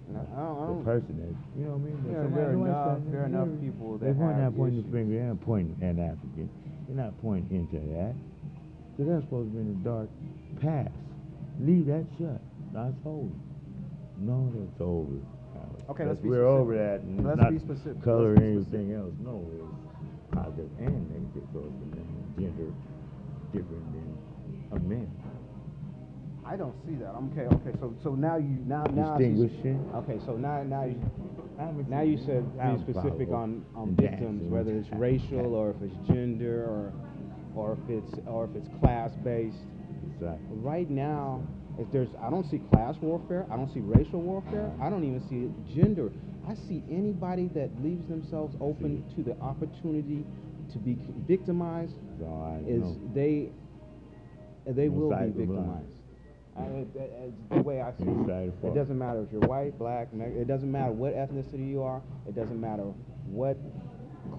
No, 0.08 0.20
I 0.20 0.38
don't- 0.38 0.58
I 0.62 0.78
the 0.78 0.84
person 0.84 1.16
that, 1.18 1.58
you 1.58 1.64
know 1.66 1.72
what 1.72 1.80
I 1.80 1.84
mean? 1.84 1.98
But 2.02 2.12
yeah, 2.12 2.26
there 2.30 2.46
are 2.46 2.52
enough- 2.52 3.00
there 3.10 3.22
are 3.22 3.26
enough 3.26 3.48
people 3.60 3.98
that 3.98 4.16
point 4.16 4.34
have 4.36 4.52
not 4.52 4.56
pointing 4.56 4.82
the 4.82 4.88
finger, 4.88 5.14
they're 5.14 5.28
not 5.28 5.40
pointing 5.40 5.76
at 5.82 5.98
African. 5.98 6.48
They're 6.86 6.96
not 7.04 7.18
pointing 7.20 7.58
into 7.58 7.78
that. 7.94 8.14
Because 8.96 9.12
that's 9.12 9.24
supposed 9.24 9.50
to 9.50 9.54
be 9.54 9.60
in 9.60 9.68
the 9.74 9.80
dark 9.84 10.08
past. 10.60 10.94
Leave 11.60 11.86
that 11.86 12.04
shut. 12.18 12.40
That's 12.72 12.94
over. 13.04 13.28
No, 14.20 14.48
that's 14.54 14.80
over. 14.80 15.12
Okay, 15.90 16.04
let's 16.06 16.18
be 16.20 16.28
We're 16.28 16.42
specific. 16.42 16.60
over 16.60 16.74
that. 16.76 17.00
And 17.02 17.24
Let's 17.24 17.40
not 17.40 17.50
be 17.50 17.58
specific. 17.58 18.02
Color 18.02 18.32
or 18.34 18.36
anything 18.36 18.92
else. 18.92 19.12
No, 19.22 19.42
it's 19.54 19.64
positive 20.32 20.70
and 20.78 21.10
negative 21.10 21.32
because 21.34 21.70
the 22.36 22.42
gender 22.42 22.72
different 23.52 23.92
than 23.92 24.18
a 24.72 24.80
man. 24.80 25.08
I 26.46 26.56
don't 26.56 26.74
see 26.86 26.94
that. 26.96 27.10
I'm 27.16 27.30
okay. 27.32 27.52
Okay. 27.56 27.76
So 27.80 27.94
so 28.02 28.14
now 28.14 28.36
you 28.36 28.58
now 28.66 28.84
now 28.84 29.18
Distinguishing. 29.18 29.90
Okay. 29.94 30.18
So 30.24 30.36
now 30.36 30.62
now 30.62 30.84
you 30.84 31.00
now 31.88 32.02
you 32.02 32.18
said 32.18 32.44
I'm 32.60 32.76
be 32.84 32.92
specific 32.92 33.28
on 33.30 33.64
on 33.74 33.96
victims, 33.96 34.42
whether 34.50 34.72
it's 34.72 34.88
racial 34.92 35.54
or 35.54 35.70
if 35.70 35.76
it's 35.82 35.96
gender 36.08 36.64
or 36.64 36.92
or 37.54 37.72
if 37.72 37.90
it's 37.90 38.20
or 38.26 38.44
if 38.44 38.54
it's 38.54 38.68
class 38.80 39.10
based. 39.24 39.56
Exactly. 40.14 40.56
Right 40.58 40.88
now, 40.88 41.42
if 41.78 41.90
there's 41.90 42.08
I 42.22 42.30
don't 42.30 42.48
see 42.48 42.60
class 42.72 42.94
warfare. 43.00 43.46
I 43.50 43.56
don't 43.56 43.72
see 43.72 43.80
racial 43.80 44.20
warfare. 44.20 44.70
I 44.80 44.88
don't 44.88 45.04
even 45.04 45.22
see 45.28 45.74
gender. 45.74 46.12
I 46.48 46.54
see 46.54 46.84
anybody 46.88 47.48
that 47.54 47.70
leaves 47.82 48.06
themselves 48.08 48.54
open 48.60 49.02
to 49.16 49.22
the 49.22 49.36
opportunity 49.40 50.24
to 50.72 50.78
be 50.78 50.96
victimized 51.26 51.94
So 52.20 52.62
is 52.66 52.82
know. 52.82 53.10
they 53.14 53.50
they 54.66 54.88
will 54.88 55.10
be 55.10 55.16
side 55.16 55.28
of 55.28 55.34
the 55.34 55.40
line. 55.40 55.48
victimized. 55.48 56.05
I, 56.58 56.62
it, 56.64 56.88
it- 56.94 57.12
it's 57.28 57.48
the 57.56 57.62
way 57.62 57.80
I 57.80 57.90
see 57.92 58.04
it. 58.04 58.26
It 58.64 58.74
doesn't 58.74 58.98
matter 58.98 59.22
if 59.22 59.32
you're 59.32 59.40
white, 59.42 59.78
black, 59.78 60.08
it 60.12 60.46
doesn't 60.46 60.70
matter 60.70 60.92
what 60.92 61.14
ethnicity 61.14 61.68
you 61.68 61.82
are. 61.82 62.02
It 62.28 62.34
doesn't 62.34 62.60
matter 62.60 62.84
what 63.26 63.56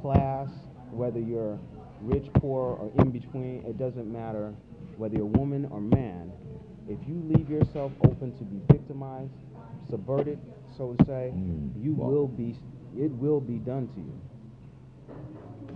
class, 0.02 0.50
whether 0.92 1.20
you're 1.20 1.60
rich, 2.02 2.28
poor, 2.36 2.74
or 2.78 2.92
in 3.04 3.12
between. 3.12 3.64
It 3.66 3.78
doesn't 3.78 4.12
matter 4.12 4.54
whether 4.98 5.16
you're 5.16 5.26
woman 5.26 5.66
or 5.72 5.80
man. 5.82 6.32
If 6.90 7.00
you 7.08 7.22
leave 7.36 7.50
yourself 7.50 7.92
open 8.06 8.36
to 8.38 8.44
be 8.44 8.60
victimized, 8.72 9.32
subverted, 9.90 10.40
so 10.78 10.94
to 10.94 11.06
say, 11.06 11.34
Mm. 11.36 11.72
you 11.84 11.96
Well- 11.96 12.10
will 12.10 12.28
be. 12.28 12.56
It 12.98 13.12
will 13.12 13.42
be 13.42 13.58
done 13.60 13.88
to 13.90 14.00
you. 14.00 14.14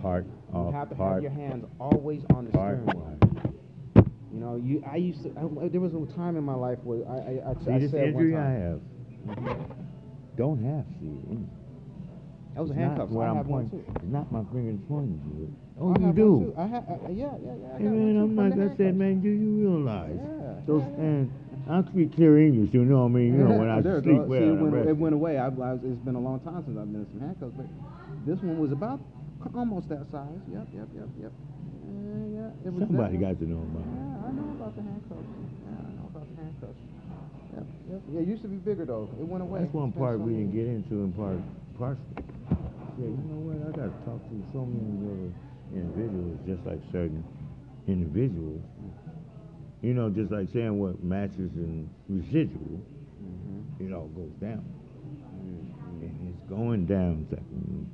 part 0.00 0.26
You 0.52 0.70
have 0.72 0.88
to 0.88 0.94
part, 0.96 1.14
have 1.14 1.22
your 1.22 1.30
hands 1.32 1.64
always 1.78 2.24
on 2.34 2.46
the 2.46 2.50
part 2.50 2.80
steering 2.80 2.98
wheel. 2.98 3.51
You 4.32 4.40
know, 4.40 4.56
you. 4.56 4.82
I 4.90 4.96
used 4.96 5.22
to. 5.24 5.30
I, 5.36 5.68
there 5.68 5.80
was 5.80 5.92
a 5.94 6.14
time 6.16 6.36
in 6.36 6.44
my 6.44 6.54
life 6.54 6.78
where 6.84 7.04
I. 7.08 7.16
I, 7.44 7.50
I, 7.50 7.64
See 7.64 7.70
I 7.72 7.78
this 7.78 7.90
said 7.90 8.08
injury 8.08 8.32
one 8.32 8.42
I 8.42 8.50
have. 8.52 8.80
Don't 10.36 10.62
have 10.64 10.84
see 11.00 11.06
it. 11.12 11.24
in 11.28 11.40
me. 11.42 11.46
That 12.54 12.60
was 12.62 12.70
a 12.70 12.72
It's 12.74 12.80
not 12.80 12.96
handcuff. 12.96 13.16
I 13.16 13.24
I'm 13.28 13.36
have 13.36 13.46
one 13.46 13.68
pointing- 13.68 13.84
too. 13.84 13.92
It's 13.96 14.12
not 14.12 14.32
my 14.32 14.44
fingers 14.52 14.80
pointing 14.88 15.20
to 15.20 15.32
it. 15.44 15.50
Oh, 15.80 15.92
I 15.92 15.98
you 16.00 16.12
do. 16.12 16.54
I 16.56 16.66
have. 16.66 16.84
Uh, 16.88 16.96
yeah, 17.12 17.32
yeah, 17.44 17.52
yeah. 17.60 17.76
I 17.76 17.78
Hey 17.78 17.84
man, 17.92 18.16
I'm 18.16 18.36
like 18.36 18.52
I 18.56 18.76
said, 18.76 18.96
man. 18.96 19.20
Do 19.20 19.28
you 19.28 19.68
realize 19.68 20.16
Yeah, 20.16 20.60
those? 20.66 20.82
yeah, 20.82 20.96
yeah. 20.96 21.04
And 21.04 21.32
I 21.68 21.82
speak 21.92 22.14
clear 22.16 22.38
English. 22.40 22.72
You 22.72 22.84
know 22.84 23.04
what 23.04 23.12
I 23.12 23.20
mean? 23.20 23.36
You 23.36 23.44
know 23.44 23.56
when 23.56 23.68
I 23.68 23.80
There 23.84 24.00
sleep 24.02 24.24
well. 24.24 24.40
See, 24.40 24.48
it 24.48 24.56
and 24.56 24.72
went, 24.72 24.88
it 24.88 24.96
went 24.96 25.14
away. 25.14 25.38
I, 25.38 25.48
I 25.48 25.74
it's 25.76 26.00
been 26.04 26.16
a 26.16 26.20
long 26.20 26.40
time 26.40 26.64
since 26.64 26.76
I've 26.76 26.88
been 26.92 27.04
in 27.04 27.08
some 27.12 27.20
handcuffs, 27.20 27.52
but 27.56 27.66
this 28.26 28.40
one 28.42 28.58
was 28.58 28.72
about 28.72 29.00
almost 29.54 29.88
that 29.88 30.04
size. 30.10 30.28
Yep, 30.52 30.68
yep, 30.72 30.88
yep, 30.96 31.08
yep. 31.20 31.32
Yeah, 31.88 32.48
yeah. 32.64 32.70
Somebody 32.80 33.16
got 33.16 33.36
to 33.40 33.44
know 33.48 33.60
about 33.64 33.84
it. 33.84 34.11
Yeah, 34.62 34.68
I 34.68 34.70
know 34.70 34.70
about 34.70 34.76
the 34.76 34.82
handcuffs. 34.86 35.26
Yeah, 35.66 35.74
I 35.74 35.90
know 35.98 36.06
about 36.14 36.26
the 36.30 36.36
handcuffs. 36.38 36.82
Yep, 37.52 37.66
yep. 37.90 38.00
Yeah, 38.14 38.20
it 38.22 38.28
used 38.28 38.42
to 38.42 38.48
be 38.48 38.56
bigger 38.62 38.84
though. 38.84 39.10
It 39.18 39.26
went 39.26 39.42
away. 39.42 39.60
That's 39.60 39.74
one 39.74 39.90
part 39.92 40.20
we 40.20 40.32
didn't 40.38 40.54
get 40.54 40.66
into 40.70 41.02
in 41.02 41.12
part 41.12 41.38
partially. 41.78 42.22
Yeah, 43.02 43.10
you 43.10 43.26
know 43.26 43.42
what? 43.42 43.58
I 43.58 43.70
got 43.74 43.90
to 43.90 43.98
talk 44.06 44.22
to 44.22 44.34
so 44.54 44.62
many 44.62 44.86
other 45.02 45.34
individuals, 45.74 46.38
just 46.46 46.62
like 46.62 46.78
certain 46.92 47.24
individuals. 47.88 48.62
You 49.82 49.94
know, 49.94 50.10
just 50.10 50.30
like 50.30 50.46
saying 50.52 50.78
what 50.78 51.02
matches 51.02 51.50
and 51.58 51.88
residual, 52.08 52.78
Mhm. 53.18 53.82
it 53.82 53.92
all 53.92 54.06
goes 54.14 54.30
down. 54.40 54.62
Mhm. 54.62 56.06
And 56.06 56.28
it's 56.30 56.48
going 56.48 56.86
down, 56.86 57.26
second, 57.30 57.86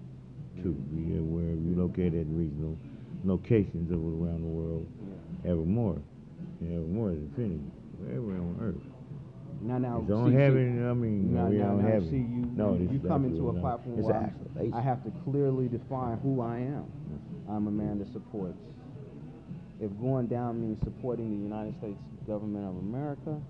to 0.62 0.68
be 0.92 1.16
aware 1.16 1.48
of 1.48 1.64
you 1.64 1.74
located 1.76 2.14
at 2.14 2.26
regional 2.28 2.76
locations 3.24 3.90
all 3.90 4.22
around 4.22 4.42
the 4.42 4.48
world, 4.52 4.86
evermore. 5.46 5.96
And 6.60 6.92
more 6.92 7.08
than 7.10 7.30
infinity, 7.30 7.64
wherever 7.98 8.32
on 8.34 8.58
earth. 8.60 8.82
Now, 9.60 9.78
now, 9.78 10.00
It's 10.02 10.12
on 10.12 10.30
see, 10.30 10.36
heaven, 10.36 10.88
I 10.88 10.92
mean, 10.94 11.34
Now, 11.34 11.46
we 11.46 11.56
now, 11.56 11.66
don't 11.68 11.82
now, 11.82 11.88
have 11.90 12.02
see, 12.04 12.16
you, 12.16 12.46
no, 12.54 12.74
you, 12.74 12.88
you 12.92 13.00
come 13.00 13.24
into 13.24 13.50
a 13.50 13.52
not- 13.52 13.60
platform 13.62 13.98
it's 13.98 14.06
where 14.06 14.32
I 14.74 14.80
have 14.80 15.02
to 15.04 15.10
clearly 15.24 15.68
define 15.68 16.18
who 16.18 16.40
I 16.40 16.58
am. 16.58 16.86
I'm 17.48 17.66
a 17.66 17.70
man 17.70 17.98
that 17.98 18.12
supports. 18.12 18.58
If 19.80 19.90
going 20.00 20.26
down 20.26 20.60
means 20.60 20.78
supporting 20.82 21.30
the 21.30 21.42
United 21.42 21.76
States 21.78 21.98
government 22.26 22.66
of 22.66 22.76
America, 22.76 23.40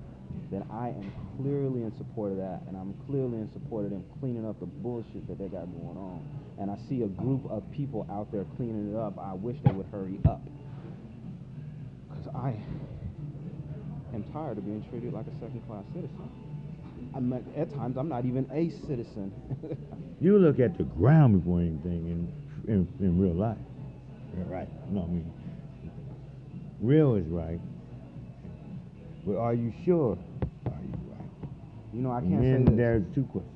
then 0.50 0.64
I 0.70 0.88
am 0.88 1.10
clearly 1.40 1.82
in 1.82 1.92
support 1.96 2.32
of 2.32 2.38
that, 2.38 2.60
and 2.68 2.76
I'm 2.76 2.94
clearly 3.06 3.38
in 3.38 3.50
support 3.52 3.84
of 3.84 3.90
them 3.90 4.04
cleaning 4.20 4.46
up 4.46 4.60
the 4.60 4.66
bullshit 4.66 5.26
that 5.28 5.38
they 5.38 5.48
got 5.48 5.66
going 5.72 5.96
on. 5.96 6.20
And 6.60 6.70
I 6.70 6.76
see 6.88 7.02
a 7.02 7.06
group 7.08 7.44
of 7.50 7.64
people 7.72 8.06
out 8.10 8.30
there 8.32 8.44
cleaning 8.56 8.92
it 8.92 8.96
up. 8.98 9.18
I 9.18 9.32
wish 9.34 9.56
they 9.64 9.72
would 9.72 9.86
hurry 9.92 10.20
up, 10.26 10.40
because 12.08 12.28
I 12.34 12.56
am 14.14 14.24
tired 14.32 14.58
of 14.58 14.64
being 14.64 14.84
treated 14.90 15.12
like 15.12 15.26
a 15.26 15.40
second-class 15.40 15.84
citizen. 15.94 16.30
I'm 17.14 17.28
not, 17.30 17.42
at 17.56 17.74
times 17.74 17.96
I'm 17.96 18.08
not 18.08 18.24
even 18.24 18.48
a 18.52 18.70
citizen. 18.86 19.32
You 20.20 20.36
look 20.36 20.58
at 20.58 20.76
the 20.76 20.82
ground 20.82 21.40
before 21.40 21.60
anything 21.60 22.10
in 22.10 22.32
in, 22.66 22.88
in 22.98 23.20
real 23.20 23.34
life. 23.34 23.56
Yeah, 24.36 24.44
right. 24.52 24.68
No, 24.90 25.02
I 25.02 25.06
mean, 25.06 25.32
real 26.80 27.14
is 27.14 27.26
right. 27.28 27.60
But 29.24 29.36
are 29.36 29.54
you 29.54 29.72
sure? 29.84 30.18
Are 30.66 30.72
you 30.72 31.12
right? 31.12 31.48
you 31.92 32.00
know, 32.02 32.10
I 32.10 32.20
can't 32.20 32.42
then 32.42 32.64
say 32.66 32.70
this. 32.70 32.76
there's 32.76 33.04
two 33.14 33.22
questions: 33.30 33.54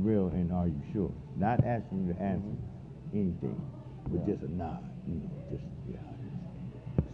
real 0.00 0.26
and 0.28 0.52
are 0.52 0.66
you 0.66 0.82
sure? 0.92 1.10
Not 1.36 1.64
asking 1.64 2.06
you 2.06 2.12
to 2.12 2.20
answer 2.20 2.44
mm-hmm. 2.44 3.18
anything, 3.18 3.60
but 4.08 4.20
Yeah. 4.20 4.34
just 4.34 4.44
a 4.44 4.52
nod. 4.52 4.84
You 5.08 5.14
know, 5.14 5.30
just 5.50 5.64
yeah. 5.90 5.96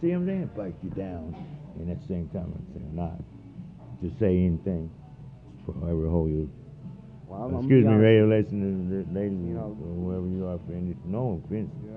See 0.01 0.09
what 0.09 0.15
I'm 0.17 0.25
saying? 0.27 0.49
Bite 0.57 0.75
you 0.83 0.89
down, 0.89 1.35
and 1.79 1.91
at 1.91 2.01
the 2.01 2.07
same 2.07 2.27
time, 2.29 2.53
I'm 2.75 2.95
not 2.95 3.19
to 4.01 4.11
say 4.19 4.37
anything 4.45 4.89
forever 5.65 6.07
hold 6.09 6.29
you 6.29 6.49
Well, 7.27 7.41
I'm- 7.41 7.49
I'm 7.55 7.57
Excuse 7.59 7.83
me, 7.83 7.89
beyond- 7.91 8.01
radio 8.01 8.25
listeners, 8.27 9.07
ladies, 9.13 9.37
You 9.43 9.53
know- 9.55 9.75
or 9.83 9.93
whoever 9.99 10.27
you 10.27 10.45
are 10.47 10.53
offended. 10.55 10.95
No 11.05 11.41
offense. 11.43 11.69
Yeah. 11.85 11.91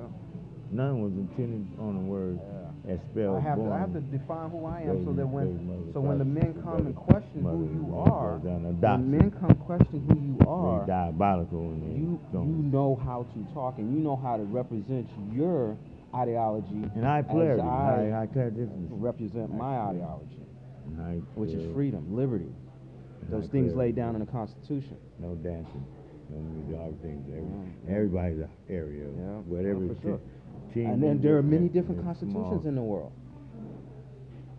None 0.72 1.02
was 1.02 1.12
intended 1.14 1.66
on 1.78 1.94
the 1.94 2.10
word 2.10 2.38
Yeah. 2.42 2.92
as 2.94 3.00
spelled. 3.12 3.36
I 3.36 3.40
have 3.40 3.58
to. 3.58 3.70
I 3.70 3.78
have 3.78 3.92
to 3.92 4.00
define 4.00 4.50
who 4.50 4.64
I 4.66 4.80
am 4.82 5.04
so 5.04 5.12
that 5.12 5.26
when 5.28 5.60
so 5.92 6.00
when 6.00 6.18
the 6.18 6.24
men 6.24 6.54
come 6.64 6.86
and 6.86 6.96
question 6.96 7.42
who 7.42 7.62
you 7.64 7.94
are, 7.96 8.38
when 8.38 9.10
men 9.10 9.30
come 9.30 9.54
question 9.54 10.00
who 10.08 10.18
you 10.18 10.48
are, 10.48 10.84
diabolical 10.86 11.74
you 11.94 12.18
you 12.32 12.40
know 12.72 12.96
how 12.96 13.22
to 13.34 13.54
talk 13.54 13.78
and 13.78 13.94
you 13.94 14.00
know 14.00 14.16
how 14.16 14.36
to 14.36 14.42
represent 14.44 15.06
your 15.32 15.76
ideology 16.14 16.84
and 16.94 17.06
I 17.06 17.22
play. 17.22 17.50
I 17.50 18.10
I, 18.10 18.22
I 18.22 18.26
difference. 18.26 18.88
represent 18.90 19.54
my 19.54 19.78
ideology, 19.78 20.42
I 20.98 21.20
which 21.34 21.50
is 21.50 21.72
freedom, 21.74 22.14
liberty. 22.14 22.50
and 23.22 23.30
Those 23.30 23.48
I 23.48 23.52
things 23.52 23.74
laid 23.74 23.94
down 23.96 24.14
in 24.16 24.20
the 24.20 24.30
Constitution. 24.30 24.96
No 25.18 25.34
dancing. 25.36 25.84
No 26.30 26.78
all 26.78 26.94
things. 27.02 27.24
Every, 27.28 27.42
Yeah. 27.42 27.94
Everybody's 27.96 28.38
area. 28.68 29.04
Yeah, 29.06 29.42
Whatever. 29.46 29.84
yeah, 29.86 29.92
sure. 30.02 30.20
And 30.76 31.02
then 31.02 31.20
there 31.20 31.36
are 31.36 31.42
many 31.42 31.68
different 31.68 32.02
constitutions 32.04 32.62
small. 32.62 32.66
in 32.68 32.74
the 32.76 32.82
world. 32.82 33.12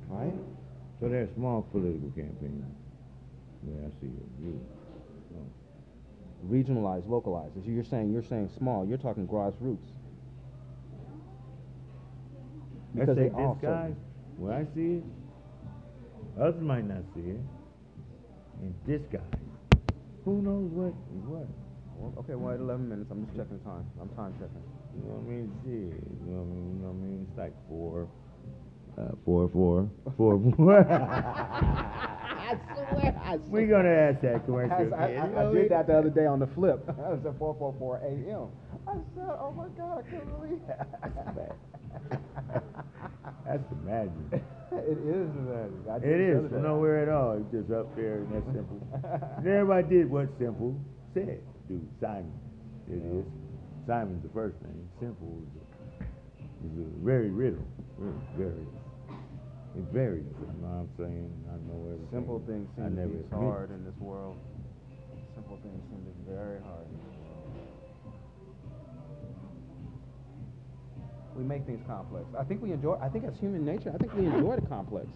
right? 0.09 0.33
So 0.99 1.07
they're 1.07 1.29
small 1.35 1.61
political 1.71 2.09
campaigns. 2.11 2.65
Yeah, 3.65 3.87
I 3.87 3.89
see 4.01 4.07
it. 4.07 4.55
No. 5.31 5.39
Regionalized, 6.49 7.07
localized. 7.07 7.55
As 7.57 7.63
you're 7.65 7.83
saying, 7.85 8.11
you're 8.11 8.23
saying 8.23 8.49
small. 8.57 8.85
You're 8.85 8.97
talking 8.97 9.27
grassroots. 9.27 9.87
I 12.99 13.05
Because 13.05 13.15
say 13.15 13.23
they 13.23 13.29
this 13.29 13.37
all 13.37 13.55
guy, 13.61 13.91
certain. 13.91 13.95
when 14.37 14.53
I 14.53 14.63
see 14.75 14.99
it, 14.99 15.03
others 16.41 16.61
might 16.61 16.87
not 16.87 17.03
see 17.15 17.21
it. 17.31 17.39
And 18.61 18.75
this 18.87 19.01
guy, 19.11 19.19
who 20.25 20.41
knows 20.41 20.69
what 20.71 20.93
is 21.17 21.25
what? 21.25 21.47
Well, 21.97 22.13
okay, 22.19 22.35
well, 22.35 22.53
at 22.53 22.59
11 22.59 22.87
minutes, 22.89 23.09
I'm 23.11 23.25
just 23.25 23.37
checking 23.37 23.59
time. 23.61 23.85
I'm 24.01 24.09
time 24.09 24.33
checking. 24.39 24.63
You 24.95 25.03
know 25.07 25.15
what 25.15 25.25
I 25.25 25.29
mean? 25.31 25.51
Shit. 25.63 25.97
You 26.25 26.31
know 26.33 26.41
what 26.41 26.51
I 26.51 26.55
mean? 26.55 26.67
You 26.75 26.81
know 26.81 26.91
what 26.91 26.99
I 26.99 27.07
mean? 27.07 27.27
It's 27.29 27.37
like 27.37 27.53
four, 27.69 28.07
uh, 28.97 29.15
four, 29.25 29.49
four, 29.49 29.89
four, 30.17 30.53
four. 30.57 30.79
I 32.41 32.57
swear, 32.91 33.21
I 33.23 33.37
swear. 33.37 33.39
We're 33.47 33.67
gonna 33.67 33.89
ask 33.89 34.21
that 34.21 34.45
commercial. 34.45 34.93
I, 34.93 35.03
I, 35.03 35.07
again. 35.07 35.37
I, 35.37 35.41
I 35.49 35.53
did 35.53 35.69
that 35.71 35.87
the 35.87 35.97
other 35.97 36.09
day 36.09 36.25
on 36.25 36.39
the 36.39 36.47
flip. 36.47 36.83
it 36.89 36.95
was 36.97 37.23
at 37.25 37.37
444 37.39 37.97
a.m. 38.03 38.49
I 38.87 38.93
said, 39.15 39.29
oh 39.39 39.53
my 39.55 39.67
God, 39.77 40.03
I 40.05 40.09
can't 40.09 40.27
believe 40.39 40.59
that. 40.67 41.55
That's 43.45 43.63
the 43.69 43.75
magic. 43.83 44.13
it 44.71 44.99
is 45.03 45.27
magic. 45.35 45.83
I 45.89 45.95
It 45.97 46.19
is 46.21 46.49
from 46.49 46.63
nowhere 46.63 47.03
at 47.03 47.09
all. 47.09 47.37
It's 47.37 47.51
just 47.51 47.71
up 47.71 47.93
there 47.95 48.23
and 48.23 48.31
that's 48.31 48.45
simple. 48.55 48.79
and 49.37 49.47
everybody 49.47 49.87
did 49.87 50.09
what 50.09 50.29
simple 50.39 50.79
said. 51.13 51.41
Dude, 51.67 51.87
Simon. 51.99 52.31
It 52.89 53.03
is. 53.03 53.25
Simon's 53.87 54.23
the 54.23 54.29
first 54.33 54.55
name. 54.63 54.87
Simple 54.99 55.41
is 55.43 55.51
a, 55.59 55.63
is 56.67 56.85
a 56.85 56.87
very 57.03 57.29
riddle. 57.29 57.65
Mm, 57.99 58.15
very, 58.37 58.51
very. 58.51 58.67
It 59.71 59.87
varies. 59.91 60.27
You 60.39 60.47
know 60.59 60.67
what 60.67 60.83
I'm 60.83 60.91
saying? 60.99 61.31
I 61.47 61.55
know 61.63 61.79
everything. 61.87 62.11
Simple 62.11 62.43
things 62.45 62.67
I 62.75 62.87
seem 62.87 62.95
to 62.95 63.01
never 63.07 63.23
be 63.23 63.35
hard 63.35 63.71
in 63.71 63.83
this 63.87 63.95
world. 63.99 64.35
Simple 65.35 65.57
things 65.63 65.79
seem 65.87 66.03
to 66.03 66.11
be 66.11 66.35
very 66.35 66.59
hard 66.59 66.87
We 71.41 71.47
make 71.47 71.65
things 71.65 71.81
complex. 71.87 72.25
I 72.39 72.43
think 72.43 72.61
we 72.61 72.71
enjoy. 72.71 72.99
I 73.01 73.09
think 73.09 73.25
as 73.25 73.33
human 73.39 73.65
nature, 73.65 73.91
I 73.91 73.97
think 73.97 74.13
we 74.13 74.27
enjoy 74.27 74.57
the 74.57 74.67
complex. 74.67 75.07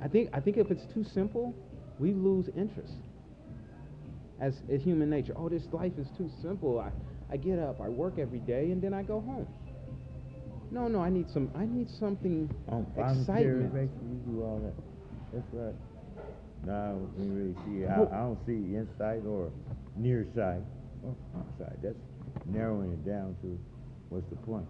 I 0.00 0.06
think. 0.06 0.30
I 0.32 0.38
think 0.38 0.58
if 0.58 0.70
it's 0.70 0.84
too 0.94 1.04
simple, 1.12 1.52
we 1.98 2.12
lose 2.12 2.48
interest. 2.56 2.94
As, 4.40 4.62
as 4.72 4.80
human 4.82 5.10
nature, 5.10 5.32
oh, 5.36 5.48
this 5.48 5.64
life 5.72 5.94
is 5.98 6.06
too 6.16 6.30
simple. 6.40 6.78
I, 6.78 6.92
I 7.32 7.36
get 7.36 7.58
up, 7.58 7.80
I 7.80 7.88
work 7.88 8.20
every 8.20 8.38
day, 8.38 8.70
and 8.70 8.80
then 8.80 8.94
I 8.94 9.02
go 9.02 9.20
home. 9.20 9.48
No, 10.70 10.86
no, 10.86 11.00
I 11.00 11.10
need 11.10 11.28
some. 11.32 11.50
I 11.56 11.64
need 11.64 11.88
something 11.98 12.48
um, 12.70 12.86
voluntary 12.94 13.64
excitement. 13.64 13.74
basis, 13.74 13.96
you 14.08 14.32
do 14.32 14.42
all 14.42 14.60
that. 14.62 15.34
That's 15.34 15.52
right. 15.52 15.74
No, 16.64 17.10
we 17.16 17.26
really 17.26 17.56
see. 17.66 17.86
I, 17.86 18.02
I 18.02 18.20
don't 18.22 18.38
see 18.46 18.76
insight 18.76 19.26
or 19.26 19.50
near 19.96 20.24
sight 20.36 20.62
oh. 21.04 21.16
far 21.32 21.44
sight. 21.58 21.82
That's 21.82 21.98
narrowing 22.46 22.92
it 22.92 23.04
down 23.04 23.34
to 23.42 23.58
what's 24.10 24.28
the 24.30 24.36
point. 24.36 24.66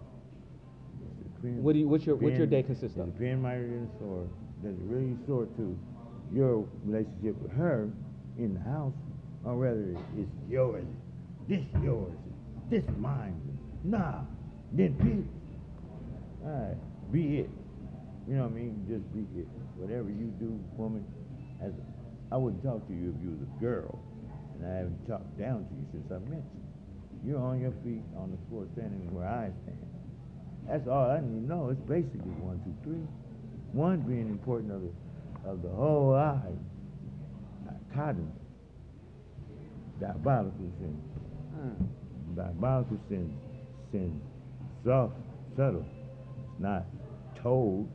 Does 1.41 1.45
it 1.45 1.47
depend- 1.47 1.63
What 1.63 1.73
do 1.73 1.79
you- 1.79 1.89
what's 1.89 2.05
your- 2.05 2.15
what's 2.15 2.37
your 2.37 2.47
day 2.47 2.63
consist 2.63 2.97
of? 2.97 3.07
my 3.19 3.55
religion 3.55 3.89
or 4.03 4.25
does 4.63 4.75
it 4.75 4.83
really 4.87 5.15
sort 5.25 5.55
to 5.57 5.77
your 6.33 6.65
relationship 6.85 7.41
with 7.41 7.51
her 7.53 7.89
in 8.37 8.53
the 8.53 8.59
house, 8.59 8.93
or 9.45 9.57
whether 9.57 9.81
it's 10.17 10.29
yours, 10.49 10.85
this 11.47 11.65
yours, 11.81 12.13
this 12.69 12.83
mine. 12.97 13.39
Nah, 13.83 14.21
then 14.73 14.93
be, 14.93 15.25
all 16.45 16.51
right, 16.51 17.11
be 17.11 17.39
it. 17.39 17.49
You 18.27 18.35
know 18.35 18.43
what 18.43 18.51
I 18.51 18.55
mean? 18.55 18.85
Just 18.87 19.11
be 19.13 19.25
it. 19.39 19.47
Whatever 19.77 20.09
you 20.11 20.27
do, 20.39 20.59
woman, 20.77 21.03
as 21.61 21.73
I 22.31 22.37
wouldn't 22.37 22.61
talk 22.63 22.85
to 22.87 22.93
you 22.93 23.09
if 23.15 23.23
you 23.23 23.31
was 23.31 23.41
a 23.41 23.59
girl, 23.59 23.97
and 24.59 24.67
I 24.67 24.75
haven't 24.75 25.07
talked 25.07 25.37
down 25.39 25.65
to 25.65 25.73
you 25.73 25.85
since 25.91 26.11
I 26.11 26.19
met 26.29 26.43
you. 27.23 27.31
You're 27.31 27.39
on 27.41 27.59
your 27.59 27.71
feet 27.83 28.03
on 28.17 28.31
the 28.31 28.37
floor, 28.49 28.67
standing 28.73 29.11
where 29.15 29.25
I 29.27 29.49
stand. 29.63 29.77
That's 30.69 30.87
all 30.87 31.09
I 31.11 31.19
need 31.19 31.41
to 31.41 31.47
know. 31.47 31.69
It's 31.69 31.81
basically 31.81 32.31
one, 32.39 32.61
two, 32.63 32.75
three. 32.83 33.01
One 33.73 34.01
being 34.01 34.29
important 34.29 34.71
of 34.71 34.81
the 34.81 35.49
of 35.49 35.61
the 35.63 35.69
whole 35.69 36.13
eye. 36.15 36.53
Cotton. 37.95 38.31
Diabolical 39.99 40.69
sin. 40.79 40.97
Mm. 41.57 42.35
Diabolical 42.35 42.97
sin. 43.09 43.35
Sin. 43.91 44.21
Soft, 44.85 45.13
subtle. 45.57 45.85
It's 45.85 46.59
not 46.61 46.85
told. 47.41 47.89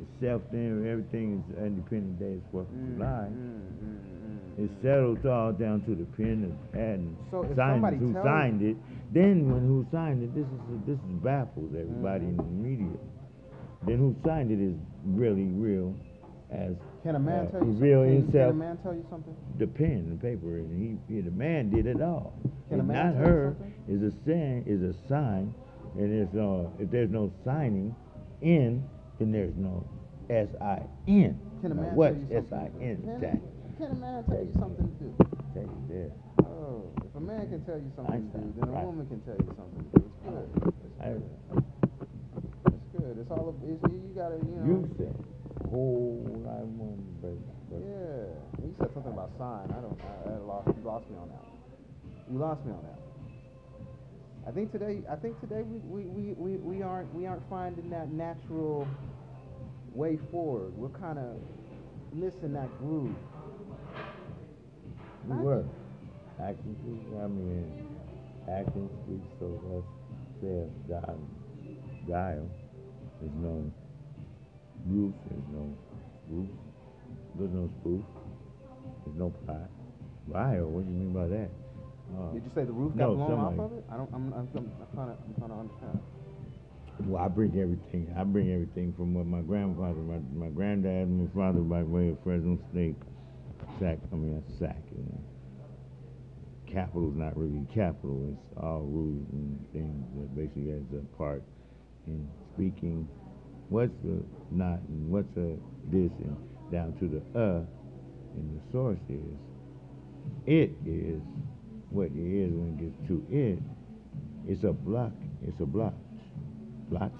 It's 0.00 0.10
self 0.22 0.42
then 0.52 0.86
everything 0.88 1.42
is 1.48 1.56
independent 1.58 2.18
day 2.18 2.36
is 2.36 2.42
Fourth 2.52 2.68
of 2.68 2.96
July. 2.96 3.28
mm, 3.28 3.60
mm, 3.60 4.00
mm, 4.00 4.64
It's 4.64 4.72
mm. 4.72 4.82
settled 4.82 5.26
all 5.26 5.52
down 5.52 5.82
to 5.84 5.94
the 5.94 6.04
pen 6.16 6.44
and 6.48 6.72
pad 6.72 6.98
and 7.00 7.16
So 7.30 7.42
if 7.42 7.56
somebody 7.56 7.96
who 7.98 8.12
tells- 8.12 8.24
signed 8.24 8.62
it. 8.62 8.76
Then 9.12 9.50
when 9.50 9.66
who 9.66 9.84
signed 9.90 10.22
it, 10.22 10.34
this 10.34 10.46
is 10.46 10.60
this 10.86 10.94
is 10.96 11.14
baffles 11.22 11.74
everybody 11.74 12.26
in 12.26 12.36
the 12.36 12.42
media. 12.44 12.96
Then 13.86 13.98
who 13.98 14.14
signed 14.24 14.52
it 14.52 14.60
is 14.62 14.76
really 15.04 15.50
real, 15.50 15.96
as 16.50 16.76
Can 17.02 17.16
a 17.16 17.18
man 17.18 17.46
uh, 17.46 17.50
tell 17.50 17.60
you 17.64 17.72
reveal 17.72 18.02
something? 18.04 18.22
Can, 18.22 18.32
can 18.32 18.50
a 18.50 18.52
man 18.52 18.78
tell 18.84 18.94
you 18.94 19.06
something? 19.10 19.36
The 19.58 19.66
pen 19.66 20.06
and 20.10 20.20
paper, 20.20 20.58
and 20.58 20.70
he, 21.08 21.14
he 21.14 21.20
the 21.22 21.30
man 21.30 21.70
did 21.70 21.86
it 21.86 22.00
all. 22.00 22.38
Can 22.68 22.78
a 22.78 22.78
and 22.80 22.88
man 22.88 23.06
not 23.06 23.12
tell 23.14 23.22
you 23.22 23.26
her 23.26 23.56
something? 23.58 23.74
is 23.88 24.02
a 24.02 24.24
sign 24.24 24.64
is 24.66 24.82
a 24.82 24.94
sign, 25.08 25.54
and 25.98 26.12
there's 26.12 26.32
no 26.32 26.72
if 26.78 26.90
there's 26.90 27.10
no 27.10 27.32
signing 27.44 27.96
in, 28.42 28.84
then 29.18 29.32
there's 29.32 29.56
no 29.56 29.84
S 30.30 30.48
I 30.60 30.82
N. 31.08 31.40
Can 31.62 31.72
a 31.72 31.74
Now, 31.74 31.82
man 31.82 31.96
What's 31.96 32.14
tell 32.14 32.38
you 32.38 32.46
something? 32.50 32.82
N? 32.82 33.18
Can, 33.20 33.42
can 33.76 33.90
a 33.90 33.94
man 33.98 34.24
tell 34.24 34.38
you 34.38 34.52
something 34.54 34.86
to 34.86 35.02
do? 35.02 35.10
Tell 35.54 35.62
you 35.64 35.82
this. 35.88 36.12
If 37.04 37.14
a 37.16 37.20
man 37.20 37.48
can 37.50 37.64
tell 37.64 37.78
you 37.78 37.90
something 37.96 38.30
to 38.30 38.38
do, 38.38 38.54
then 38.60 38.68
a 38.68 38.72
right. 38.72 38.84
woman 38.84 39.06
can 39.10 39.20
tell 39.26 39.34
you 39.34 39.50
something 39.58 39.82
to 39.82 39.90
do. 39.90 40.06
It's 40.06 40.20
good. 40.22 40.48
It's 40.66 40.90
good. 41.02 41.22
It's 42.70 42.88
good. 42.94 43.14
It's 43.18 43.30
all. 43.30 43.48
Of, 43.50 43.56
it's, 43.66 43.82
you, 43.90 43.98
you 44.06 44.14
gotta, 44.14 44.38
you 44.38 44.54
know. 44.54 44.66
you 44.66 44.90
said 44.98 45.14
whole 45.70 46.26
lot 46.44 46.62
of 46.62 46.70
money, 46.74 47.06
but, 47.22 47.38
but 47.70 47.78
Yeah. 47.78 48.66
You 48.66 48.74
said 48.78 48.90
something 48.94 49.12
about 49.12 49.30
sign. 49.38 49.70
I 49.70 49.80
don't. 49.80 49.98
I, 50.02 50.34
I 50.34 50.38
lost. 50.38 50.66
You 50.68 50.82
lost 50.84 51.08
me 51.10 51.16
on 51.16 51.28
that. 51.30 51.46
You 52.30 52.38
lost 52.38 52.64
me 52.66 52.72
on 52.72 52.82
that. 52.82 52.98
I 54.48 54.50
think 54.52 54.72
today. 54.72 55.02
I 55.10 55.16
think 55.16 55.40
today 55.40 55.62
we, 55.62 55.78
we, 55.78 56.02
we, 56.06 56.32
we, 56.34 56.56
we 56.58 56.82
aren't 56.82 57.14
we 57.14 57.26
aren't 57.26 57.48
finding 57.48 57.88
that 57.90 58.10
natural 58.10 58.86
way 59.94 60.18
forward. 60.30 60.76
We're 60.76 60.96
kind 60.98 61.18
of 61.18 61.38
missing 62.12 62.52
that 62.54 62.70
groove. 62.78 63.14
we 65.26 65.36
were 65.36 65.64
acting. 66.42 66.76
speak, 66.80 67.20
I 67.20 67.26
mean, 67.26 67.86
acting 68.48 68.88
speaks 69.04 69.28
so 69.38 69.60
that's 69.68 70.00
says 70.40 70.68
guile. 70.88 71.20
Guile. 72.08 72.48
There's 73.20 73.36
no 73.36 73.70
roof. 74.86 75.14
There's 75.28 75.48
no 75.52 75.76
roof. 76.30 76.48
There's 77.38 77.52
no 77.52 77.70
spoof. 77.80 78.04
There's 79.04 79.18
no 79.18 79.30
plot. 79.44 79.68
Guile. 80.32 80.66
What 80.66 80.86
do 80.86 80.90
you 80.90 80.96
mean 80.96 81.12
by 81.12 81.28
that? 81.28 81.50
Uh, 82.10 82.32
Did 82.32 82.42
you 82.44 82.50
say 82.54 82.64
the 82.64 82.72
roof 82.72 82.96
got 82.96 83.10
no, 83.10 83.14
blown 83.14 83.38
off 83.38 83.58
of 83.58 83.78
it? 83.78 83.84
I 83.92 83.96
don't. 83.96 84.10
I'm. 84.12 84.32
I'm, 84.32 84.48
I'm, 84.56 84.72
I'm 84.80 84.88
trying 84.94 85.08
to. 85.12 85.16
I'm 85.20 85.34
trying 85.38 85.50
to 85.50 85.60
understand. 85.60 86.00
Well, 87.06 87.22
I 87.22 87.28
bring 87.28 87.52
everything. 87.56 88.12
I 88.16 88.24
bring 88.24 88.52
everything 88.52 88.92
from 88.92 89.14
what 89.14 89.24
my 89.24 89.40
grandfather, 89.40 90.00
my, 90.00 90.20
my 90.34 90.52
granddad, 90.52 91.08
and 91.08 91.24
my 91.24 91.30
father, 91.32 91.60
by 91.60 91.82
way 91.82 92.10
of 92.10 92.18
Fresno 92.22 92.58
State, 92.72 92.96
sack. 93.78 93.98
I 94.12 94.16
mean, 94.16 94.34
that's 94.34 94.58
sack. 94.58 94.82
You 94.92 95.04
know. 95.04 95.29
Capital's 96.72 97.16
not 97.16 97.36
really 97.36 97.66
capital. 97.74 98.28
It's 98.32 98.58
all 98.62 98.82
rooted 98.82 99.26
in 99.32 99.58
things 99.72 100.06
that 100.16 100.34
basically 100.36 100.70
has 100.70 100.82
a 100.92 101.16
part 101.16 101.42
in 102.06 102.28
speaking. 102.54 103.08
What's 103.68 103.92
the 104.04 104.22
not 104.50 104.80
and 104.88 105.10
what's 105.10 105.36
a 105.36 105.56
this 105.90 106.10
and 106.18 106.36
down 106.70 106.94
to 106.98 107.08
the 107.08 107.38
uh, 107.38 107.62
and 108.34 108.60
the 108.60 108.72
source 108.72 108.98
is. 109.08 109.38
It 110.46 110.70
is 110.86 111.20
what 111.90 112.06
it 112.06 112.18
is 112.18 112.52
when 112.52 112.78
it 112.78 112.84
gets 112.84 113.08
to 113.08 113.26
it. 113.30 113.58
It's 114.48 114.64
a 114.64 114.72
block. 114.72 115.12
It's 115.46 115.60
a 115.60 115.66
block 115.66 115.94
blotch. 116.90 117.12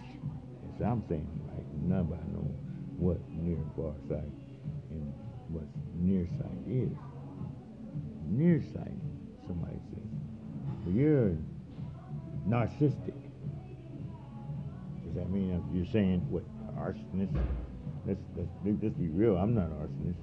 As 0.74 0.82
I'm 0.82 1.02
saying, 1.08 1.28
like 1.54 1.66
Nobody 1.82 2.20
know 2.32 2.50
what 2.98 3.18
near 3.30 3.56
and 3.56 3.70
far 3.74 3.94
sight 4.08 4.34
and 4.90 5.14
what 5.48 5.64
near 5.94 6.26
sight 6.38 6.60
is. 6.68 6.92
Near 8.28 8.62
sight, 8.74 9.00
somebody 9.50 9.82
says. 9.90 10.06
But 10.86 10.94
you're 10.94 11.34
narcissistic. 12.46 13.18
Does 15.02 15.14
that 15.16 15.28
mean 15.30 15.58
you're 15.74 15.90
saying 15.90 16.22
what 16.30 16.46
arsonist? 16.78 17.34
Let's, 18.06 18.22
let's, 18.36 18.48
let's 18.64 18.94
be 18.94 19.08
real. 19.08 19.36
I'm 19.36 19.54
not 19.54 19.66
an 19.66 19.82
arsonist. 19.82 20.22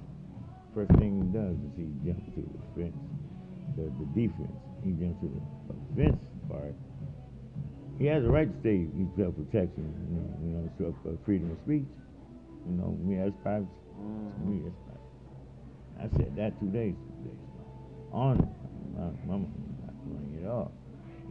First 0.74 0.90
thing 0.98 1.20
he 1.20 1.28
does 1.28 1.60
is 1.60 1.72
he 1.76 1.88
jumps 2.08 2.24
to 2.34 2.40
the 2.40 2.60
fence, 2.72 2.96
the, 3.76 3.84
the 4.00 4.08
defense. 4.16 4.56
He 4.82 4.96
jumps 4.96 5.20
to 5.20 5.28
the 5.28 5.40
offense 5.76 6.18
part 6.48 6.74
he 7.98 8.06
has 8.06 8.24
a 8.24 8.28
right 8.28 8.46
to 8.46 8.58
say 8.62 8.86
he's 8.96 9.10
self-protection, 9.18 9.82
you 9.82 10.14
know, 10.14 10.70
you 10.78 10.86
know, 10.86 10.94
uh, 11.04 11.16
freedom 11.24 11.50
of 11.50 11.58
speech. 11.66 11.82
You 12.66 12.74
know, 12.78 12.96
me 13.02 13.16
that's 13.18 13.34
privacy. 13.42 13.66
Mm-hmm. 13.98 14.50
Me 14.50 14.62
that's 14.62 14.78
privacy. 14.86 15.18
I 15.98 16.06
said 16.16 16.36
that 16.36 16.60
two 16.60 16.70
days, 16.70 16.94
two 16.94 17.26
days 17.26 17.42
ago. 17.42 18.48
My, 18.98 19.06
my, 19.24 19.38
not 19.38 19.94
running 20.10 20.42
it 20.42 20.48
off. 20.48 20.72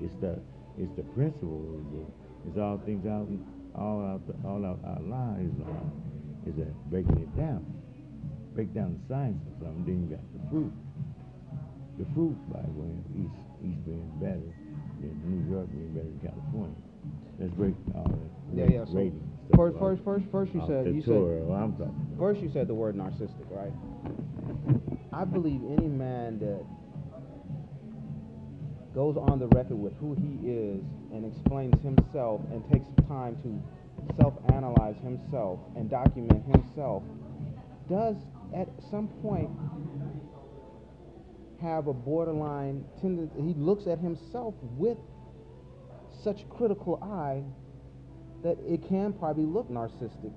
It's 0.01 0.15
the 0.21 0.39
it's 0.79 0.93
the 0.95 1.03
principle. 1.11 1.59
It's, 1.83 1.91
the, 1.91 2.03
it's 2.49 2.57
all 2.57 2.79
things 2.85 3.05
out 3.05 3.27
all 3.75 4.01
out 4.05 4.21
the, 4.25 4.33
all 4.47 4.63
out 4.65 4.79
our 4.85 5.03
lives 5.03 5.53
uh, 5.61 6.49
is 6.49 6.55
that 6.55 6.71
breaking 6.89 7.17
it 7.19 7.31
down. 7.35 7.65
Break 8.55 8.73
down 8.73 8.97
the 8.97 9.13
science 9.13 9.43
of 9.51 9.67
something, 9.67 9.85
then 9.85 10.07
you 10.07 10.15
got 10.15 10.23
the 10.33 10.41
fruit. 10.49 10.73
The 11.99 12.05
fruit 12.13 12.37
by 12.53 12.61
the 12.61 12.73
way 12.73 12.89
of 12.89 13.05
East 13.19 13.37
East 13.61 13.83
being 13.85 14.09
better 14.21 14.47
than 15.01 15.13
New 15.27 15.43
York 15.51 15.67
being 15.69 15.91
better 15.93 16.07
than 16.07 16.21
California. 16.23 16.77
Let's 17.39 17.53
break 17.53 17.75
all 17.93 18.07
the 18.07 18.57
Yeah, 18.57 18.69
yeah. 18.71 18.85
So 18.85 18.93
ratings. 18.93 19.21
first, 19.55 19.77
first, 19.77 20.03
first, 20.03 20.25
first, 20.31 20.53
you 20.53 20.63
said 20.65 20.87
you 20.87 21.01
tour, 21.01 21.37
said 21.37 21.47
what 21.47 21.59
I'm 21.59 21.73
talking 21.73 22.15
first 22.17 22.41
you 22.41 22.49
said 22.49 22.67
the 22.67 22.73
word 22.73 22.95
narcissistic, 22.95 23.45
right? 23.51 23.73
I 25.13 25.25
believe 25.25 25.61
any 25.77 25.87
man 25.87 26.39
that 26.39 26.63
goes 28.97 29.15
on 29.15 29.37
the 29.37 29.45
record 29.49 29.75
with 29.75 29.93
who 29.99 30.15
he 30.15 30.49
is 30.49 30.81
and 31.13 31.23
explains 31.23 31.79
himself 31.83 32.41
and 32.51 32.67
takes 32.71 32.87
time 33.07 33.37
to 33.43 34.17
self-analyze 34.19 34.95
himself 35.03 35.59
and 35.75 35.87
document 35.87 36.43
himself 36.51 37.03
does 37.87 38.15
at 38.55 38.67
some 38.89 39.07
point 39.21 39.51
have 41.61 41.85
a 41.85 41.93
borderline 41.93 42.83
tendency. 42.99 43.39
He 43.39 43.53
looks 43.53 43.85
at 43.85 43.99
himself 43.99 44.55
with 44.77 44.97
such 46.23 46.49
critical 46.49 46.97
eye 47.03 47.43
that 48.41 48.57
it 48.67 48.81
can 48.89 49.13
probably 49.13 49.45
look 49.45 49.69
narcissistic 49.69 50.33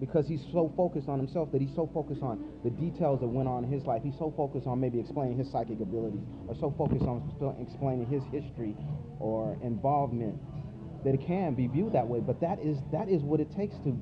because 0.00 0.26
he's 0.26 0.42
so 0.50 0.72
focused 0.76 1.08
on 1.08 1.18
himself 1.18 1.52
that 1.52 1.60
he's 1.60 1.74
so 1.74 1.88
focused 1.92 2.22
on 2.22 2.42
the 2.64 2.70
details 2.70 3.20
that 3.20 3.28
went 3.28 3.48
on 3.48 3.64
in 3.64 3.70
his 3.70 3.84
life. 3.84 4.02
He's 4.02 4.18
so 4.18 4.32
focused 4.34 4.66
on 4.66 4.80
maybe 4.80 4.98
explaining 4.98 5.36
his 5.36 5.50
psychic 5.50 5.80
abilities 5.80 6.24
or 6.48 6.54
so 6.54 6.74
focused 6.76 7.04
on 7.04 7.22
explaining 7.60 8.06
his 8.06 8.24
history 8.32 8.74
or 9.18 9.58
involvement 9.62 10.40
that 11.04 11.14
it 11.14 11.24
can 11.26 11.54
be 11.54 11.66
viewed 11.66 11.92
that 11.92 12.06
way. 12.06 12.20
But 12.20 12.40
that 12.40 12.58
is 12.60 12.78
that 12.92 13.08
is 13.08 13.22
what 13.22 13.40
it 13.40 13.54
takes 13.54 13.76
to 13.84 14.00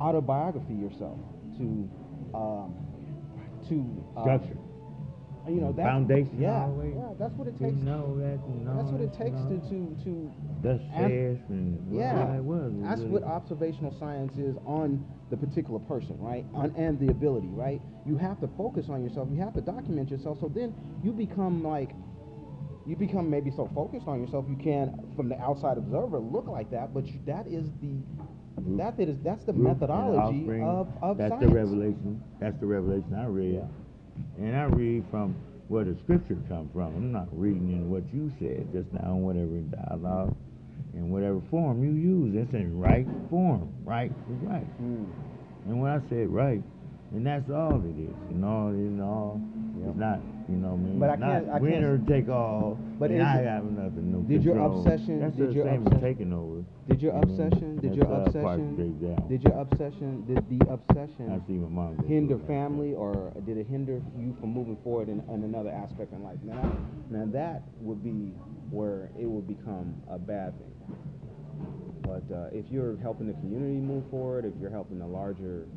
autobiography 0.00 0.74
yourself 0.74 1.18
to 1.58 1.90
um, 2.34 2.74
to 3.68 4.04
uh, 4.16 4.22
Structure. 4.22 4.58
You 5.48 5.60
know 5.62 5.72
that 5.72 5.84
Foundation 5.84 6.40
Yeah, 6.40 6.64
always. 6.64 6.94
yeah. 6.94 7.14
That's 7.18 7.34
what 7.34 7.48
it 7.48 7.56
To 7.58 7.64
takes. 7.64 7.76
know 7.82 8.16
that, 8.18 8.38
to 8.44 8.64
know 8.64 8.76
That's 8.76 8.90
what 8.92 9.00
it 9.00 9.12
takes 9.14 9.40
to 9.48 9.56
to 9.70 9.96
to 10.04 10.30
Thus 10.62 10.80
and- 10.94 11.78
yeah, 11.90 12.34
it 12.36 12.44
was. 12.44 12.72
It 12.72 12.82
that's 12.82 13.00
really- 13.00 13.12
what 13.12 13.22
observational 13.24 13.92
science 13.98 14.36
is 14.36 14.56
on 14.66 15.04
the 15.30 15.36
particular 15.36 15.78
person, 15.80 16.16
right? 16.20 16.44
On, 16.54 16.72
and 16.76 16.98
the 16.98 17.08
ability, 17.08 17.48
right? 17.48 17.80
You 18.06 18.16
have 18.16 18.40
to 18.40 18.48
focus 18.56 18.88
on 18.88 19.02
yourself. 19.02 19.28
You 19.30 19.40
have 19.40 19.54
to 19.54 19.60
document 19.60 20.10
yourself. 20.10 20.38
So 20.40 20.48
then 20.48 20.74
you 21.02 21.12
become 21.12 21.62
like, 21.62 21.90
you 22.86 22.96
become 22.96 23.28
maybe 23.28 23.50
so 23.50 23.68
focused 23.74 24.08
on 24.08 24.20
yourself 24.20 24.46
you 24.48 24.56
can, 24.56 24.98
from 25.16 25.28
the 25.28 25.38
outside 25.40 25.76
observer, 25.78 26.18
look 26.18 26.46
like 26.48 26.70
that. 26.70 26.92
But 26.94 27.06
you, 27.06 27.20
that 27.26 27.46
is 27.46 27.68
the, 27.82 27.96
that 28.76 28.98
is 28.98 29.16
that's 29.22 29.44
the 29.44 29.52
Root 29.52 29.62
methodology 29.68 30.38
offspring, 30.40 30.64
of 30.64 30.88
of 31.02 31.18
That's 31.18 31.30
science. 31.32 31.44
the 31.46 31.54
revelation. 31.54 32.22
That's 32.40 32.58
the 32.58 32.66
revelation 32.66 33.14
I 33.14 33.26
read. 33.26 33.62
And 34.38 34.56
I 34.56 34.64
read 34.64 35.04
from 35.10 35.36
where 35.68 35.84
the 35.84 35.96
scripture 36.04 36.36
come 36.48 36.70
from. 36.72 36.94
I'm 36.96 37.12
not 37.12 37.28
reading 37.32 37.70
in 37.72 37.90
what 37.90 38.02
you 38.12 38.32
said 38.38 38.68
just 38.72 38.92
now, 38.92 39.12
in 39.12 39.22
whatever 39.22 39.58
dialogue, 39.68 40.34
in 40.94 41.10
whatever 41.10 41.40
form 41.50 41.84
you 41.84 41.92
use. 41.92 42.34
It's 42.34 42.52
in 42.54 42.78
right 42.78 43.06
form. 43.30 43.72
Right 43.84 44.10
is 44.10 44.42
right. 44.42 44.66
Mm. 44.82 45.06
And 45.66 45.80
when 45.80 45.90
I 45.90 46.00
said 46.08 46.28
right, 46.28 46.62
and 47.12 47.26
that's 47.26 47.48
all 47.50 47.80
it 47.84 47.98
is. 47.98 48.14
you 48.30 48.36
know, 48.36 48.68
is 48.68 49.00
all. 49.00 49.40
Yep. 49.78 49.88
It's 49.90 49.96
not, 49.98 50.20
you 50.48 50.56
know, 50.56 50.74
what 50.74 50.74
I 50.74 50.90
mean, 50.90 50.98
But 50.98 51.10
I 51.10 51.16
can't- 51.16 51.46
not 51.46 51.54
I 51.54 51.58
can't- 51.58 51.62
winner 51.62 51.98
take 52.08 52.28
all. 52.28 52.76
But 52.98 53.10
and 53.12 53.22
I 53.22 53.42
have 53.42 53.64
nothing. 53.64 54.10
No 54.10 54.18
did 54.22 54.42
your 54.42 54.58
obsession- 54.58 55.20
That's 55.20 55.36
did 55.36 55.50
the 55.50 55.54
your 55.54 55.64
same 55.66 55.80
as 55.82 55.86
obsession- 55.86 56.00
taking 56.02 56.32
over. 56.32 56.64
Did 56.88 57.00
your 57.02 57.12
obsession? 57.14 57.76
Did 57.78 57.94
your 57.94 58.06
obsession? 58.12 58.74
Did 59.28 59.42
your 59.44 59.52
obsession? 59.54 60.24
Did 60.26 60.48
the 60.50 60.66
obsession? 60.68 61.42
See 61.46 61.52
my 61.52 61.68
mom. 61.68 61.98
hinder 62.08 62.38
family 62.38 62.92
or 62.94 63.32
did 63.46 63.56
it 63.56 63.66
hinder 63.68 64.02
you 64.18 64.34
from 64.40 64.52
moving 64.52 64.76
forward 64.82 65.08
in, 65.08 65.22
in 65.32 65.44
another 65.44 65.70
aspect 65.70 66.12
in 66.12 66.24
life? 66.24 66.38
Now, 66.42 66.72
now 67.10 67.26
that 67.26 67.62
would 67.80 68.02
be 68.02 68.32
where 68.70 69.10
it 69.18 69.26
would 69.30 69.46
become 69.46 69.94
a 70.10 70.18
bad 70.18 70.54
thing. 70.58 70.96
But 72.02 72.24
uh, 72.34 72.48
if 72.52 72.64
you're 72.70 72.96
helping 72.96 73.28
the 73.28 73.34
community 73.34 73.78
move 73.78 74.04
forward, 74.10 74.44
if 74.44 74.54
you're 74.60 74.70
helping 74.70 74.98
the 74.98 75.06
larger 75.06 75.68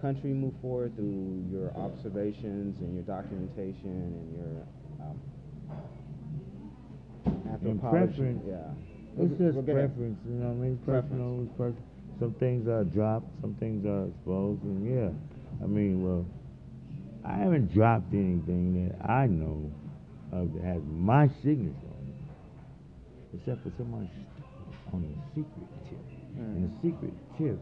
country 0.00 0.30
move 0.30 0.54
forward 0.62 0.94
through 0.96 1.44
your 1.50 1.70
observations 1.76 2.78
and 2.80 2.94
your 2.94 3.04
documentation 3.04 3.90
and 3.90 4.36
your 4.36 4.66
um, 5.06 5.20
anthropology, 7.52 8.06
preference. 8.16 8.42
yeah, 8.46 9.22
It's 9.24 9.38
just 9.38 9.58
ahead. 9.58 9.64
preference, 9.74 10.18
you 10.26 10.34
know 10.34 10.48
what 10.48 10.64
I 10.64 10.68
mean? 10.68 10.78
Preference. 10.84 11.10
Personal, 11.10 11.46
preference. 11.56 11.80
Some 12.18 12.34
things 12.34 12.68
are 12.68 12.84
dropped, 12.84 13.26
some 13.40 13.54
things 13.56 13.86
are 13.86 14.06
exposed, 14.08 14.62
and 14.62 14.84
yeah. 14.84 15.10
I 15.62 15.66
mean, 15.66 16.02
well, 16.04 16.26
I 17.24 17.34
haven't 17.36 17.72
dropped 17.72 18.12
anything 18.12 18.88
that 18.88 19.10
I 19.10 19.26
know 19.26 19.70
of 20.32 20.52
that 20.54 20.64
has 20.64 20.82
my 20.86 21.28
signature 21.42 21.90
on 21.96 22.06
it, 22.08 23.36
except 23.36 23.62
for 23.62 23.72
someone 23.76 24.08
on 24.92 25.04
a 25.04 25.34
secret 25.34 25.68
tip. 25.88 25.98
And 26.36 26.64
the 26.68 26.72
secret 26.88 27.12
tip 27.36 27.58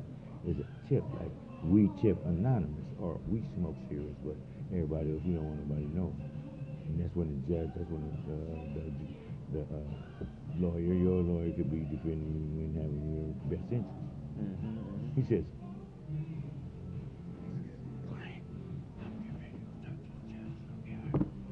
is 0.47 0.57
a 0.59 0.89
tip 0.89 1.03
like 1.19 1.31
we 1.65 1.91
tip 2.01 2.19
anonymous 2.27 2.87
or 3.01 3.19
we 3.29 3.43
smoke 3.57 3.77
serious, 3.89 4.15
but 4.25 4.37
everybody 4.73 5.13
else 5.13 5.23
we 5.25 5.35
don't 5.35 5.45
want 5.45 5.69
nobody 5.69 5.87
to 5.87 5.97
know. 5.97 6.15
And 6.87 7.01
that's 7.01 7.15
when 7.15 7.29
the 7.29 7.41
judge, 7.51 7.71
that's 7.77 7.91
when 7.91 8.03
the 8.07 8.33
uh, 8.33 8.59
the, 8.75 8.85
the 9.53 9.63
uh, 9.65 10.25
lawyer, 10.59 10.95
your 10.95 11.21
lawyer 11.23 11.53
could 11.53 11.71
be 11.71 11.85
defending 11.91 12.33
you 12.55 12.65
and 12.65 12.77
having 12.77 13.03
your 13.13 13.29
best 13.51 13.67
interest. 13.73 14.07
He 15.17 15.23
says, 15.29 15.45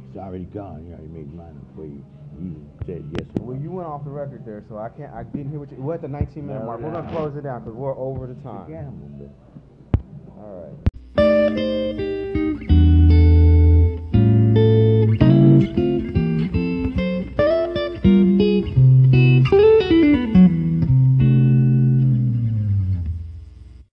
It's 0.08 0.16
already 0.16 0.44
gone. 0.44 0.86
He 0.86 0.92
already 0.92 1.08
made 1.08 1.34
mine 1.34 1.60
up 1.60 1.76
for 1.76 1.84
you 1.84 2.02
even 2.40 2.68
said 2.86 3.04
yes 3.18 3.26
Well, 3.40 3.56
you 3.56 3.70
went 3.70 3.88
off 3.88 4.04
the 4.04 4.10
record 4.10 4.44
there, 4.44 4.62
so 4.68 4.78
I 4.78 4.88
can't. 4.88 5.12
I 5.12 5.22
didn't 5.24 5.50
hear 5.50 5.60
what 5.60 5.70
you. 5.70 5.78
We're 5.78 5.94
at 5.94 6.02
the 6.02 6.08
19 6.08 6.46
minute 6.46 6.60
No, 6.60 6.66
mark. 6.66 6.80
We're 6.80 6.90
no. 6.90 7.00
gonna 7.00 7.12
close 7.12 7.36
it 7.36 7.42
down 7.42 7.64
because 7.64 7.74
we're 7.74 7.96
over 7.96 8.26
the 8.26 8.34
time. 8.42 8.68
All 10.46 10.78
right. 11.16 12.25